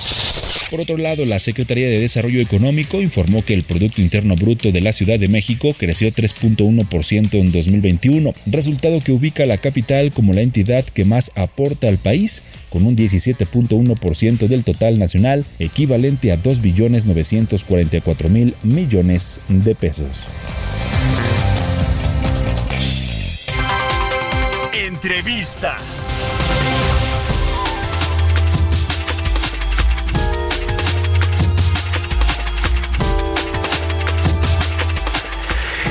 Por 0.70 0.80
otro 0.80 0.96
lado, 0.96 1.26
la 1.26 1.40
Secretaría 1.40 1.88
de 1.88 1.98
Desarrollo 1.98 2.40
Económico 2.40 3.02
informó 3.02 3.44
que 3.44 3.54
el 3.54 3.64
Producto 3.64 4.00
Interno 4.00 4.36
Bruto 4.36 4.70
de 4.70 4.80
la 4.80 4.92
Ciudad 4.92 5.18
de 5.18 5.26
México 5.26 5.74
creció 5.76 6.12
3.1% 6.12 7.34
en 7.34 7.50
2021, 7.50 8.32
resultado 8.46 9.00
que 9.00 9.10
ubica 9.10 9.42
a 9.42 9.46
la 9.46 9.58
capital 9.58 10.12
como 10.12 10.32
la 10.32 10.42
entidad 10.42 10.84
que 10.84 11.04
más 11.04 11.32
aporta 11.34 11.88
al 11.88 11.98
país, 11.98 12.44
con 12.68 12.86
un 12.86 12.96
17.1% 12.96 14.46
del 14.46 14.62
total 14.62 15.00
nacional, 15.00 15.44
equivalente 15.58 16.30
a 16.30 16.40
2.944.000 16.40 18.30
mil 18.30 18.54
millones 18.62 19.40
de 19.48 19.74
pesos. 19.74 20.28
Entrevista. 24.72 25.76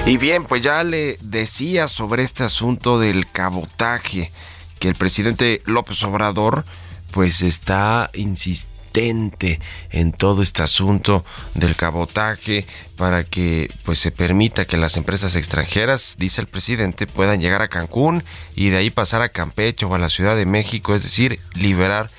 Y 0.10 0.18
bien, 0.18 0.46
pues 0.46 0.64
ya 0.64 0.84
le 0.84 1.20
decía 1.22 1.88
sobre 1.88 2.24
este 2.24 2.44
asunto 2.44 2.98
del 2.98 3.30
cabotaje 3.30 4.32
que 4.80 4.88
el 4.88 4.96
presidente 4.96 5.62
López 5.66 6.02
Obrador 6.02 6.66
pues 7.12 7.44
está 7.44 8.10
insistente 8.16 9.60
en 9.92 10.12
todo 10.12 10.42
este 10.42 10.64
asunto 10.64 11.24
del 11.54 11.76
cabotaje 11.76 12.66
para 12.98 13.24
que 13.24 13.72
pues 13.84 14.00
se 14.00 14.10
permita 14.10 14.66
que 14.66 14.78
las 14.78 14.98
empresas 14.98 15.36
extranjeras, 15.36 16.16
dice 16.18 16.42
el 16.42 16.48
presidente, 16.48 17.06
puedan 17.06 17.40
llegar 17.40 17.62
a 17.62 17.68
Cancún 17.68 18.24
y 18.56 18.70
de 18.70 18.78
ahí 18.78 18.90
pasar 18.90 19.22
a 19.22 19.30
Campeche 19.30 19.86
o 19.86 19.94
a 19.94 20.00
la 20.00 20.10
Ciudad 20.10 20.36
de 20.36 20.48
México, 20.48 20.96
es 20.96 21.04
decir, 21.04 21.40
liberar 21.54 22.10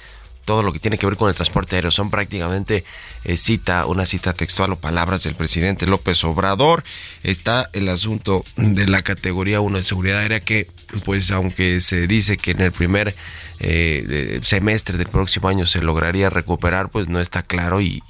todo 0.50 0.64
lo 0.64 0.72
que 0.72 0.80
tiene 0.80 0.98
que 0.98 1.06
ver 1.06 1.14
con 1.14 1.28
el 1.28 1.36
transporte 1.36 1.76
aéreo. 1.76 1.92
Son 1.92 2.10
prácticamente 2.10 2.82
eh, 3.22 3.36
cita, 3.36 3.86
una 3.86 4.04
cita 4.04 4.32
textual 4.32 4.72
o 4.72 4.80
palabras 4.80 5.22
del 5.22 5.36
presidente 5.36 5.86
López 5.86 6.24
Obrador. 6.24 6.82
Está 7.22 7.70
el 7.72 7.88
asunto 7.88 8.44
de 8.56 8.88
la 8.88 9.02
categoría 9.02 9.60
1 9.60 9.78
de 9.78 9.84
seguridad 9.84 10.18
aérea 10.18 10.40
que, 10.40 10.66
pues 11.04 11.30
aunque 11.30 11.80
se 11.80 12.08
dice 12.08 12.36
que 12.36 12.50
en 12.50 12.62
el 12.62 12.72
primer 12.72 13.14
eh, 13.60 14.40
semestre 14.42 14.98
del 14.98 15.06
próximo 15.06 15.46
año 15.46 15.66
se 15.66 15.82
lograría 15.82 16.30
recuperar, 16.30 16.88
pues 16.88 17.06
no 17.06 17.20
está 17.20 17.44
claro 17.44 17.80
y, 17.80 18.02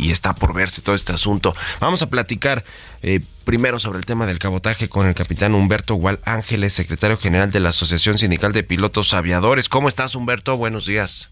está 0.00 0.34
por 0.34 0.52
verse 0.52 0.82
todo 0.82 0.96
este 0.96 1.12
asunto. 1.12 1.54
Vamos 1.78 2.02
a 2.02 2.10
platicar 2.10 2.64
eh, 3.02 3.20
primero 3.44 3.78
sobre 3.78 4.00
el 4.00 4.06
tema 4.06 4.26
del 4.26 4.40
cabotaje 4.40 4.88
con 4.88 5.06
el 5.06 5.14
capitán 5.14 5.54
Humberto 5.54 5.94
Gual 5.94 6.18
Ángeles, 6.24 6.72
secretario 6.72 7.16
general 7.16 7.52
de 7.52 7.60
la 7.60 7.68
Asociación 7.68 8.18
Sindical 8.18 8.52
de 8.52 8.64
Pilotos 8.64 9.14
Aviadores. 9.14 9.68
¿Cómo 9.68 9.88
estás, 9.88 10.16
Humberto? 10.16 10.56
Buenos 10.56 10.84
días. 10.84 11.30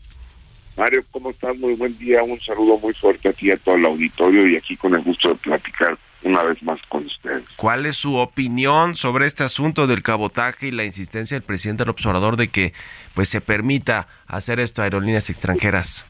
Mario, 0.79 1.05
¿cómo 1.11 1.31
estás? 1.31 1.59
Muy 1.59 1.75
buen 1.75 1.99
día. 1.99 2.23
Un 2.23 2.41
saludo 2.41 2.79
muy 2.79 2.95
fuerte 2.95 3.29
a 3.29 3.33
ti 3.33 3.49
y 3.49 3.51
a 3.51 3.57
todo 3.57 3.75
el 3.75 3.85
auditorio 3.85 4.47
y 4.47 4.57
aquí 4.57 4.77
con 4.77 4.95
el 4.95 5.03
gusto 5.03 5.31
de 5.31 5.35
platicar 5.35 5.99
una 6.23 6.43
vez 6.45 6.63
más 6.63 6.81
con 6.89 7.05
ustedes. 7.05 7.45
¿Cuál 7.57 7.87
es 7.87 7.97
su 7.97 8.17
opinión 8.17 8.97
sobre 8.97 9.27
este 9.27 9.43
asunto 9.43 9.89
del 9.89 10.03
cabotaje 10.03 10.69
y 10.69 10.71
la 10.71 10.85
insistencia 10.85 11.35
del 11.35 11.43
presidente 11.43 11.83
del 11.83 11.91
observador 11.91 12.37
de 12.37 12.49
que 12.49 12.73
pues 13.15 13.29
se 13.29 13.41
permita 13.41 14.07
hacer 14.29 14.61
esto 14.61 14.81
a 14.81 14.85
aerolíneas 14.85 15.31
extranjeras? 15.31 16.07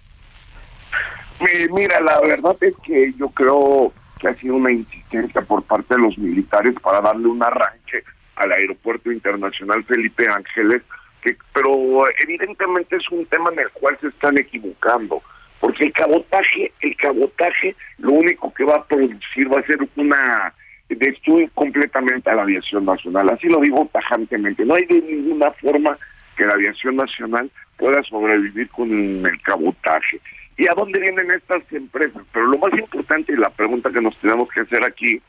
Mira, 1.72 2.00
la 2.00 2.20
verdad 2.20 2.56
es 2.60 2.74
que 2.84 3.14
yo 3.16 3.28
creo 3.30 3.92
que 4.18 4.28
ha 4.28 4.34
sido 4.34 4.56
una 4.56 4.72
insistencia 4.72 5.40
por 5.42 5.62
parte 5.62 5.94
de 5.94 6.00
los 6.00 6.18
militares 6.18 6.74
para 6.82 7.00
darle 7.00 7.28
un 7.28 7.42
arranque 7.42 8.02
al 8.36 8.52
aeropuerto 8.52 9.10
internacional 9.12 9.84
Felipe 9.84 10.26
Ángeles, 10.28 10.82
que, 11.22 11.36
pero 11.52 12.04
evidentemente 12.22 12.96
es 12.96 13.08
un 13.10 13.26
tema 13.26 13.50
en 13.52 13.60
el 13.60 13.70
cual 13.70 13.96
se 14.00 14.08
están 14.08 14.38
equivocando, 14.38 15.22
porque 15.60 15.84
el 15.84 15.92
cabotaje, 15.92 16.72
el 16.80 16.96
cabotaje 16.96 17.74
lo 17.98 18.12
único 18.12 18.52
que 18.54 18.64
va 18.64 18.76
a 18.76 18.84
producir 18.84 19.52
va 19.52 19.60
a 19.60 19.66
ser 19.66 19.78
una 19.96 20.54
destruir 20.88 21.50
completamente 21.52 22.30
a 22.30 22.34
la 22.34 22.42
aviación 22.42 22.86
nacional, 22.86 23.28
así 23.30 23.46
lo 23.48 23.60
digo 23.60 23.88
tajantemente, 23.92 24.64
no 24.64 24.74
hay 24.74 24.86
de 24.86 25.02
ninguna 25.02 25.50
forma 25.52 25.98
que 26.36 26.46
la 26.46 26.54
aviación 26.54 26.96
nacional 26.96 27.50
pueda 27.76 28.02
sobrevivir 28.04 28.68
con 28.70 28.90
el 28.90 29.42
cabotaje. 29.42 30.20
¿Y 30.56 30.66
a 30.66 30.74
dónde 30.74 30.98
vienen 30.98 31.30
estas 31.30 31.62
empresas? 31.72 32.22
Pero 32.32 32.46
lo 32.46 32.58
más 32.58 32.72
importante 32.72 33.32
y 33.32 33.36
la 33.36 33.50
pregunta 33.50 33.90
que 33.90 34.00
nos 34.00 34.16
tenemos 34.18 34.48
que 34.48 34.60
hacer 34.60 34.84
aquí 34.84 35.20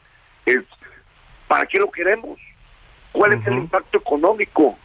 es, 0.46 0.62
¿para 1.48 1.66
qué 1.66 1.78
lo 1.78 1.92
queremos? 1.92 2.40
¿Cuál 3.12 3.34
es 3.34 3.46
el 3.48 3.54
impacto 3.54 3.98
económico? 3.98 4.78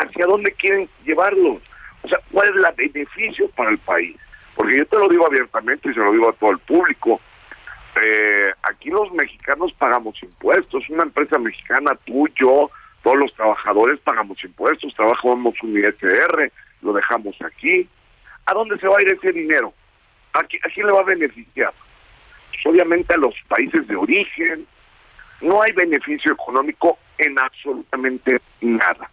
¿Hacia 0.00 0.26
dónde 0.26 0.52
quieren 0.52 0.88
llevarlos? 1.04 1.60
O 2.02 2.08
sea, 2.08 2.18
¿cuál 2.30 2.48
es 2.48 2.54
el 2.54 2.92
beneficio 2.92 3.48
para 3.50 3.70
el 3.70 3.78
país? 3.78 4.16
Porque 4.54 4.78
yo 4.78 4.86
te 4.86 4.98
lo 4.98 5.08
digo 5.08 5.26
abiertamente 5.26 5.90
y 5.90 5.94
se 5.94 6.00
lo 6.00 6.12
digo 6.12 6.28
a 6.28 6.32
todo 6.34 6.50
el 6.50 6.58
público. 6.58 7.20
Eh, 8.00 8.52
aquí 8.62 8.90
los 8.90 9.10
mexicanos 9.12 9.72
pagamos 9.74 10.20
impuestos. 10.22 10.88
Una 10.88 11.04
empresa 11.04 11.38
mexicana, 11.38 11.98
tú, 12.04 12.28
yo, 12.40 12.70
todos 13.02 13.16
los 13.16 13.34
trabajadores 13.34 13.98
pagamos 14.00 14.42
impuestos, 14.44 14.94
trabajamos 14.94 15.54
un 15.62 15.78
ISR, 15.78 16.52
lo 16.82 16.92
dejamos 16.92 17.36
aquí. 17.42 17.88
¿A 18.46 18.54
dónde 18.54 18.78
se 18.78 18.86
va 18.86 18.96
a 18.98 19.02
ir 19.02 19.08
ese 19.08 19.32
dinero? 19.32 19.72
¿A, 20.32 20.44
quién 20.44 20.86
le 20.86 20.92
va 20.92 21.00
a 21.00 21.04
beneficiar? 21.04 21.72
Pues 22.50 22.66
obviamente 22.66 23.14
a 23.14 23.18
los 23.18 23.34
países 23.48 23.86
de 23.86 23.96
origen. 23.96 24.66
No 25.40 25.62
hay 25.62 25.72
beneficio 25.72 26.32
económico 26.32 26.98
en 27.18 27.38
absolutamente 27.38 28.40
nada. 28.60 29.10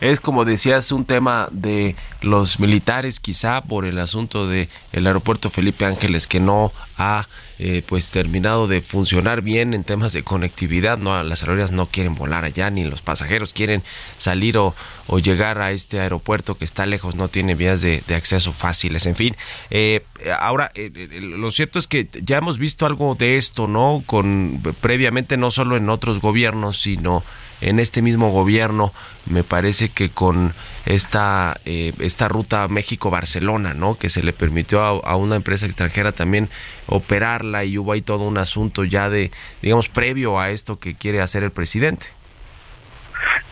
Es 0.00 0.20
como 0.20 0.44
decías 0.44 0.92
un 0.92 1.04
tema 1.04 1.48
de 1.50 1.96
los 2.20 2.58
militares 2.58 3.20
quizá 3.20 3.62
por 3.62 3.86
el 3.86 3.98
asunto 3.98 4.48
de 4.48 4.68
el 4.92 5.06
aeropuerto 5.06 5.50
Felipe 5.50 5.86
Ángeles 5.86 6.26
que 6.26 6.40
no 6.40 6.72
ha 6.98 7.26
eh, 7.58 7.82
pues 7.86 8.10
terminado 8.10 8.66
de 8.66 8.80
funcionar 8.80 9.40
bien 9.40 9.72
en 9.72 9.84
temas 9.84 10.12
de 10.12 10.24
conectividad. 10.24 10.98
No 10.98 11.22
las 11.22 11.42
aerolíneas 11.42 11.70
no 11.70 11.86
quieren 11.86 12.16
volar 12.16 12.44
allá 12.44 12.70
ni 12.70 12.84
los 12.84 13.00
pasajeros 13.00 13.52
quieren 13.52 13.82
salir 14.18 14.58
o, 14.58 14.74
llegar 15.22 15.58
a 15.60 15.70
este 15.70 16.00
aeropuerto 16.00 16.56
que 16.56 16.64
está 16.64 16.86
lejos 16.86 17.14
no 17.14 17.28
tiene 17.28 17.54
vías 17.54 17.80
de, 17.80 18.02
acceso 18.14 18.52
fáciles. 18.52 19.06
En 19.06 19.14
fin 19.14 19.36
eh, 19.70 20.04
ahora 20.38 20.72
eh, 20.74 20.90
lo 21.22 21.50
cierto 21.52 21.78
es 21.78 21.86
que 21.86 22.08
ya 22.22 22.38
hemos 22.38 22.58
visto 22.58 22.84
algo 22.84 23.14
de 23.14 23.38
esto 23.38 23.68
no 23.68 24.02
con 24.04 24.60
previamente 24.80 25.36
no 25.36 25.50
solo 25.50 25.76
en 25.76 25.88
otros 25.88 26.20
gobiernos 26.20 26.80
sino 26.82 27.24
en 27.60 27.80
este 27.80 28.02
mismo 28.02 28.30
gobierno 28.30 28.92
me 29.26 29.44
parece 29.44 29.88
que 29.88 30.10
con 30.10 30.54
esta 30.86 31.56
esta 31.64 32.28
ruta 32.28 32.68
México 32.68 33.10
Barcelona 33.10 33.74
no 33.74 33.98
que 33.98 34.10
se 34.10 34.22
le 34.22 34.32
permitió 34.32 34.80
a 34.82 35.16
una 35.16 35.36
empresa 35.36 35.66
extranjera 35.66 36.12
también 36.12 36.48
operarla 36.86 37.64
y 37.64 37.78
hubo 37.78 37.92
ahí 37.92 38.02
todo 38.02 38.24
un 38.24 38.38
asunto 38.38 38.84
ya 38.84 39.10
de, 39.10 39.30
digamos, 39.62 39.88
previo 39.88 40.38
a 40.38 40.50
esto 40.50 40.78
que 40.78 40.94
quiere 40.94 41.20
hacer 41.20 41.42
el 41.42 41.50
presidente. 41.50 42.06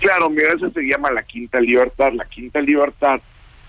Claro, 0.00 0.28
mira, 0.30 0.52
eso 0.56 0.70
se 0.70 0.82
llama 0.82 1.10
la 1.10 1.22
Quinta 1.22 1.60
Libertad. 1.60 2.12
La 2.12 2.24
Quinta 2.24 2.60
Libertad 2.60 3.20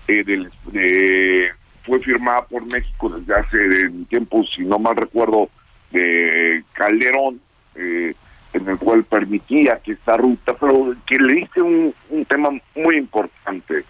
eh, 0.08 1.48
fue 1.84 2.00
firmada 2.00 2.44
por 2.46 2.64
México 2.66 3.08
desde 3.08 3.34
hace 3.34 3.90
tiempo, 4.08 4.44
si 4.44 4.62
no 4.62 4.78
mal 4.78 4.96
recuerdo, 4.96 5.48
de 5.90 6.64
Calderón, 6.72 7.40
eh, 7.76 8.14
en 8.54 8.68
el 8.68 8.78
cual 8.78 9.04
permitía 9.04 9.80
que 9.80 9.92
esta 9.92 10.16
ruta, 10.16 10.54
pero 10.58 10.94
que 11.06 11.16
le 11.16 11.40
hice 11.40 11.60
un, 11.60 11.94
tema 12.28 12.50
muy 12.76 12.96
importante, 12.96 13.84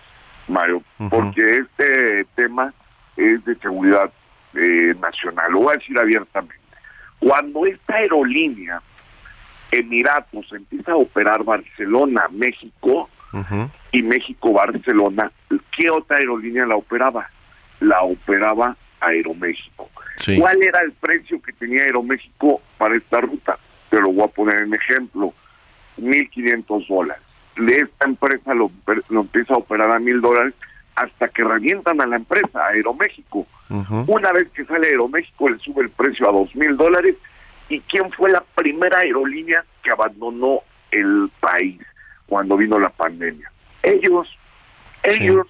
Mario, 0.48 0.82
porque 1.10 1.58
este 1.58 2.24
tema 2.34 2.72
es 3.16 3.44
de 3.44 3.54
seguridad 3.56 4.10
eh, 4.54 4.94
nacional. 5.00 5.52
Lo 5.52 5.60
voy 5.60 5.74
a 5.74 5.78
decir 5.78 5.98
abiertamente. 5.98 6.56
Cuando 7.18 7.66
esta 7.66 7.96
aerolínea, 7.96 8.80
Emiratos, 9.70 10.50
empieza 10.52 10.92
a 10.92 10.96
operar 10.96 11.44
Barcelona, 11.44 12.26
México, 12.30 13.08
y 13.90 14.02
México-Barcelona, 14.02 15.32
¿qué 15.76 15.90
otra 15.90 16.16
aerolínea 16.18 16.66
la 16.66 16.76
operaba? 16.76 17.28
La 17.80 18.02
operaba 18.02 18.76
Aeroméxico. 19.00 19.90
¿Cuál 20.38 20.62
era 20.62 20.80
el 20.80 20.92
precio 20.92 21.42
que 21.42 21.52
tenía 21.52 21.82
Aeroméxico 21.82 22.62
para 22.78 22.96
esta 22.96 23.20
ruta? 23.20 23.58
Te 23.94 24.00
lo 24.00 24.12
voy 24.12 24.24
a 24.24 24.28
poner 24.28 24.62
en 24.62 24.74
ejemplo. 24.74 25.32
1.500 25.98 26.88
dólares. 26.88 27.22
De 27.56 27.76
esta 27.76 28.08
empresa 28.08 28.52
lo, 28.52 28.72
lo 29.08 29.20
empieza 29.20 29.54
a 29.54 29.58
operar 29.58 29.90
a 29.92 30.00
mil 30.00 30.20
dólares 30.20 30.54
hasta 30.96 31.28
que 31.28 31.44
revientan 31.44 32.00
a 32.00 32.06
la 32.06 32.16
empresa, 32.16 32.66
Aeroméxico. 32.66 33.46
Una 34.06 34.32
vez 34.32 34.48
que 34.50 34.64
sale 34.64 34.88
Aeroméxico, 34.88 35.48
le 35.48 35.58
sube 35.58 35.82
el 35.82 35.90
precio 35.90 36.28
a 36.28 36.32
dos 36.32 36.54
mil 36.56 36.76
dólares. 36.76 37.16
¿Y 37.68 37.80
quién 37.82 38.10
fue 38.12 38.30
la 38.30 38.42
primera 38.54 38.98
aerolínea 38.98 39.64
que 39.82 39.90
abandonó 39.90 40.60
el 40.90 41.30
país 41.40 41.80
cuando 42.26 42.56
vino 42.56 42.78
la 42.78 42.90
pandemia? 42.90 43.50
Ellos, 43.82 44.28
ellos, 45.02 45.46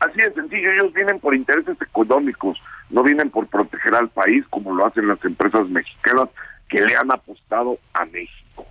así 0.00 0.20
de 0.20 0.32
sencillo, 0.32 0.72
ellos 0.72 0.92
vienen 0.94 1.20
por 1.20 1.34
intereses 1.34 1.76
económicos, 1.82 2.58
no 2.90 3.02
vienen 3.02 3.30
por 3.30 3.46
proteger 3.48 3.94
al 3.94 4.08
país 4.08 4.44
como 4.50 4.74
lo 4.74 4.86
hacen 4.86 5.08
las 5.08 5.22
empresas 5.24 5.68
mexicanas 5.68 6.28
que 6.68 6.80
le 6.80 6.96
han 6.96 7.10
apostado 7.10 7.78
a 7.92 8.04
México. 8.04 8.66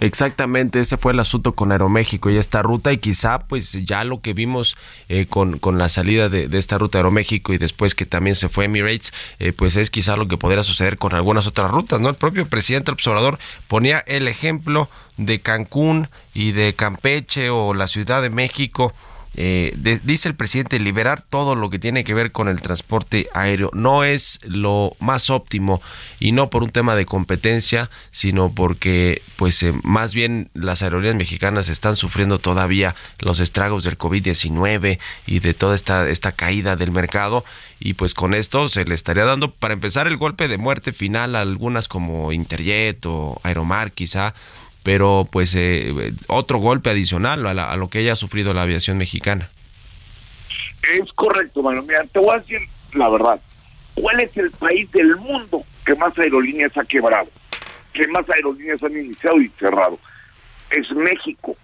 Exactamente, 0.00 0.80
ese 0.80 0.96
fue 0.96 1.12
el 1.12 1.20
asunto 1.20 1.52
con 1.52 1.70
Aeroméxico 1.70 2.28
y 2.28 2.36
esta 2.36 2.62
ruta 2.62 2.92
y 2.92 2.98
quizá 2.98 3.38
pues 3.38 3.72
ya 3.84 4.02
lo 4.02 4.20
que 4.20 4.32
vimos 4.32 4.76
eh, 5.08 5.26
con, 5.26 5.58
con, 5.58 5.78
la 5.78 5.88
salida 5.88 6.28
de, 6.28 6.48
esta 6.58 6.78
ruta 6.78 6.98
Aeroméxico 6.98 7.52
y 7.52 7.58
después 7.58 7.94
que 7.94 8.04
también 8.04 8.34
se 8.34 8.48
fue 8.48 8.64
Emirates, 8.64 9.12
eh, 9.38 9.52
pues 9.52 9.76
es 9.76 9.90
quizá 9.90 10.16
lo 10.16 10.26
que 10.26 10.36
podría 10.36 10.64
suceder 10.64 10.98
con 10.98 11.14
algunas 11.14 11.46
otras 11.46 11.70
rutas, 11.70 12.00
¿no? 12.00 12.08
El 12.08 12.16
propio 12.16 12.46
presidente 12.46 12.90
observador 12.90 13.38
ponía 13.68 14.00
el 14.00 14.26
ejemplo 14.26 14.88
de 15.16 15.40
Cancún 15.40 16.08
y 16.32 16.52
de 16.52 16.74
Campeche 16.74 17.50
o 17.50 17.72
la 17.72 17.86
Ciudad 17.86 18.20
de 18.20 18.30
México 18.30 18.92
eh, 19.36 20.00
dice 20.04 20.28
el 20.28 20.34
presidente, 20.34 20.78
liberar 20.78 21.22
todo 21.22 21.54
lo 21.54 21.70
que 21.70 21.78
tiene 21.78 22.04
que 22.04 22.14
ver 22.14 22.32
con 22.32 22.48
el 22.48 22.60
transporte 22.60 23.28
aéreo 23.32 23.70
no 23.72 24.04
es 24.04 24.40
lo 24.44 24.96
más 25.00 25.30
óptimo 25.30 25.82
y 26.20 26.32
no 26.32 26.50
por 26.50 26.62
un 26.62 26.70
tema 26.70 26.94
de 26.94 27.06
competencia, 27.06 27.90
sino 28.10 28.52
porque 28.54 29.22
pues 29.36 29.62
eh, 29.62 29.72
más 29.82 30.14
bien 30.14 30.50
las 30.54 30.82
aerolíneas 30.82 31.16
mexicanas 31.16 31.68
están 31.68 31.96
sufriendo 31.96 32.38
todavía 32.38 32.94
los 33.18 33.40
estragos 33.40 33.84
del 33.84 33.98
COVID-19 33.98 34.98
y 35.26 35.40
de 35.40 35.54
toda 35.54 35.74
esta, 35.74 36.08
esta 36.08 36.32
caída 36.32 36.76
del 36.76 36.92
mercado 36.92 37.44
y 37.80 37.94
pues 37.94 38.14
con 38.14 38.34
esto 38.34 38.68
se 38.68 38.84
le 38.84 38.94
estaría 38.94 39.24
dando 39.24 39.50
para 39.52 39.74
empezar 39.74 40.06
el 40.06 40.16
golpe 40.16 40.48
de 40.48 40.58
muerte 40.58 40.92
final 40.92 41.36
a 41.36 41.40
algunas 41.40 41.88
como 41.88 42.32
Interjet 42.32 43.04
o 43.06 43.40
Aeromar 43.42 43.92
quizá 43.92 44.34
pero 44.84 45.26
pues 45.32 45.54
eh, 45.56 46.12
otro 46.28 46.58
golpe 46.58 46.90
adicional 46.90 47.44
a, 47.46 47.76
lo 47.76 47.88
que 47.88 47.98
haya 47.98 48.14
sufrido 48.14 48.54
la 48.54 48.62
aviación 48.62 48.98
mexicana. 48.98 49.48
Es 50.94 51.12
correcto, 51.14 51.62
Mano. 51.62 51.82
Mira, 51.82 52.04
te 52.12 52.20
voy 52.20 52.36
a 52.36 52.38
decir 52.38 52.60
la 52.92 53.08
verdad. 53.08 53.40
¿Cuál 53.94 54.20
es 54.20 54.36
el 54.36 54.50
país 54.52 54.90
del 54.92 55.16
mundo 55.16 55.64
que 55.86 55.94
más 55.96 56.16
aerolíneas 56.18 56.76
ha 56.76 56.84
quebrado? 56.84 57.28
Que 57.92 58.06
más 58.08 58.28
aerolíneas 58.28 58.82
han 58.82 58.96
iniciado 58.96 59.40
y 59.40 59.48
cerrado. 59.58 59.98
Es 60.70 60.90
México. 60.92 61.56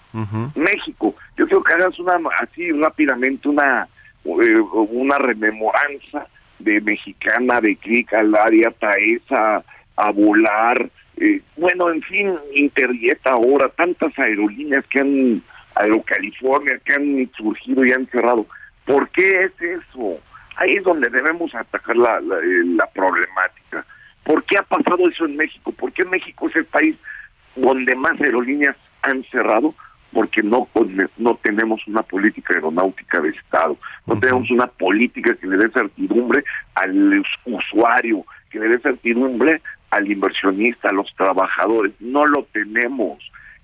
México. 0.55 1.15
Yo 1.37 1.47
quiero 1.47 1.63
que 1.63 1.75
hagas 1.75 1.99
una 1.99 2.19
así 2.41 2.73
rápidamente 2.73 3.49
una 3.49 3.87
eh, 4.25 4.61
una 4.61 5.19
rememoranza 5.19 6.27
de 6.59 6.81
mexicana, 6.81 7.61
de 7.61 7.77
Clic 7.77 8.13
al 8.13 8.35
área, 8.35 8.71
Taesa, 8.71 9.63
a 9.97 10.11
volar, 10.11 10.91
eh, 11.21 11.43
bueno, 11.57 11.91
en 11.91 12.01
fin, 12.03 12.35
Interjet 12.55 13.21
ahora, 13.27 13.69
tantas 13.69 14.19
aerolíneas 14.19 14.87
que 14.87 15.01
han, 15.01 15.43
Aerocalifornia, 15.75 16.81
que 16.85 16.95
han 16.95 17.31
surgido 17.37 17.85
y 17.85 17.93
han 17.93 18.07
cerrado. 18.09 18.47
¿Por 18.87 19.09
qué 19.11 19.45
es 19.45 19.53
eso? 19.61 20.18
Ahí 20.57 20.77
es 20.77 20.83
donde 20.83 21.11
debemos 21.11 21.55
atacar 21.55 21.97
la, 21.97 22.16
eh, 22.18 22.64
la, 22.75 22.87
problemática. 22.87 23.85
¿Por 24.25 24.43
qué 24.45 24.59
ha 24.59 24.62
pasado 24.62 25.09
eso 25.11 25.27
en 25.27 25.37
México? 25.37 25.73
¿Por 25.73 25.93
qué 25.93 26.05
México 26.05 26.49
es 26.49 26.57
el 26.57 26.64
país 26.64 26.97
donde 27.55 27.95
más 27.97 28.18
aerolíneas 28.21 28.77
han 29.03 29.23
cerrado? 29.25 29.75
Porque 30.12 30.43
no, 30.43 30.68
no 31.18 31.35
tenemos 31.43 31.87
una 31.87 32.03
política 32.03 32.55
aeronáutica 32.55 33.21
de 33.21 33.29
Estado, 33.29 33.77
no 34.07 34.18
tenemos 34.18 34.51
una 34.51 34.66
política 34.66 35.35
que 35.37 35.47
le 35.47 35.57
dé 35.57 35.71
certidumbre 35.71 36.45
al 36.75 37.23
usuario, 37.45 38.25
que 38.51 38.59
le 38.59 38.68
dé 38.68 38.81
certidumbre 38.81 39.61
al 39.91 40.11
inversionista, 40.11 40.88
a 40.88 40.95
los 40.95 41.12
trabajadores. 41.16 41.93
No 42.01 42.26
lo 42.26 42.45
tenemos. 42.53 43.18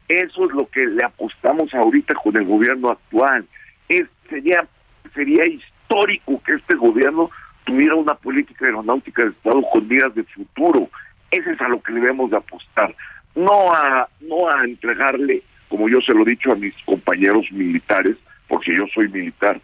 Eso 0.09 0.47
es 0.47 0.53
lo 0.53 0.68
que 0.68 0.87
le 0.87 1.05
apostamos 1.05 1.72
ahorita 1.74 2.14
con 2.14 2.37
el 2.37 2.45
gobierno 2.45 2.91
actual. 2.91 3.45
Es, 3.89 4.05
sería, 4.29 4.66
sería 5.14 5.47
histórico 5.47 6.43
que 6.45 6.55
este 6.55 6.77
gobierno 6.77 7.31
tuviera 7.64 7.95
una 7.95 8.14
política 8.14 8.66
aeronáutica 8.66 9.24
de 9.24 9.31
Estado 9.31 9.62
con 9.72 9.89
miras 9.89 10.14
de 10.14 10.24
futuro. 10.24 10.89
Ese 11.31 11.53
es 11.53 11.61
a 11.61 11.68
lo 11.68 11.81
que 11.83 11.93
debemos 11.93 12.31
de 12.31 12.37
apostar. 12.37 12.95
No 13.35 13.72
a, 13.72 14.09
no 14.20 14.49
a 14.49 14.64
entregarle, 14.64 15.43
como 15.68 15.89
yo 15.89 16.01
se 16.01 16.14
lo 16.14 16.22
he 16.22 16.31
dicho 16.31 16.53
a 16.53 16.57
mis 16.57 16.74
compañeros 16.85 17.45
militares, 17.51 18.16
porque 18.49 18.77
yo 18.77 18.85
soy 18.95 19.09
militar, 19.09 19.61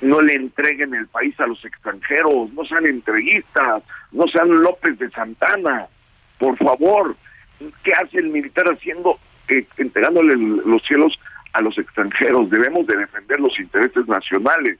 no 0.00 0.20
le 0.20 0.34
entreguen 0.34 0.94
el 0.94 1.06
país 1.06 1.38
a 1.38 1.46
los 1.46 1.64
extranjeros, 1.64 2.52
no 2.52 2.64
sean 2.64 2.86
entreguistas, 2.86 3.82
no 4.12 4.26
sean 4.28 4.48
López 4.48 4.98
de 4.98 5.10
Santana, 5.10 5.86
por 6.38 6.56
favor. 6.58 7.16
¿Qué 7.84 7.92
hace 7.92 8.18
el 8.18 8.30
militar 8.30 8.66
haciendo, 8.66 9.18
eh, 9.48 9.66
entregándole 9.76 10.34
los 10.36 10.82
cielos 10.82 11.18
a 11.52 11.62
los 11.62 11.78
extranjeros? 11.78 12.50
Debemos 12.50 12.86
de 12.86 12.96
defender 12.96 13.38
los 13.38 13.58
intereses 13.60 14.06
nacionales. 14.08 14.78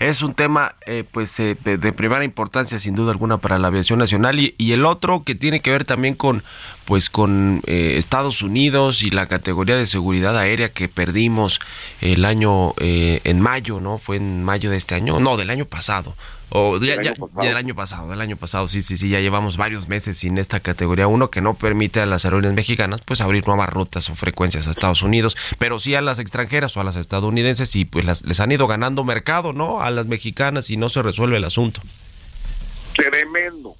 Es 0.00 0.22
un 0.22 0.34
tema 0.34 0.76
eh, 0.86 1.04
pues 1.10 1.40
eh, 1.40 1.56
de, 1.64 1.92
primera 1.92 2.24
importancia 2.24 2.78
sin 2.78 2.94
duda 2.94 3.10
alguna 3.10 3.38
para 3.38 3.58
la 3.58 3.66
aviación 3.66 3.98
nacional 3.98 4.38
y, 4.38 4.54
y 4.56 4.70
el 4.70 4.84
otro 4.84 5.24
que 5.24 5.34
tiene 5.34 5.58
que 5.60 5.72
ver 5.72 5.84
también 5.84 6.14
con 6.14 6.44
pues 6.84 7.10
con 7.10 7.62
eh, 7.66 7.94
Estados 7.96 8.42
Unidos 8.42 9.02
y 9.02 9.10
la 9.10 9.26
categoría 9.26 9.76
de 9.76 9.88
seguridad 9.88 10.38
aérea 10.38 10.68
que 10.68 10.88
perdimos 10.88 11.58
el 12.00 12.24
año 12.24 12.74
en 12.78 13.40
mayo, 13.40 13.80
¿no? 13.80 13.98
Fue 13.98 14.16
en 14.16 14.44
mayo 14.44 14.70
de 14.70 14.76
este 14.76 14.94
año, 14.94 15.18
no, 15.18 15.36
del 15.36 15.50
año 15.50 15.64
pasado. 15.64 16.14
O 16.50 16.78
ya, 16.78 16.96
ya, 17.02 17.12
del 17.42 17.56
año 17.56 17.74
pasado, 17.74 18.08
del 18.08 18.22
año 18.22 18.36
pasado, 18.36 18.68
sí, 18.68 18.80
sí, 18.80 18.96
sí, 18.96 19.10
ya 19.10 19.20
llevamos 19.20 19.58
varios 19.58 19.88
meses 19.88 20.16
sin 20.16 20.38
esta 20.38 20.60
categoría 20.60 21.06
1 21.06 21.30
que 21.30 21.42
no 21.42 21.54
permite 21.54 22.00
a 22.00 22.06
las 22.06 22.24
aerolíneas 22.24 22.54
mexicanas 22.54 23.02
pues 23.04 23.20
abrir 23.20 23.46
nuevas 23.46 23.68
rutas 23.68 24.08
o 24.08 24.14
frecuencias 24.14 24.66
a 24.66 24.70
Estados 24.70 25.02
Unidos, 25.02 25.36
pero 25.58 25.78
sí 25.78 25.94
a 25.94 26.00
las 26.00 26.18
extranjeras 26.18 26.74
o 26.76 26.80
a 26.80 26.84
las 26.84 26.96
estadounidenses 26.96 27.76
y 27.76 27.84
pues 27.84 28.06
las, 28.06 28.22
les 28.22 28.40
han 28.40 28.50
ido 28.50 28.66
ganando 28.66 29.04
mercado, 29.04 29.52
¿no? 29.52 29.82
A 29.82 29.90
las 29.90 30.06
mexicanas 30.06 30.70
y 30.70 30.78
no 30.78 30.88
se 30.88 31.02
resuelve 31.02 31.36
el 31.36 31.44
asunto. 31.44 31.82
Tremendo, 32.94 33.76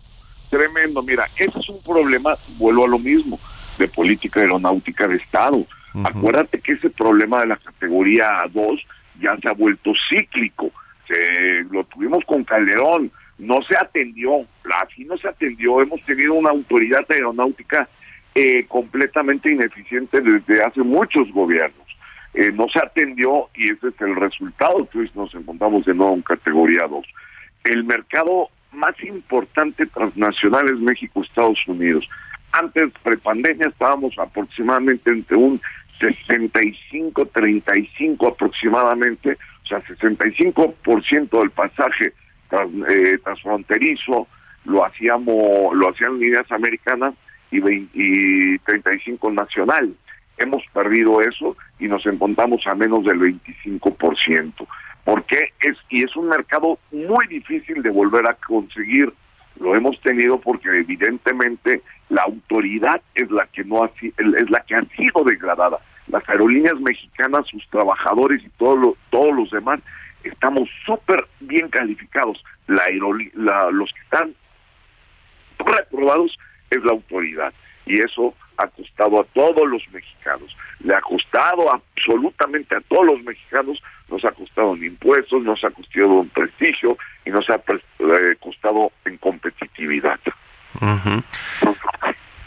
tremendo. 0.50 1.02
Mira, 1.02 1.26
ese 1.36 1.58
es 1.58 1.68
un 1.70 1.82
problema, 1.82 2.36
vuelvo 2.58 2.84
a 2.84 2.88
lo 2.88 2.98
mismo, 2.98 3.40
de 3.78 3.88
política 3.88 4.40
aeronáutica 4.40 5.08
de 5.08 5.16
Estado. 5.16 5.66
Acuérdate 6.04 6.60
que 6.60 6.72
ese 6.72 6.90
problema 6.90 7.40
de 7.40 7.46
la 7.46 7.56
categoría 7.56 8.28
2 8.52 8.80
ya 9.20 9.36
se 9.38 9.48
ha 9.48 9.52
vuelto 9.52 9.92
cíclico 10.10 10.70
lo 11.70 11.84
tuvimos 11.84 12.24
con 12.24 12.44
Calderón, 12.44 13.10
no 13.38 13.62
se 13.62 13.76
atendió, 13.76 14.46
así 14.82 15.04
no 15.04 15.16
se 15.16 15.28
atendió, 15.28 15.80
hemos 15.80 16.02
tenido 16.02 16.34
una 16.34 16.50
autoridad 16.50 17.04
aeronáutica 17.08 17.88
eh, 18.34 18.66
completamente 18.66 19.50
ineficiente 19.50 20.20
desde 20.20 20.62
hace 20.62 20.82
muchos 20.82 21.32
gobiernos. 21.32 21.86
Eh, 22.34 22.52
no 22.52 22.68
se 22.68 22.78
atendió 22.78 23.48
y 23.54 23.72
ese 23.72 23.88
es 23.88 24.00
el 24.00 24.14
resultado 24.14 24.86
hoy 24.94 25.10
nos 25.14 25.34
encontramos 25.34 25.86
de 25.86 25.94
nuevo 25.94 26.14
en 26.14 26.22
categoría 26.22 26.86
2. 26.86 27.04
El 27.64 27.82
mercado 27.84 28.50
más 28.72 28.94
importante 29.02 29.86
transnacional 29.86 30.66
es 30.66 30.78
México-Estados 30.78 31.58
Unidos. 31.66 32.06
Antes, 32.52 32.92
prepandemia, 33.02 33.68
estábamos 33.68 34.16
aproximadamente 34.18 35.10
entre 35.10 35.36
un 35.36 35.60
65-35 36.00 38.30
aproximadamente 38.30 39.38
sea, 39.68 39.82
65% 39.82 41.40
del 41.40 41.50
pasaje 41.50 42.12
eh, 42.50 43.18
transfronterizo 43.22 44.26
lo 44.64 44.84
hacíamos, 44.84 45.74
lo 45.74 45.90
hacían 45.90 46.18
líneas 46.18 46.50
americanas 46.50 47.14
y, 47.50 48.58
35 48.58 49.32
nacional. 49.32 49.94
Hemos 50.36 50.62
perdido 50.72 51.20
eso 51.20 51.56
y 51.78 51.88
nos 51.88 52.04
encontramos 52.06 52.66
a 52.66 52.74
menos 52.74 53.04
del 53.04 53.18
25%. 53.18 54.66
Porque 55.04 55.52
es 55.60 55.76
y 55.88 56.04
es 56.04 56.14
un 56.16 56.28
mercado 56.28 56.78
muy 56.92 57.26
difícil 57.28 57.82
de 57.82 57.90
volver 57.90 58.28
a 58.28 58.34
conseguir. 58.34 59.12
Lo 59.58 59.74
hemos 59.74 59.98
tenido 60.02 60.38
porque 60.38 60.68
evidentemente 60.68 61.82
la 62.10 62.22
autoridad 62.22 63.00
es 63.14 63.30
la 63.30 63.46
que 63.46 63.64
no 63.64 63.84
ha, 63.84 63.90
es 64.02 64.50
la 64.50 64.60
que 64.60 64.74
ha 64.74 64.84
sido 64.96 65.24
degradada 65.24 65.78
las 66.10 66.28
aerolíneas 66.28 66.80
mexicanas, 66.80 67.46
sus 67.48 67.66
trabajadores 67.70 68.42
y 68.44 68.48
todo 68.50 68.96
todos 69.10 69.34
los 69.34 69.50
demás, 69.50 69.80
estamos 70.24 70.68
súper 70.84 71.26
bien 71.40 71.68
calificados. 71.68 72.42
La, 72.66 72.82
la 73.34 73.70
los 73.70 73.92
que 73.92 74.00
están 74.00 74.34
reprobados 75.58 76.36
es 76.70 76.82
la 76.84 76.92
autoridad 76.92 77.52
y 77.86 78.00
eso 78.00 78.34
ha 78.58 78.66
costado 78.66 79.20
a 79.20 79.24
todos 79.24 79.66
los 79.68 79.82
mexicanos. 79.92 80.54
Le 80.80 80.94
ha 80.94 81.00
costado 81.00 81.72
absolutamente 81.72 82.74
a 82.74 82.80
todos 82.82 83.06
los 83.06 83.22
mexicanos, 83.22 83.80
nos 84.08 84.24
ha 84.24 84.32
costado 84.32 84.74
en 84.74 84.84
impuestos, 84.84 85.42
nos 85.42 85.62
ha 85.64 85.70
costado 85.70 86.22
en 86.22 86.28
prestigio 86.30 86.98
y 87.24 87.30
nos 87.30 87.48
ha 87.48 87.54
eh, 87.54 88.36
costado 88.40 88.92
en 89.04 89.16
competitividad 89.18 90.18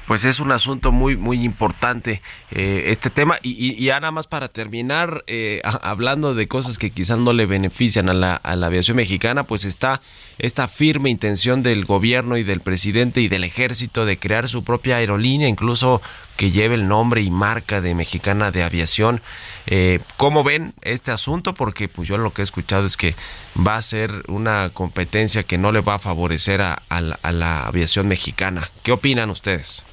pues 0.08 0.26
es 0.26 0.39
un 0.39 0.52
asunto 0.52 0.91
muy 0.91 1.16
muy 1.16 1.43
importante 1.43 2.22
eh, 2.52 2.86
este 2.88 3.10
tema. 3.10 3.38
Y, 3.41 3.84
ya 3.84 3.99
nada 3.99 4.12
más 4.12 4.28
para 4.28 4.47
terminar 4.47 5.24
eh, 5.28 5.62
hablando 5.64 6.36
de 6.36 6.47
cosas 6.47 6.78
que 6.78 6.91
quizás 6.91 7.18
no 7.18 7.34
le 7.34 7.45
benefician 7.45 8.10
a 8.10 8.14
la, 8.14 8.36
a 8.36 8.56
la 8.56 8.68
aviación 8.68 8.97
mexicana 8.97 9.45
pues 9.45 9.66
está 9.66 10.02
esta 10.38 10.68
firme 10.68 11.10
intención 11.10 11.64
del 11.64 11.86
gobierno 11.86 12.38
y 12.38 12.43
del 12.43 12.62
presidente 12.62 13.22
y 13.22 13.28
del 13.28 13.43
ejército 13.43 14.06
de 14.06 14.20
crear 14.20 14.47
su 14.47 14.64
propia 14.64 14.97
aerolínea 14.97 15.47
incluso 15.47 16.02
que 16.42 16.50
lleve 16.50 16.74
el 16.74 16.88
nombre 16.88 17.22
y 17.22 17.30
marca 17.30 17.82
de 17.82 17.94
mexicana 17.94 18.50
de 18.50 18.64
aviación 18.64 19.22
eh, 19.68 20.00
cómo 20.18 20.44
ven 20.44 20.74
este 20.82 21.12
asunto 21.12 21.54
porque 21.54 21.88
pues 21.88 22.08
yo 22.08 22.18
lo 22.18 22.32
que 22.32 22.42
he 22.42 22.44
escuchado 22.44 22.88
es 22.88 22.98
que 22.98 23.14
va 23.56 23.76
a 23.76 23.82
ser 23.84 24.24
una 24.28 24.72
competencia 24.74 25.44
que 25.44 25.60
no 25.60 25.72
le 25.72 25.82
va 25.82 25.96
a 25.96 26.00
favorecer 26.00 26.62
a, 26.62 26.82
a 26.89 27.32
la 27.32 27.68
aviación 27.68 28.08
mexicana 28.08 28.68
qué 28.82 28.92
opinan 28.92 29.30
ustedes 29.30 29.86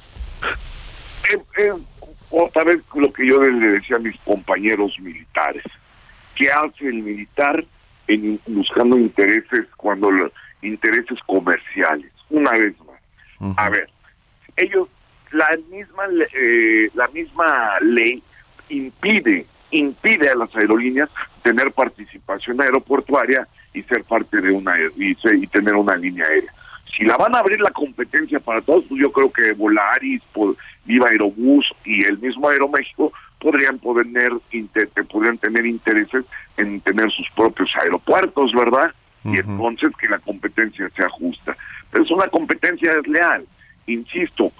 otra 2.29 2.63
vez 2.63 2.79
lo 2.95 3.13
que 3.13 3.27
yo 3.27 3.41
le 3.41 3.67
decía 3.67 3.97
a 3.97 3.99
mis 3.99 4.17
compañeros 4.21 4.97
militares. 4.99 5.63
¿Qué 6.35 6.51
hace 6.51 6.87
el 6.87 7.03
militar 7.03 7.63
en 8.07 8.39
buscando 8.47 8.97
intereses 8.97 9.67
cuando 9.77 10.11
los 10.11 10.31
intereses 10.61 11.19
comerciales? 11.25 12.11
Una 12.29 12.51
vez 12.51 12.75
más. 12.79 13.53
A 13.57 13.69
ver, 13.69 13.89
ellos 14.57 14.87
la 15.31 15.49
misma 15.69 16.03
eh, 16.33 16.89
la 16.93 17.07
misma 17.09 17.79
ley 17.81 18.21
impide 18.69 19.45
impide 19.71 20.29
a 20.29 20.35
las 20.35 20.55
aerolíneas 20.55 21.09
tener 21.43 21.71
participación 21.71 22.61
aeroportuaria 22.61 23.47
y 23.73 23.83
ser 23.83 24.03
parte 24.03 24.41
de 24.41 24.51
una 24.51 24.73
y, 24.97 25.15
y 25.23 25.47
tener 25.47 25.75
una 25.75 25.95
línea 25.95 26.25
aérea. 26.25 26.53
Si 26.97 27.05
la 27.05 27.17
van 27.17 27.35
a 27.35 27.39
abrir 27.39 27.61
la 27.61 27.71
competencia 27.71 28.39
para 28.39 28.61
todos, 28.61 28.83
pues 28.89 28.99
yo 28.99 29.11
creo 29.11 29.31
que 29.31 29.53
Volaris, 29.53 30.21
Viva 30.85 31.07
Aerobús 31.09 31.71
y 31.85 32.03
el 32.03 32.17
mismo 32.17 32.49
Aeroméxico 32.49 33.13
podrían 33.39 33.79
tener, 33.79 34.31
podrían 35.09 35.37
tener 35.37 35.65
intereses 35.65 36.25
en 36.57 36.81
tener 36.81 37.11
sus 37.11 37.29
propios 37.35 37.69
aeropuertos, 37.81 38.51
¿verdad? 38.53 38.93
Y 39.23 39.37
entonces 39.37 39.89
que 39.99 40.07
la 40.07 40.19
competencia 40.19 40.89
sea 40.95 41.09
justa. 41.09 41.55
Pero 41.91 42.03
es 42.03 42.11
una 42.11 42.27
competencia 42.27 42.95
desleal. 42.95 43.45
Insisto, 43.85 44.51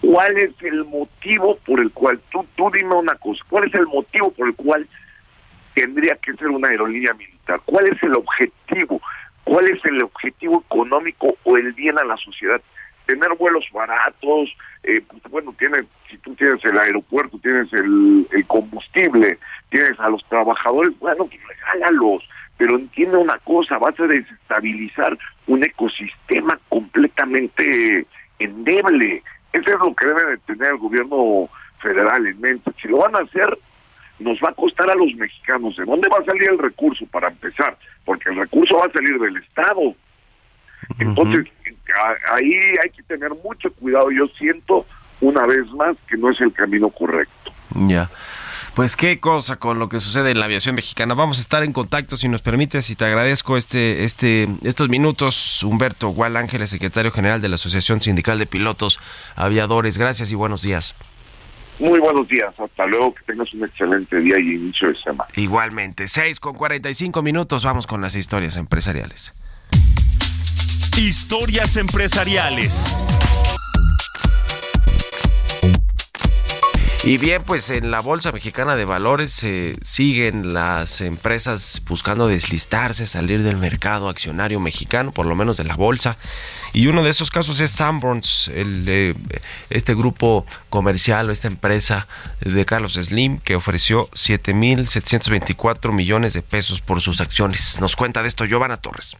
¿cuál 0.00 0.36
es 0.38 0.50
el 0.62 0.84
motivo 0.84 1.56
por 1.66 1.80
el 1.80 1.90
cual, 1.92 2.20
tú, 2.30 2.46
tú 2.56 2.70
dime 2.72 2.94
una 2.94 3.14
cosa, 3.14 3.42
¿cuál 3.48 3.64
es 3.64 3.74
el 3.74 3.86
motivo 3.86 4.30
por 4.32 4.48
el 4.48 4.54
cual 4.54 4.86
tendría 5.74 6.16
que 6.16 6.32
ser 6.34 6.48
una 6.48 6.68
aerolínea 6.68 7.14
militar? 7.14 7.60
¿Cuál 7.64 7.88
es 7.88 8.02
el 8.02 8.14
objetivo? 8.14 9.00
¿Cuál 9.44 9.66
es 9.66 9.84
el 9.84 10.02
objetivo 10.02 10.64
económico 10.66 11.36
o 11.44 11.56
el 11.56 11.72
bien 11.74 11.98
a 11.98 12.04
la 12.04 12.16
sociedad? 12.16 12.60
Tener 13.06 13.28
vuelos 13.38 13.64
baratos, 13.72 14.50
eh, 14.82 15.00
pues, 15.08 15.22
bueno, 15.30 15.54
tienes, 15.58 15.84
si 16.10 16.18
tú 16.18 16.34
tienes 16.34 16.64
el 16.64 16.78
aeropuerto, 16.78 17.38
tienes 17.38 17.72
el, 17.72 18.26
combustible, 18.48 19.38
tienes 19.70 19.98
a 20.00 20.08
los 20.08 20.24
trabajadores, 20.28 20.98
bueno, 20.98 21.26
pues 21.26 21.40
regálalos, 21.46 22.28
pero 22.56 22.76
entiende 22.76 23.16
una 23.16 23.38
cosa, 23.38 23.78
vas 23.78 23.98
a 24.00 24.06
desestabilizar 24.06 25.16
un 25.46 25.62
ecosistema 25.62 26.58
completamente 26.68 28.06
endeble. 28.38 29.22
Eso 29.56 29.70
es 29.70 29.78
lo 29.80 29.94
que 29.94 30.06
debe 30.06 30.32
de 30.32 30.38
tener 30.38 30.72
el 30.72 30.78
gobierno 30.78 31.48
federal 31.80 32.26
en 32.26 32.40
mente. 32.40 32.70
Si 32.80 32.88
lo 32.88 32.98
van 32.98 33.16
a 33.16 33.20
hacer, 33.20 33.58
nos 34.18 34.38
va 34.38 34.50
a 34.50 34.54
costar 34.54 34.90
a 34.90 34.94
los 34.94 35.14
mexicanos. 35.14 35.76
¿De 35.76 35.84
dónde 35.84 36.08
va 36.08 36.18
a 36.18 36.24
salir 36.24 36.50
el 36.50 36.58
recurso 36.58 37.06
para 37.06 37.28
empezar? 37.28 37.76
Porque 38.04 38.28
el 38.28 38.36
recurso 38.36 38.76
va 38.78 38.86
a 38.86 38.92
salir 38.92 39.18
del 39.18 39.36
Estado. 39.38 39.94
Entonces, 40.98 41.46
ahí 42.32 42.52
hay 42.52 42.90
que 42.90 43.02
tener 43.04 43.30
mucho 43.42 43.72
cuidado. 43.72 44.10
Yo 44.10 44.26
siento 44.38 44.86
una 45.20 45.46
vez 45.46 45.66
más 45.72 45.96
que 46.06 46.16
no 46.16 46.30
es 46.30 46.40
el 46.40 46.52
camino 46.52 46.90
correcto. 46.90 47.52
Ya. 47.74 48.10
Pues 48.76 48.94
qué 48.94 49.18
cosa 49.20 49.56
con 49.56 49.78
lo 49.78 49.88
que 49.88 50.00
sucede 50.00 50.32
en 50.32 50.38
la 50.38 50.44
aviación 50.44 50.74
mexicana. 50.74 51.14
Vamos 51.14 51.38
a 51.38 51.40
estar 51.40 51.62
en 51.62 51.72
contacto 51.72 52.18
si 52.18 52.28
nos 52.28 52.42
permites 52.42 52.90
y 52.90 52.94
te 52.94 53.06
agradezco 53.06 53.56
este, 53.56 54.04
este, 54.04 54.48
estos 54.64 54.90
minutos. 54.90 55.62
Humberto 55.62 56.10
Gual 56.10 56.36
Ángeles, 56.36 56.68
secretario 56.68 57.10
general 57.10 57.40
de 57.40 57.48
la 57.48 57.54
Asociación 57.54 58.02
Sindical 58.02 58.38
de 58.38 58.44
Pilotos 58.44 59.00
Aviadores. 59.34 59.96
Gracias 59.96 60.30
y 60.30 60.34
buenos 60.34 60.60
días. 60.60 60.94
Muy 61.78 61.98
buenos 62.00 62.28
días, 62.28 62.52
hasta 62.58 62.86
luego, 62.86 63.14
que 63.14 63.22
tengas 63.22 63.52
un 63.54 63.64
excelente 63.64 64.20
día 64.20 64.38
y 64.38 64.56
inicio 64.56 64.88
de 64.88 64.96
semana. 64.98 65.30
Igualmente, 65.36 66.06
6 66.06 66.38
con 66.38 66.54
45 66.54 67.22
minutos, 67.22 67.64
vamos 67.64 67.86
con 67.86 68.02
las 68.02 68.14
historias 68.14 68.56
empresariales. 68.56 69.32
Historias 70.98 71.78
empresariales. 71.78 72.84
Y 77.06 77.18
bien, 77.18 77.44
pues 77.44 77.70
en 77.70 77.92
la 77.92 78.00
Bolsa 78.00 78.32
Mexicana 78.32 78.74
de 78.74 78.84
Valores 78.84 79.44
eh, 79.44 79.76
siguen 79.84 80.52
las 80.52 81.00
empresas 81.00 81.80
buscando 81.86 82.26
deslistarse, 82.26 83.06
salir 83.06 83.44
del 83.44 83.58
mercado 83.58 84.08
accionario 84.08 84.58
mexicano, 84.58 85.12
por 85.12 85.24
lo 85.24 85.36
menos 85.36 85.56
de 85.56 85.62
la 85.62 85.76
bolsa. 85.76 86.16
Y 86.72 86.88
uno 86.88 87.04
de 87.04 87.10
esos 87.10 87.30
casos 87.30 87.60
es 87.60 87.70
Sanborns, 87.70 88.48
el, 88.48 89.14
este 89.70 89.94
grupo 89.94 90.46
comercial 90.68 91.28
o 91.28 91.32
esta 91.32 91.46
empresa 91.46 92.08
de 92.40 92.64
Carlos 92.64 92.94
Slim 92.94 93.38
que 93.38 93.54
ofreció 93.54 94.10
7.724 94.10 95.92
millones 95.92 96.32
de 96.32 96.42
pesos 96.42 96.80
por 96.80 97.00
sus 97.00 97.20
acciones. 97.20 97.80
Nos 97.80 97.94
cuenta 97.94 98.22
de 98.22 98.28
esto 98.28 98.46
Giovanna 98.46 98.78
Torres. 98.78 99.16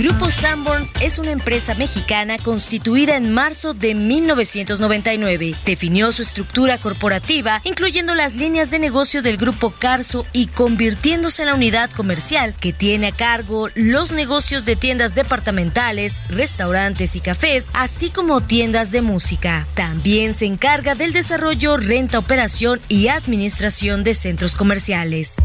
Grupo 0.00 0.30
Sanborns 0.30 0.94
es 1.02 1.18
una 1.18 1.30
empresa 1.30 1.74
mexicana 1.74 2.38
constituida 2.38 3.16
en 3.16 3.34
marzo 3.34 3.74
de 3.74 3.94
1999. 3.94 5.54
Definió 5.66 6.10
su 6.10 6.22
estructura 6.22 6.80
corporativa, 6.80 7.60
incluyendo 7.64 8.14
las 8.14 8.34
líneas 8.34 8.70
de 8.70 8.78
negocio 8.78 9.20
del 9.20 9.36
Grupo 9.36 9.74
Carso 9.78 10.24
y 10.32 10.46
convirtiéndose 10.46 11.42
en 11.42 11.48
la 11.48 11.54
unidad 11.54 11.90
comercial 11.90 12.54
que 12.58 12.72
tiene 12.72 13.08
a 13.08 13.12
cargo 13.14 13.68
los 13.74 14.12
negocios 14.12 14.64
de 14.64 14.74
tiendas 14.74 15.14
departamentales, 15.14 16.18
restaurantes 16.30 17.14
y 17.14 17.20
cafés, 17.20 17.68
así 17.74 18.08
como 18.08 18.40
tiendas 18.40 18.92
de 18.92 19.02
música. 19.02 19.68
También 19.74 20.32
se 20.32 20.46
encarga 20.46 20.94
del 20.94 21.12
desarrollo, 21.12 21.76
renta, 21.76 22.18
operación 22.18 22.80
y 22.88 23.08
administración 23.08 24.02
de 24.02 24.14
centros 24.14 24.54
comerciales. 24.54 25.42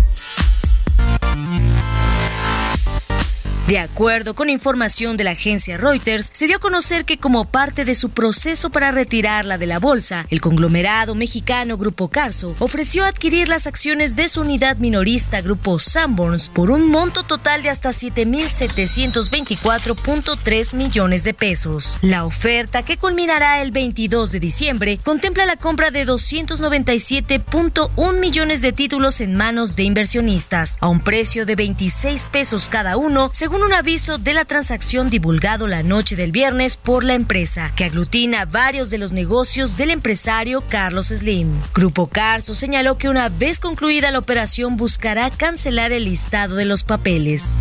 De 3.68 3.80
acuerdo 3.80 4.36
con 4.36 4.52
información 4.52 5.18
de 5.18 5.24
la 5.24 5.32
agencia 5.32 5.80
Reuters, 5.80 6.30
se 6.32 6.46
dio 6.46 6.58
a 6.58 6.60
conocer 6.60 7.04
que 7.04 7.18
como 7.18 7.46
parte 7.46 7.84
de 7.84 7.96
su 7.96 8.12
proceso 8.12 8.70
para 8.70 8.92
retirarla 8.92 9.58
de 9.58 9.66
la 9.66 9.80
bolsa, 9.80 10.28
el 10.30 10.40
conglomerado 10.40 11.16
mexicano 11.16 11.76
Grupo 11.76 12.10
Carso 12.10 12.56
ofreció 12.60 13.06
adquirir 13.06 13.50
las 13.50 13.66
acciones 13.66 14.16
de 14.16 14.30
su 14.30 14.42
unidad 14.42 14.78
minorista 14.78 15.42
Grupo 15.42 15.80
Sanborns 15.80 16.52
por 16.52 16.70
un 16.70 16.92
monto 16.92 17.24
total 17.24 17.64
de 17.64 17.72
hasta 17.72 17.90
7.724.3 17.90 20.76
millones 20.76 21.24
de 21.24 21.34
pesos. 21.34 21.98
La 22.04 22.24
oferta, 22.24 22.86
que 22.86 22.98
culminará 22.98 23.64
el 23.64 23.72
22 23.72 24.32
de 24.32 24.40
diciembre, 24.40 25.00
contempla 25.04 25.48
la 25.48 25.56
compra 25.56 25.90
de 25.90 26.06
297.1 26.06 28.20
millones 28.20 28.62
de 28.62 28.74
títulos 28.74 29.22
en 29.22 29.36
manos 29.36 29.76
de 29.76 29.82
inversionistas, 29.82 30.78
a 30.82 30.88
un 30.88 31.00
precio 31.00 31.48
de 31.48 31.56
26 31.56 32.28
pesos 32.28 32.70
cada 32.70 32.98
uno, 32.98 33.32
según 33.34 33.55
un 33.62 33.74
aviso 33.74 34.18
de 34.18 34.34
la 34.34 34.46
transacción 34.46 35.10
divulgado 35.10 35.68
la 35.68 35.84
noche 35.84 36.16
del 36.16 36.32
viernes 36.32 36.78
por 36.78 37.04
la 37.04 37.14
empresa, 37.14 37.72
que 37.76 37.86
aglutina 37.86 38.46
varios 38.46 38.90
de 38.90 38.98
los 38.98 39.12
negocios 39.12 39.78
del 39.78 39.92
empresario 39.92 40.64
Carlos 40.68 41.08
Slim. 41.08 41.62
Grupo 41.74 42.08
Carso 42.08 42.54
señaló 42.54 42.98
que 42.98 43.10
una 43.10 43.30
vez 43.30 43.60
concluida 43.60 44.12
la 44.12 44.20
operación 44.20 44.78
buscará 44.78 45.30
cancelar 45.30 45.92
el 45.92 46.06
listado 46.06 46.56
de 46.56 46.66
los 46.66 46.84
papeles. 46.84 47.58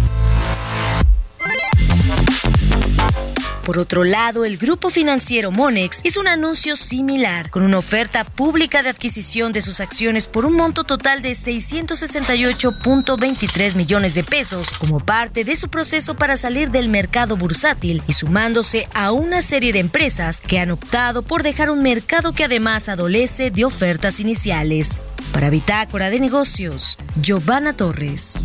Por 3.64 3.78
otro 3.78 4.04
lado, 4.04 4.44
el 4.44 4.58
grupo 4.58 4.90
financiero 4.90 5.50
Monex 5.50 6.02
hizo 6.04 6.20
un 6.20 6.28
anuncio 6.28 6.76
similar, 6.76 7.48
con 7.48 7.62
una 7.62 7.78
oferta 7.78 8.24
pública 8.24 8.82
de 8.82 8.90
adquisición 8.90 9.54
de 9.54 9.62
sus 9.62 9.80
acciones 9.80 10.28
por 10.28 10.44
un 10.44 10.52
monto 10.52 10.84
total 10.84 11.22
de 11.22 11.32
668.23 11.32 13.74
millones 13.74 14.14
de 14.14 14.22
pesos, 14.22 14.68
como 14.78 15.00
parte 15.00 15.44
de 15.44 15.56
su 15.56 15.70
proceso 15.70 16.14
para 16.14 16.36
salir 16.36 16.70
del 16.70 16.90
mercado 16.90 17.38
bursátil 17.38 18.02
y 18.06 18.12
sumándose 18.12 18.86
a 18.92 19.12
una 19.12 19.40
serie 19.40 19.72
de 19.72 19.78
empresas 19.78 20.42
que 20.42 20.58
han 20.58 20.70
optado 20.70 21.22
por 21.22 21.42
dejar 21.42 21.70
un 21.70 21.82
mercado 21.82 22.34
que 22.34 22.44
además 22.44 22.90
adolece 22.90 23.50
de 23.50 23.64
ofertas 23.64 24.20
iniciales. 24.20 24.98
Para 25.32 25.48
Bitácora 25.48 26.10
de 26.10 26.20
Negocios, 26.20 26.98
Giovanna 27.18 27.74
Torres. 27.74 28.44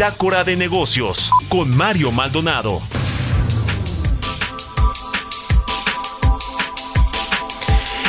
Bitácora 0.00 0.44
de 0.44 0.56
Negocios 0.56 1.30
con 1.50 1.76
Mario 1.76 2.10
Maldonado. 2.10 2.80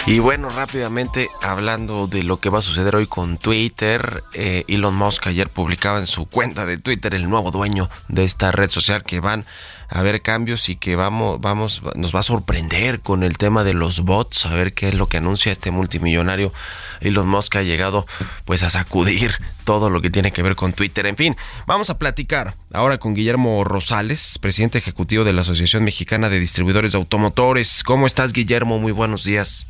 Y 0.07 0.17
bueno, 0.17 0.49
rápidamente 0.49 1.29
hablando 1.41 2.07
de 2.07 2.23
lo 2.23 2.39
que 2.39 2.49
va 2.49 2.59
a 2.59 2.63
suceder 2.63 2.95
hoy 2.95 3.05
con 3.05 3.37
Twitter, 3.37 4.23
eh, 4.33 4.65
Elon 4.67 4.95
Musk 4.95 5.27
ayer 5.27 5.47
publicaba 5.47 5.99
en 5.99 6.07
su 6.07 6.25
cuenta 6.25 6.65
de 6.65 6.79
Twitter 6.79 7.13
el 7.13 7.29
nuevo 7.29 7.51
dueño 7.51 7.87
de 8.07 8.23
esta 8.23 8.51
red 8.51 8.69
social 8.69 9.03
que 9.03 9.19
van 9.19 9.45
a 9.89 9.99
haber 9.99 10.23
cambios 10.23 10.69
y 10.69 10.75
que 10.75 10.95
vamos, 10.95 11.39
vamos, 11.39 11.81
nos 11.95 12.15
va 12.15 12.21
a 12.21 12.23
sorprender 12.23 13.01
con 13.01 13.21
el 13.23 13.37
tema 13.37 13.63
de 13.63 13.73
los 13.73 14.01
bots, 14.01 14.47
a 14.47 14.53
ver 14.55 14.73
qué 14.73 14.89
es 14.89 14.95
lo 14.95 15.07
que 15.07 15.17
anuncia 15.17 15.51
este 15.51 15.69
multimillonario 15.69 16.51
Elon 16.99 17.29
Musk 17.29 17.57
ha 17.57 17.61
llegado 17.61 18.07
pues 18.43 18.63
a 18.63 18.71
sacudir 18.71 19.35
todo 19.65 19.91
lo 19.91 20.01
que 20.01 20.09
tiene 20.09 20.31
que 20.31 20.41
ver 20.41 20.55
con 20.55 20.73
Twitter. 20.73 21.05
En 21.05 21.15
fin, 21.15 21.37
vamos 21.67 21.91
a 21.91 21.99
platicar 21.99 22.55
ahora 22.73 22.97
con 22.97 23.13
Guillermo 23.13 23.63
Rosales, 23.63 24.39
presidente 24.39 24.79
ejecutivo 24.79 25.23
de 25.23 25.33
la 25.33 25.41
Asociación 25.41 25.83
Mexicana 25.83 26.29
de 26.29 26.39
Distribuidores 26.39 26.93
de 26.93 26.97
Automotores. 26.97 27.83
¿Cómo 27.83 28.07
estás, 28.07 28.33
Guillermo? 28.33 28.79
Muy 28.79 28.91
buenos 28.91 29.23
días. 29.23 29.67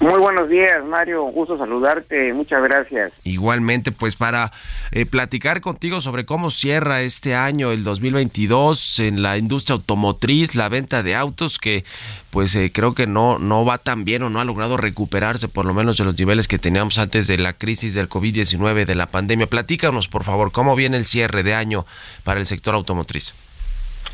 Muy 0.00 0.18
buenos 0.18 0.48
días, 0.48 0.82
Mario. 0.82 1.24
Gusto 1.24 1.58
saludarte. 1.58 2.32
Muchas 2.32 2.62
gracias. 2.62 3.12
Igualmente, 3.22 3.92
pues 3.92 4.16
para 4.16 4.50
eh, 4.92 5.04
platicar 5.04 5.60
contigo 5.60 6.00
sobre 6.00 6.24
cómo 6.24 6.50
cierra 6.50 7.02
este 7.02 7.34
año, 7.34 7.70
el 7.70 7.84
2022, 7.84 8.98
en 9.00 9.22
la 9.22 9.36
industria 9.36 9.74
automotriz, 9.74 10.54
la 10.54 10.70
venta 10.70 11.02
de 11.02 11.16
autos, 11.16 11.58
que 11.58 11.84
pues 12.30 12.56
eh, 12.56 12.72
creo 12.72 12.94
que 12.94 13.06
no, 13.06 13.38
no 13.38 13.66
va 13.66 13.76
tan 13.76 14.06
bien 14.06 14.22
o 14.22 14.30
no 14.30 14.40
ha 14.40 14.46
logrado 14.46 14.78
recuperarse 14.78 15.48
por 15.48 15.66
lo 15.66 15.74
menos 15.74 15.98
de 15.98 16.04
los 16.04 16.18
niveles 16.18 16.48
que 16.48 16.58
teníamos 16.58 16.98
antes 16.98 17.26
de 17.26 17.36
la 17.36 17.52
crisis 17.52 17.92
del 17.92 18.08
COVID-19, 18.08 18.86
de 18.86 18.94
la 18.94 19.06
pandemia. 19.06 19.48
Platícanos, 19.48 20.08
por 20.08 20.24
favor, 20.24 20.50
cómo 20.50 20.76
viene 20.76 20.96
el 20.96 21.04
cierre 21.04 21.42
de 21.42 21.52
año 21.52 21.84
para 22.24 22.40
el 22.40 22.46
sector 22.46 22.74
automotriz. 22.74 23.34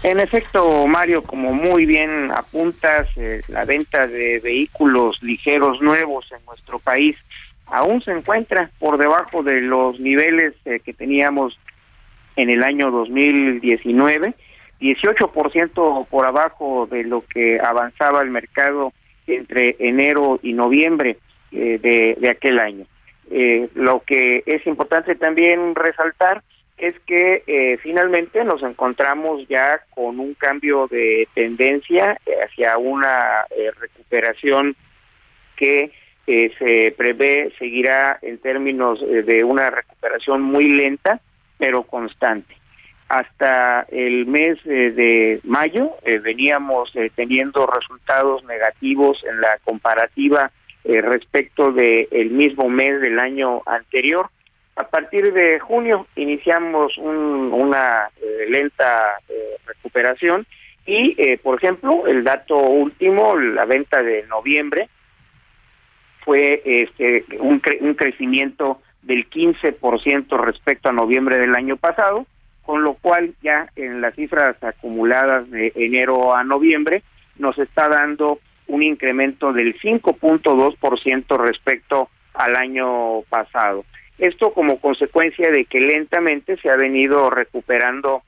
En 0.02 0.20
efecto, 0.20 0.86
Mario, 0.86 1.22
como 1.22 1.52
muy 1.52 1.86
bien 1.86 2.30
apuntas, 2.30 3.08
eh, 3.16 3.40
la 3.48 3.64
venta 3.64 4.06
de 4.06 4.40
vehículos 4.40 5.22
ligeros 5.22 5.80
nuevos 5.80 6.30
en 6.32 6.44
nuestro 6.44 6.78
país 6.78 7.16
aún 7.66 8.00
se 8.02 8.12
encuentra 8.12 8.70
por 8.78 8.98
debajo 8.98 9.42
de 9.42 9.60
los 9.60 9.98
niveles 9.98 10.54
eh, 10.64 10.80
que 10.80 10.92
teníamos 10.92 11.58
en 12.36 12.50
el 12.50 12.62
año 12.62 12.90
2019, 12.90 14.34
18% 14.80 16.06
por 16.06 16.26
abajo 16.26 16.86
de 16.88 17.02
lo 17.02 17.24
que 17.26 17.58
avanzaba 17.58 18.20
el 18.22 18.30
mercado 18.30 18.92
entre 19.26 19.74
enero 19.80 20.38
y 20.42 20.52
noviembre 20.52 21.16
eh, 21.50 21.78
de, 21.82 22.16
de, 22.20 22.28
aquel 22.28 22.60
año. 22.60 22.84
lo 23.74 24.00
que 24.06 24.44
es 24.46 24.64
importante 24.66 25.16
también 25.16 25.74
resaltar 25.74 26.42
es 26.78 26.94
que 27.06 27.42
eh, 27.46 27.78
finalmente 27.82 28.44
nos 28.44 28.62
encontramos 28.62 29.46
ya 29.48 29.80
con 29.94 30.20
un 30.20 30.34
cambio 30.34 30.86
de 30.88 31.26
tendencia 31.34 32.18
hacia 32.44 32.76
una 32.76 33.46
eh, 33.50 33.70
recuperación 33.80 34.76
que 35.56 35.90
eh, 36.26 36.52
se 36.58 36.94
prevé 36.96 37.52
seguirá 37.58 38.18
en 38.20 38.38
términos 38.38 39.00
de 39.00 39.44
una 39.44 39.70
recuperación 39.70 40.42
muy 40.42 40.68
lenta 40.68 41.20
pero 41.58 41.84
constante. 41.84 42.54
Hasta 43.08 43.86
el 43.88 44.26
mes 44.26 44.62
de 44.64 45.40
mayo 45.44 45.92
veníamos 46.22 46.92
teniendo 47.14 47.66
resultados 47.66 48.44
negativos 48.44 49.22
en 49.24 49.40
la 49.40 49.58
comparativa 49.64 50.50
respecto 50.84 51.70
del 51.70 52.08
el 52.10 52.30
mismo 52.30 52.68
mes 52.68 53.00
del 53.00 53.20
año 53.20 53.62
anterior 53.64 54.28
a 54.76 54.84
partir 54.84 55.32
de 55.32 55.58
junio 55.58 56.06
iniciamos 56.16 56.96
una 56.98 58.10
eh, 58.20 58.46
lenta 58.48 59.18
eh, 59.28 59.56
recuperación 59.66 60.46
y, 60.84 61.14
eh, 61.18 61.38
por 61.38 61.56
ejemplo, 61.56 62.06
el 62.06 62.22
dato 62.22 62.56
último, 62.58 63.36
la 63.36 63.64
venta 63.64 64.02
de 64.02 64.24
noviembre, 64.26 64.88
fue 66.24 66.62
este, 66.64 67.24
un, 67.40 67.60
crecimiento 67.60 68.82
del 69.02 69.28
15% 69.30 70.38
respecto 70.38 70.88
a 70.88 70.92
noviembre 70.92 71.38
del 71.38 71.54
año 71.54 71.76
pasado, 71.76 72.26
con 72.62 72.82
lo 72.82 72.94
cual 72.94 73.34
ya 73.42 73.70
en 73.76 74.00
las 74.00 74.14
cifras 74.14 74.62
acumuladas 74.62 75.48
de 75.50 75.72
enero 75.76 76.34
a 76.34 76.44
noviembre 76.44 77.02
nos 77.36 77.56
está 77.58 77.88
dando 77.88 78.40
un 78.66 78.82
incremento 78.82 79.52
del 79.52 79.78
5.2% 79.80 81.38
respecto 81.38 82.10
al 82.34 82.56
año 82.56 83.22
pasado. 83.28 83.84
Esto 84.18 84.52
como 84.52 84.80
consecuencia 84.80 85.50
de 85.50 85.66
que 85.66 85.80
lentamente 85.80 86.56
se 86.58 86.70
ha 86.70 86.76
venido 86.76 87.28
recuperando 87.30 88.22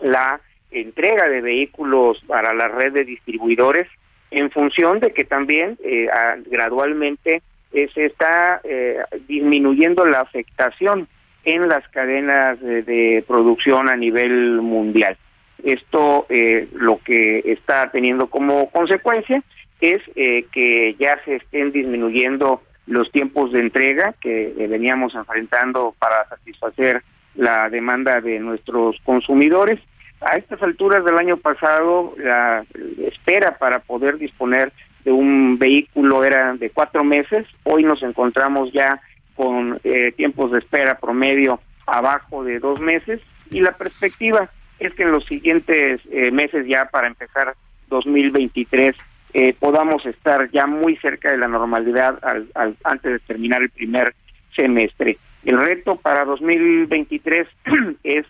la 0.00 0.40
entrega 0.70 1.28
de 1.28 1.40
vehículos 1.40 2.22
para 2.26 2.52
la 2.54 2.68
red 2.68 2.92
de 2.92 3.04
distribuidores 3.04 3.86
en 4.30 4.50
función 4.50 5.00
de 5.00 5.12
que 5.12 5.24
también 5.24 5.76
eh, 5.82 6.08
gradualmente 6.46 7.42
eh, 7.72 7.88
se 7.94 8.06
está 8.06 8.60
eh, 8.64 8.98
disminuyendo 9.26 10.04
la 10.06 10.20
afectación 10.20 11.08
en 11.44 11.68
las 11.68 11.86
cadenas 11.88 12.60
de, 12.60 13.24
producción 13.26 13.88
a 13.88 13.96
nivel 13.96 14.60
mundial. 14.60 15.16
Esto 15.64 16.26
lo 16.74 17.00
que 17.02 17.38
está 17.46 17.90
teniendo 17.90 18.28
como 18.28 18.70
consecuencia 18.70 19.42
es 19.80 20.02
que 20.14 20.96
ya 20.98 21.18
se 21.24 21.36
estén 21.36 21.72
disminuyendo 21.72 22.62
los 22.86 23.10
tiempos 23.12 23.52
de 23.52 23.60
entrega 23.60 24.14
que 24.20 24.54
veníamos 24.68 25.14
enfrentando 25.14 25.94
para 25.98 26.28
satisfacer 26.28 27.02
la 27.34 27.68
demanda 27.70 28.20
de 28.20 28.40
nuestros 28.40 28.96
consumidores 29.04 29.80
a 30.20 30.36
estas 30.36 30.62
alturas 30.62 31.04
del 31.04 31.18
año 31.18 31.38
pasado, 31.38 32.14
la 32.18 32.64
espera 32.98 33.56
para 33.56 33.78
poder 33.80 34.18
disponer 34.18 34.72
de 35.04 35.12
un 35.12 35.58
vehículo 35.58 36.24
era 36.24 36.54
de 36.54 36.70
cuatro 36.70 37.04
meses. 37.04 37.46
Hoy 37.64 37.84
nos 37.84 38.02
encontramos 38.02 38.70
ya 38.72 39.00
con 39.34 39.80
eh, 39.82 40.12
tiempos 40.12 40.52
de 40.52 40.58
espera 40.58 40.98
promedio 40.98 41.60
abajo 41.86 42.44
de 42.44 42.58
dos 42.58 42.80
meses 42.80 43.20
y 43.50 43.60
la 43.60 43.72
perspectiva 43.72 44.50
es 44.78 44.94
que 44.94 45.04
en 45.04 45.12
los 45.12 45.24
siguientes 45.24 46.00
eh, 46.10 46.30
meses 46.30 46.66
ya 46.66 46.84
para 46.86 47.06
empezar 47.06 47.54
2023 47.88 48.94
eh, 49.34 49.54
podamos 49.58 50.04
estar 50.06 50.50
ya 50.50 50.66
muy 50.66 50.96
cerca 50.96 51.30
de 51.30 51.38
la 51.38 51.48
normalidad 51.48 52.18
al, 52.22 52.76
antes 52.84 53.12
de 53.12 53.18
terminar 53.20 53.62
el 53.62 53.70
primer 53.70 54.14
semestre. 54.54 55.18
El 55.44 55.58
reto 55.58 55.96
para 55.96 56.24
2023 56.24 57.48
es 58.04 58.26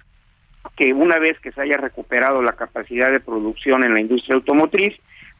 que 0.77 0.93
una 0.93 1.19
vez 1.19 1.39
que 1.41 1.53
se 1.53 1.63
haya 1.63 1.77
recuperado 1.77 2.43
la 2.43 2.53
capacidad 2.53 3.11
de 3.11 3.21
producción 3.21 3.85
en 3.85 3.95
la 3.95 4.01
industria 4.01 4.37
automotriz, 4.37 4.95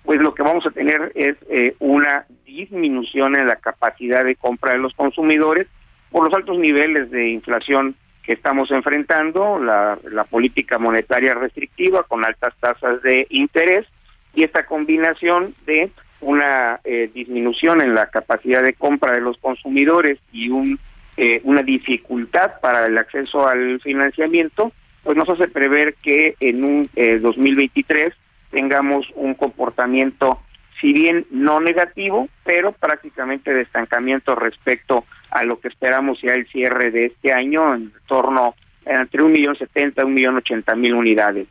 pues 0.05 0.21
lo 0.21 0.35
que 0.35 0.43
vamos 0.43 0.67
a 0.67 0.71
tener 0.71 1.13
es 1.15 1.37
eh, 1.51 1.75
una 1.79 2.25
disminución 2.47 3.39
en 3.39 3.47
la 3.47 3.57
capacidad 3.57 4.25
de 4.25 4.37
compra 4.37 4.73
de 4.73 4.79
los 4.79 4.95
consumidores 4.95 5.67
por 6.11 6.25
los 6.25 6.35
altos 6.35 6.59
niveles 6.59 7.11
de 7.11 7.29
inflación 7.29 7.95
que 8.23 8.33
estamos 8.33 8.71
enfrentando, 8.71 9.59
la, 9.59 9.99
política 10.29 10.79
monetaria 10.79 11.35
restrictiva 11.35 12.03
con 12.05 12.25
altas 12.25 12.55
tasas 12.61 13.03
de 13.03 13.27
interés 13.31 13.87
y 14.35 14.45
esta 14.45 14.67
combinación 14.67 15.55
de 15.67 15.91
una 16.21 16.81
eh, 16.85 17.11
disminución 17.13 17.81
en 17.81 17.95
la 17.95 18.07
capacidad 18.07 18.63
de 18.63 18.75
compra 18.75 19.13
de 19.13 19.21
los 19.21 19.39
consumidores 19.39 20.19
y 20.33 20.51
un, 20.51 20.79
eh, 21.17 21.41
una 21.45 21.63
dificultad 21.63 22.61
para 22.61 22.87
el 22.87 22.99
acceso 22.99 23.49
al 23.49 23.81
financiamiento, 23.81 24.73
pues 25.03 25.17
nos 25.17 25.29
hace 25.29 25.49
prever 25.49 25.95
que 25.95 26.35
en 26.41 26.65
un 26.65 26.87
2023 27.23 28.09
eh, 28.09 28.13
tengamos 28.51 29.07
un 29.15 29.35
comportamiento, 29.35 30.41
si 30.81 30.93
bien 30.93 31.27
no 31.31 31.61
negativo, 31.61 32.29
pero 32.45 32.73
prácticamente 32.73 33.55
de 33.55 33.63
estancamiento 33.63 34.35
respecto 34.35 35.05
a 35.31 35.45
lo 35.45 35.59
que 35.61 35.69
esperamos 35.69 36.21
ya 36.21 36.35
el 36.35 36.47
cierre 36.49 36.91
de 36.91 37.07
este 37.07 37.33
año 37.33 37.75
en 37.75 37.93
torno 38.07 38.55
entre 38.87 39.23
un 39.23 39.33
millón 39.33 39.57
setenta 39.57 40.05
un 40.05 40.15
millón 40.15 40.37
ochenta 40.37 40.75
mil 40.75 40.95
unidades. 40.95 41.47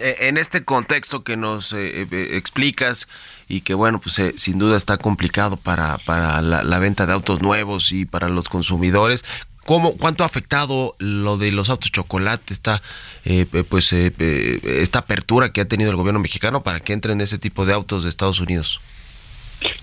E, 0.00 0.28
en 0.28 0.36
este 0.36 0.64
contexto 0.64 1.24
que 1.24 1.36
nos 1.36 1.72
eh, 1.72 2.06
eh, 2.10 2.28
explicas 2.36 3.08
y 3.48 3.62
que 3.62 3.74
bueno, 3.74 4.00
pues 4.00 4.20
sin 4.36 4.58
duda 4.58 4.76
está 4.76 4.96
complicado 4.96 5.56
para, 5.56 5.98
para 5.98 6.40
la, 6.42 6.78
venta 6.78 7.06
de 7.06 7.12
autos 7.12 7.42
nuevos 7.42 7.92
y 7.92 8.04
para 8.04 8.28
los 8.28 8.48
consumidores, 8.48 9.24
¿Cómo, 9.68 9.98
¿Cuánto 9.98 10.22
ha 10.22 10.26
afectado 10.26 10.96
lo 10.98 11.36
de 11.36 11.52
los 11.52 11.68
autos 11.68 11.92
chocolate, 11.92 12.54
esta, 12.54 12.80
eh, 13.26 13.44
pues, 13.68 13.92
eh, 13.92 14.10
eh, 14.18 14.60
esta 14.80 15.00
apertura 15.00 15.52
que 15.52 15.60
ha 15.60 15.68
tenido 15.68 15.90
el 15.90 15.96
gobierno 15.96 16.20
mexicano 16.20 16.62
para 16.62 16.80
que 16.80 16.94
entren 16.94 17.20
ese 17.20 17.36
tipo 17.36 17.66
de 17.66 17.74
autos 17.74 18.04
de 18.04 18.08
Estados 18.08 18.40
Unidos? 18.40 18.80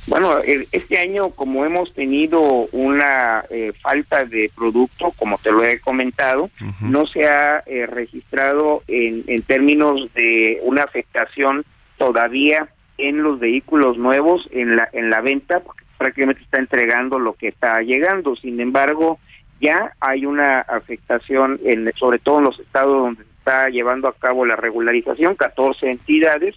Bueno, 0.07 0.37
este 0.71 0.97
año 0.99 1.29
como 1.29 1.65
hemos 1.65 1.93
tenido 1.93 2.39
una 2.71 3.43
falta 3.81 4.23
de 4.23 4.49
producto, 4.55 5.11
como 5.17 5.37
te 5.37 5.51
lo 5.51 5.63
he 5.63 5.79
comentado, 5.79 6.49
no 6.79 7.05
se 7.07 7.27
ha 7.27 7.63
registrado 7.87 8.83
en, 8.87 9.23
en 9.27 9.41
términos 9.41 10.13
de 10.13 10.59
una 10.63 10.83
afectación 10.83 11.65
todavía 11.97 12.69
en 12.97 13.23
los 13.23 13.39
vehículos 13.39 13.97
nuevos 13.97 14.47
en 14.51 14.75
la 14.77 14.87
en 14.93 15.09
la 15.09 15.21
venta, 15.21 15.59
porque 15.59 15.83
prácticamente 15.97 16.43
está 16.43 16.59
entregando 16.59 17.19
lo 17.19 17.33
que 17.33 17.49
está 17.49 17.81
llegando. 17.81 18.35
Sin 18.35 18.59
embargo, 18.59 19.19
ya 19.61 19.93
hay 19.99 20.25
una 20.25 20.61
afectación, 20.61 21.59
en, 21.63 21.91
sobre 21.95 22.19
todo 22.19 22.39
en 22.39 22.45
los 22.45 22.59
estados 22.59 22.93
donde 22.93 23.23
se 23.23 23.29
está 23.29 23.69
llevando 23.69 24.07
a 24.07 24.15
cabo 24.15 24.45
la 24.45 24.55
regularización, 24.55 25.35
14 25.35 25.91
entidades, 25.91 26.55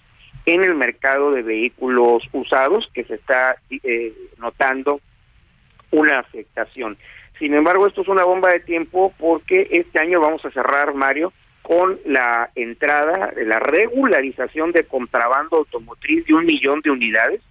en 0.48 0.64
el 0.64 0.74
mercado 0.74 1.30
de 1.30 1.42
vehículos 1.42 2.22
usados, 2.32 2.88
que 2.94 3.04
se 3.04 3.14
está 3.14 3.56
eh, 3.70 4.14
notando 4.38 5.00
una 5.90 6.20
afectación. 6.20 6.96
Sin 7.38 7.54
embargo, 7.54 7.86
esto 7.86 8.00
es 8.00 8.08
una 8.08 8.24
bomba 8.24 8.50
de 8.50 8.60
tiempo 8.60 9.12
porque 9.18 9.68
este 9.70 10.00
año 10.00 10.20
vamos 10.20 10.44
a 10.44 10.50
cerrar, 10.50 10.94
Mario, 10.94 11.32
con 11.62 11.98
la 12.06 12.50
entrada, 12.54 13.32
de 13.36 13.44
la 13.44 13.58
regularización 13.58 14.72
de 14.72 14.84
contrabando 14.84 15.58
automotriz 15.58 16.24
de 16.26 16.34
un 16.34 16.46
millón 16.46 16.80
de 16.80 16.90
unidades. 16.90 17.42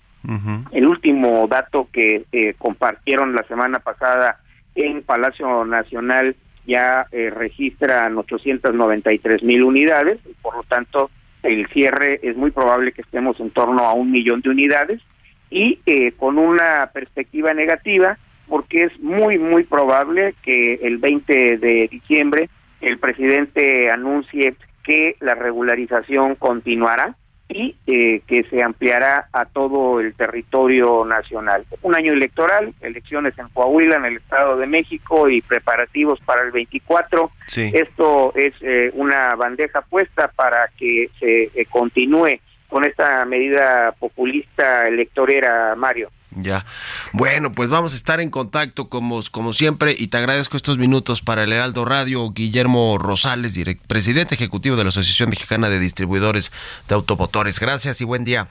El 0.73 0.85
último 0.85 1.47
dato 1.47 1.87
que 1.93 2.25
eh, 2.33 2.53
compartieron 2.57 3.33
la 3.33 3.43
semana 3.43 3.79
pasada 3.79 4.41
en 4.75 5.01
Palacio 5.01 5.63
Nacional 5.63 6.35
ya 6.65 7.07
eh, 7.13 7.29
registran 7.29 8.17
893 8.17 9.41
mil 9.43 9.63
unidades, 9.63 10.19
por 10.41 10.57
lo 10.57 10.63
tanto 10.63 11.09
el 11.47 11.67
cierre 11.67 12.19
es 12.21 12.35
muy 12.35 12.51
probable 12.51 12.91
que 12.91 13.01
estemos 13.01 13.39
en 13.39 13.49
torno 13.51 13.83
a 13.83 13.93
un 13.93 14.11
millón 14.11 14.41
de 14.41 14.49
unidades 14.49 15.01
y 15.49 15.79
eh, 15.85 16.11
con 16.11 16.37
una 16.37 16.91
perspectiva 16.93 17.53
negativa 17.53 18.17
porque 18.47 18.83
es 18.83 18.99
muy 18.99 19.37
muy 19.37 19.63
probable 19.63 20.35
que 20.43 20.75
el 20.75 20.97
20 20.97 21.57
de 21.57 21.87
diciembre 21.89 22.49
el 22.81 22.99
presidente 22.99 23.89
anuncie 23.89 24.55
que 24.83 25.15
la 25.19 25.35
regularización 25.35 26.35
continuará 26.35 27.15
y 27.49 27.75
eh, 27.87 28.21
que 28.27 28.43
se 28.49 28.61
ampliará 28.61 29.29
a 29.31 29.45
todo 29.45 29.99
el 29.99 30.13
territorio 30.15 31.05
nacional. 31.05 31.65
Un 31.81 31.95
año 31.95 32.13
electoral, 32.13 32.73
elecciones 32.81 33.37
en 33.37 33.47
Coahuila, 33.49 33.95
en 33.97 34.05
el 34.05 34.17
Estado 34.17 34.57
de 34.57 34.67
México 34.67 35.29
y 35.29 35.41
preparativos 35.41 36.19
para 36.21 36.43
el 36.43 36.51
24. 36.51 37.31
Esto 37.55 38.33
es 38.35 38.53
eh, 38.61 38.91
una 38.93 39.35
bandeja 39.35 39.81
puesta 39.81 40.27
para 40.27 40.69
que 40.77 41.09
se 41.19 41.43
eh, 41.43 41.65
continúe 41.69 42.39
con 42.67 42.83
esta 42.83 43.23
medida 43.25 43.93
populista 43.97 44.87
electorera, 44.87 45.73
Mario. 45.75 46.09
Ya. 46.41 46.65
Bueno, 47.13 47.51
pues 47.51 47.69
vamos 47.69 47.93
a 47.93 47.95
estar 47.95 48.19
en 48.21 48.29
contacto 48.29 48.89
como, 48.89 49.21
como 49.31 49.53
siempre 49.53 49.95
y 49.97 50.07
te 50.07 50.17
agradezco 50.17 50.57
estos 50.57 50.77
minutos 50.77 51.21
para 51.21 51.43
el 51.43 51.53
Heraldo 51.53 51.85
Radio. 51.85 52.31
Guillermo 52.31 52.97
Rosales, 52.97 53.57
presidente 53.88 54.35
ejecutivo 54.35 54.75
de 54.75 54.83
la 54.83 54.89
Asociación 54.89 55.29
Mexicana 55.29 55.69
de 55.69 55.79
Distribuidores 55.79 56.51
de 56.88 56.95
Automotores. 56.95 57.59
Gracias 57.59 58.01
y 58.01 58.05
buen 58.05 58.23
día. 58.23 58.49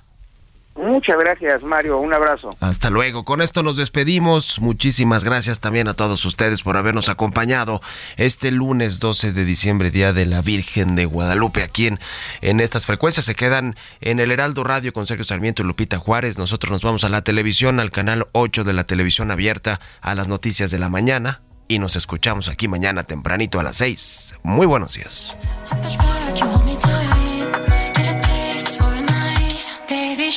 Muchas 0.77 1.17
gracias, 1.19 1.63
Mario. 1.63 1.99
Un 1.99 2.13
abrazo. 2.13 2.51
Hasta 2.61 2.91
luego. 2.91 3.25
Con 3.25 3.41
esto 3.41 3.63
nos 3.63 3.77
despedimos. 3.77 4.61
Muchísimas 4.61 5.25
gracias 5.25 5.61
también 5.61 5.89
a 5.89 5.95
todos 5.95 6.25
ustedes 6.25 6.63
por 6.63 6.77
habernos 6.77 7.09
acompañado 7.09 7.81
este 8.17 8.51
lunes 8.51 9.01
12 9.01 9.33
de 9.33 9.45
diciembre, 9.45 9.91
Día 9.91 10.13
de 10.13 10.27
la 10.27 10.43
Virgen 10.43 10.95
de 10.95 11.07
Guadalupe. 11.07 11.63
Aquí 11.63 11.87
en, 11.87 11.99
en 12.43 12.61
estas 12.61 12.85
frecuencias 12.85 13.25
se 13.25 13.35
quedan 13.35 13.75
en 14.01 14.21
el 14.21 14.31
Heraldo 14.31 14.65
Radio 14.65 14.93
con 14.93 15.07
Sergio 15.07 15.25
Sarmiento 15.25 15.63
y 15.63 15.67
Lupita 15.67 15.99
Juárez. 15.99 16.37
Nosotros 16.37 16.71
nos 16.71 16.83
vamos 16.83 17.05
a 17.05 17.09
la 17.09 17.23
televisión, 17.23 17.81
al 17.81 17.91
canal 17.91 18.27
8 18.33 18.65
de 18.65 18.73
la 18.75 18.85
televisión 18.85 19.31
abierta, 19.31 19.81
a 20.03 20.15
las 20.15 20.29
noticias 20.29 20.71
de 20.71 20.79
la 20.79 20.91
mañana. 20.91 21.41
Y 21.69 21.79
nos 21.81 21.97
escuchamos 21.97 22.49
aquí 22.49 22.69
mañana 22.69 23.03
tempranito 23.03 23.59
a 23.59 23.65
las 23.65 23.77
6. 23.77 24.41
Muy 24.45 24.67
buenos 24.67 24.95
días. 24.95 25.37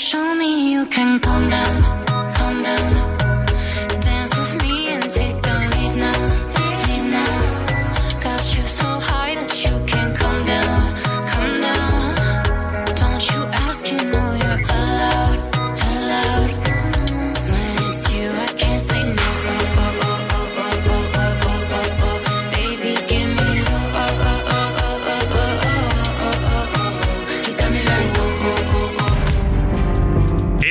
Show 0.09 0.33
me 0.33 0.71
you 0.71 0.87
can 0.87 1.19
calm 1.19 1.47
down. 1.49 2.08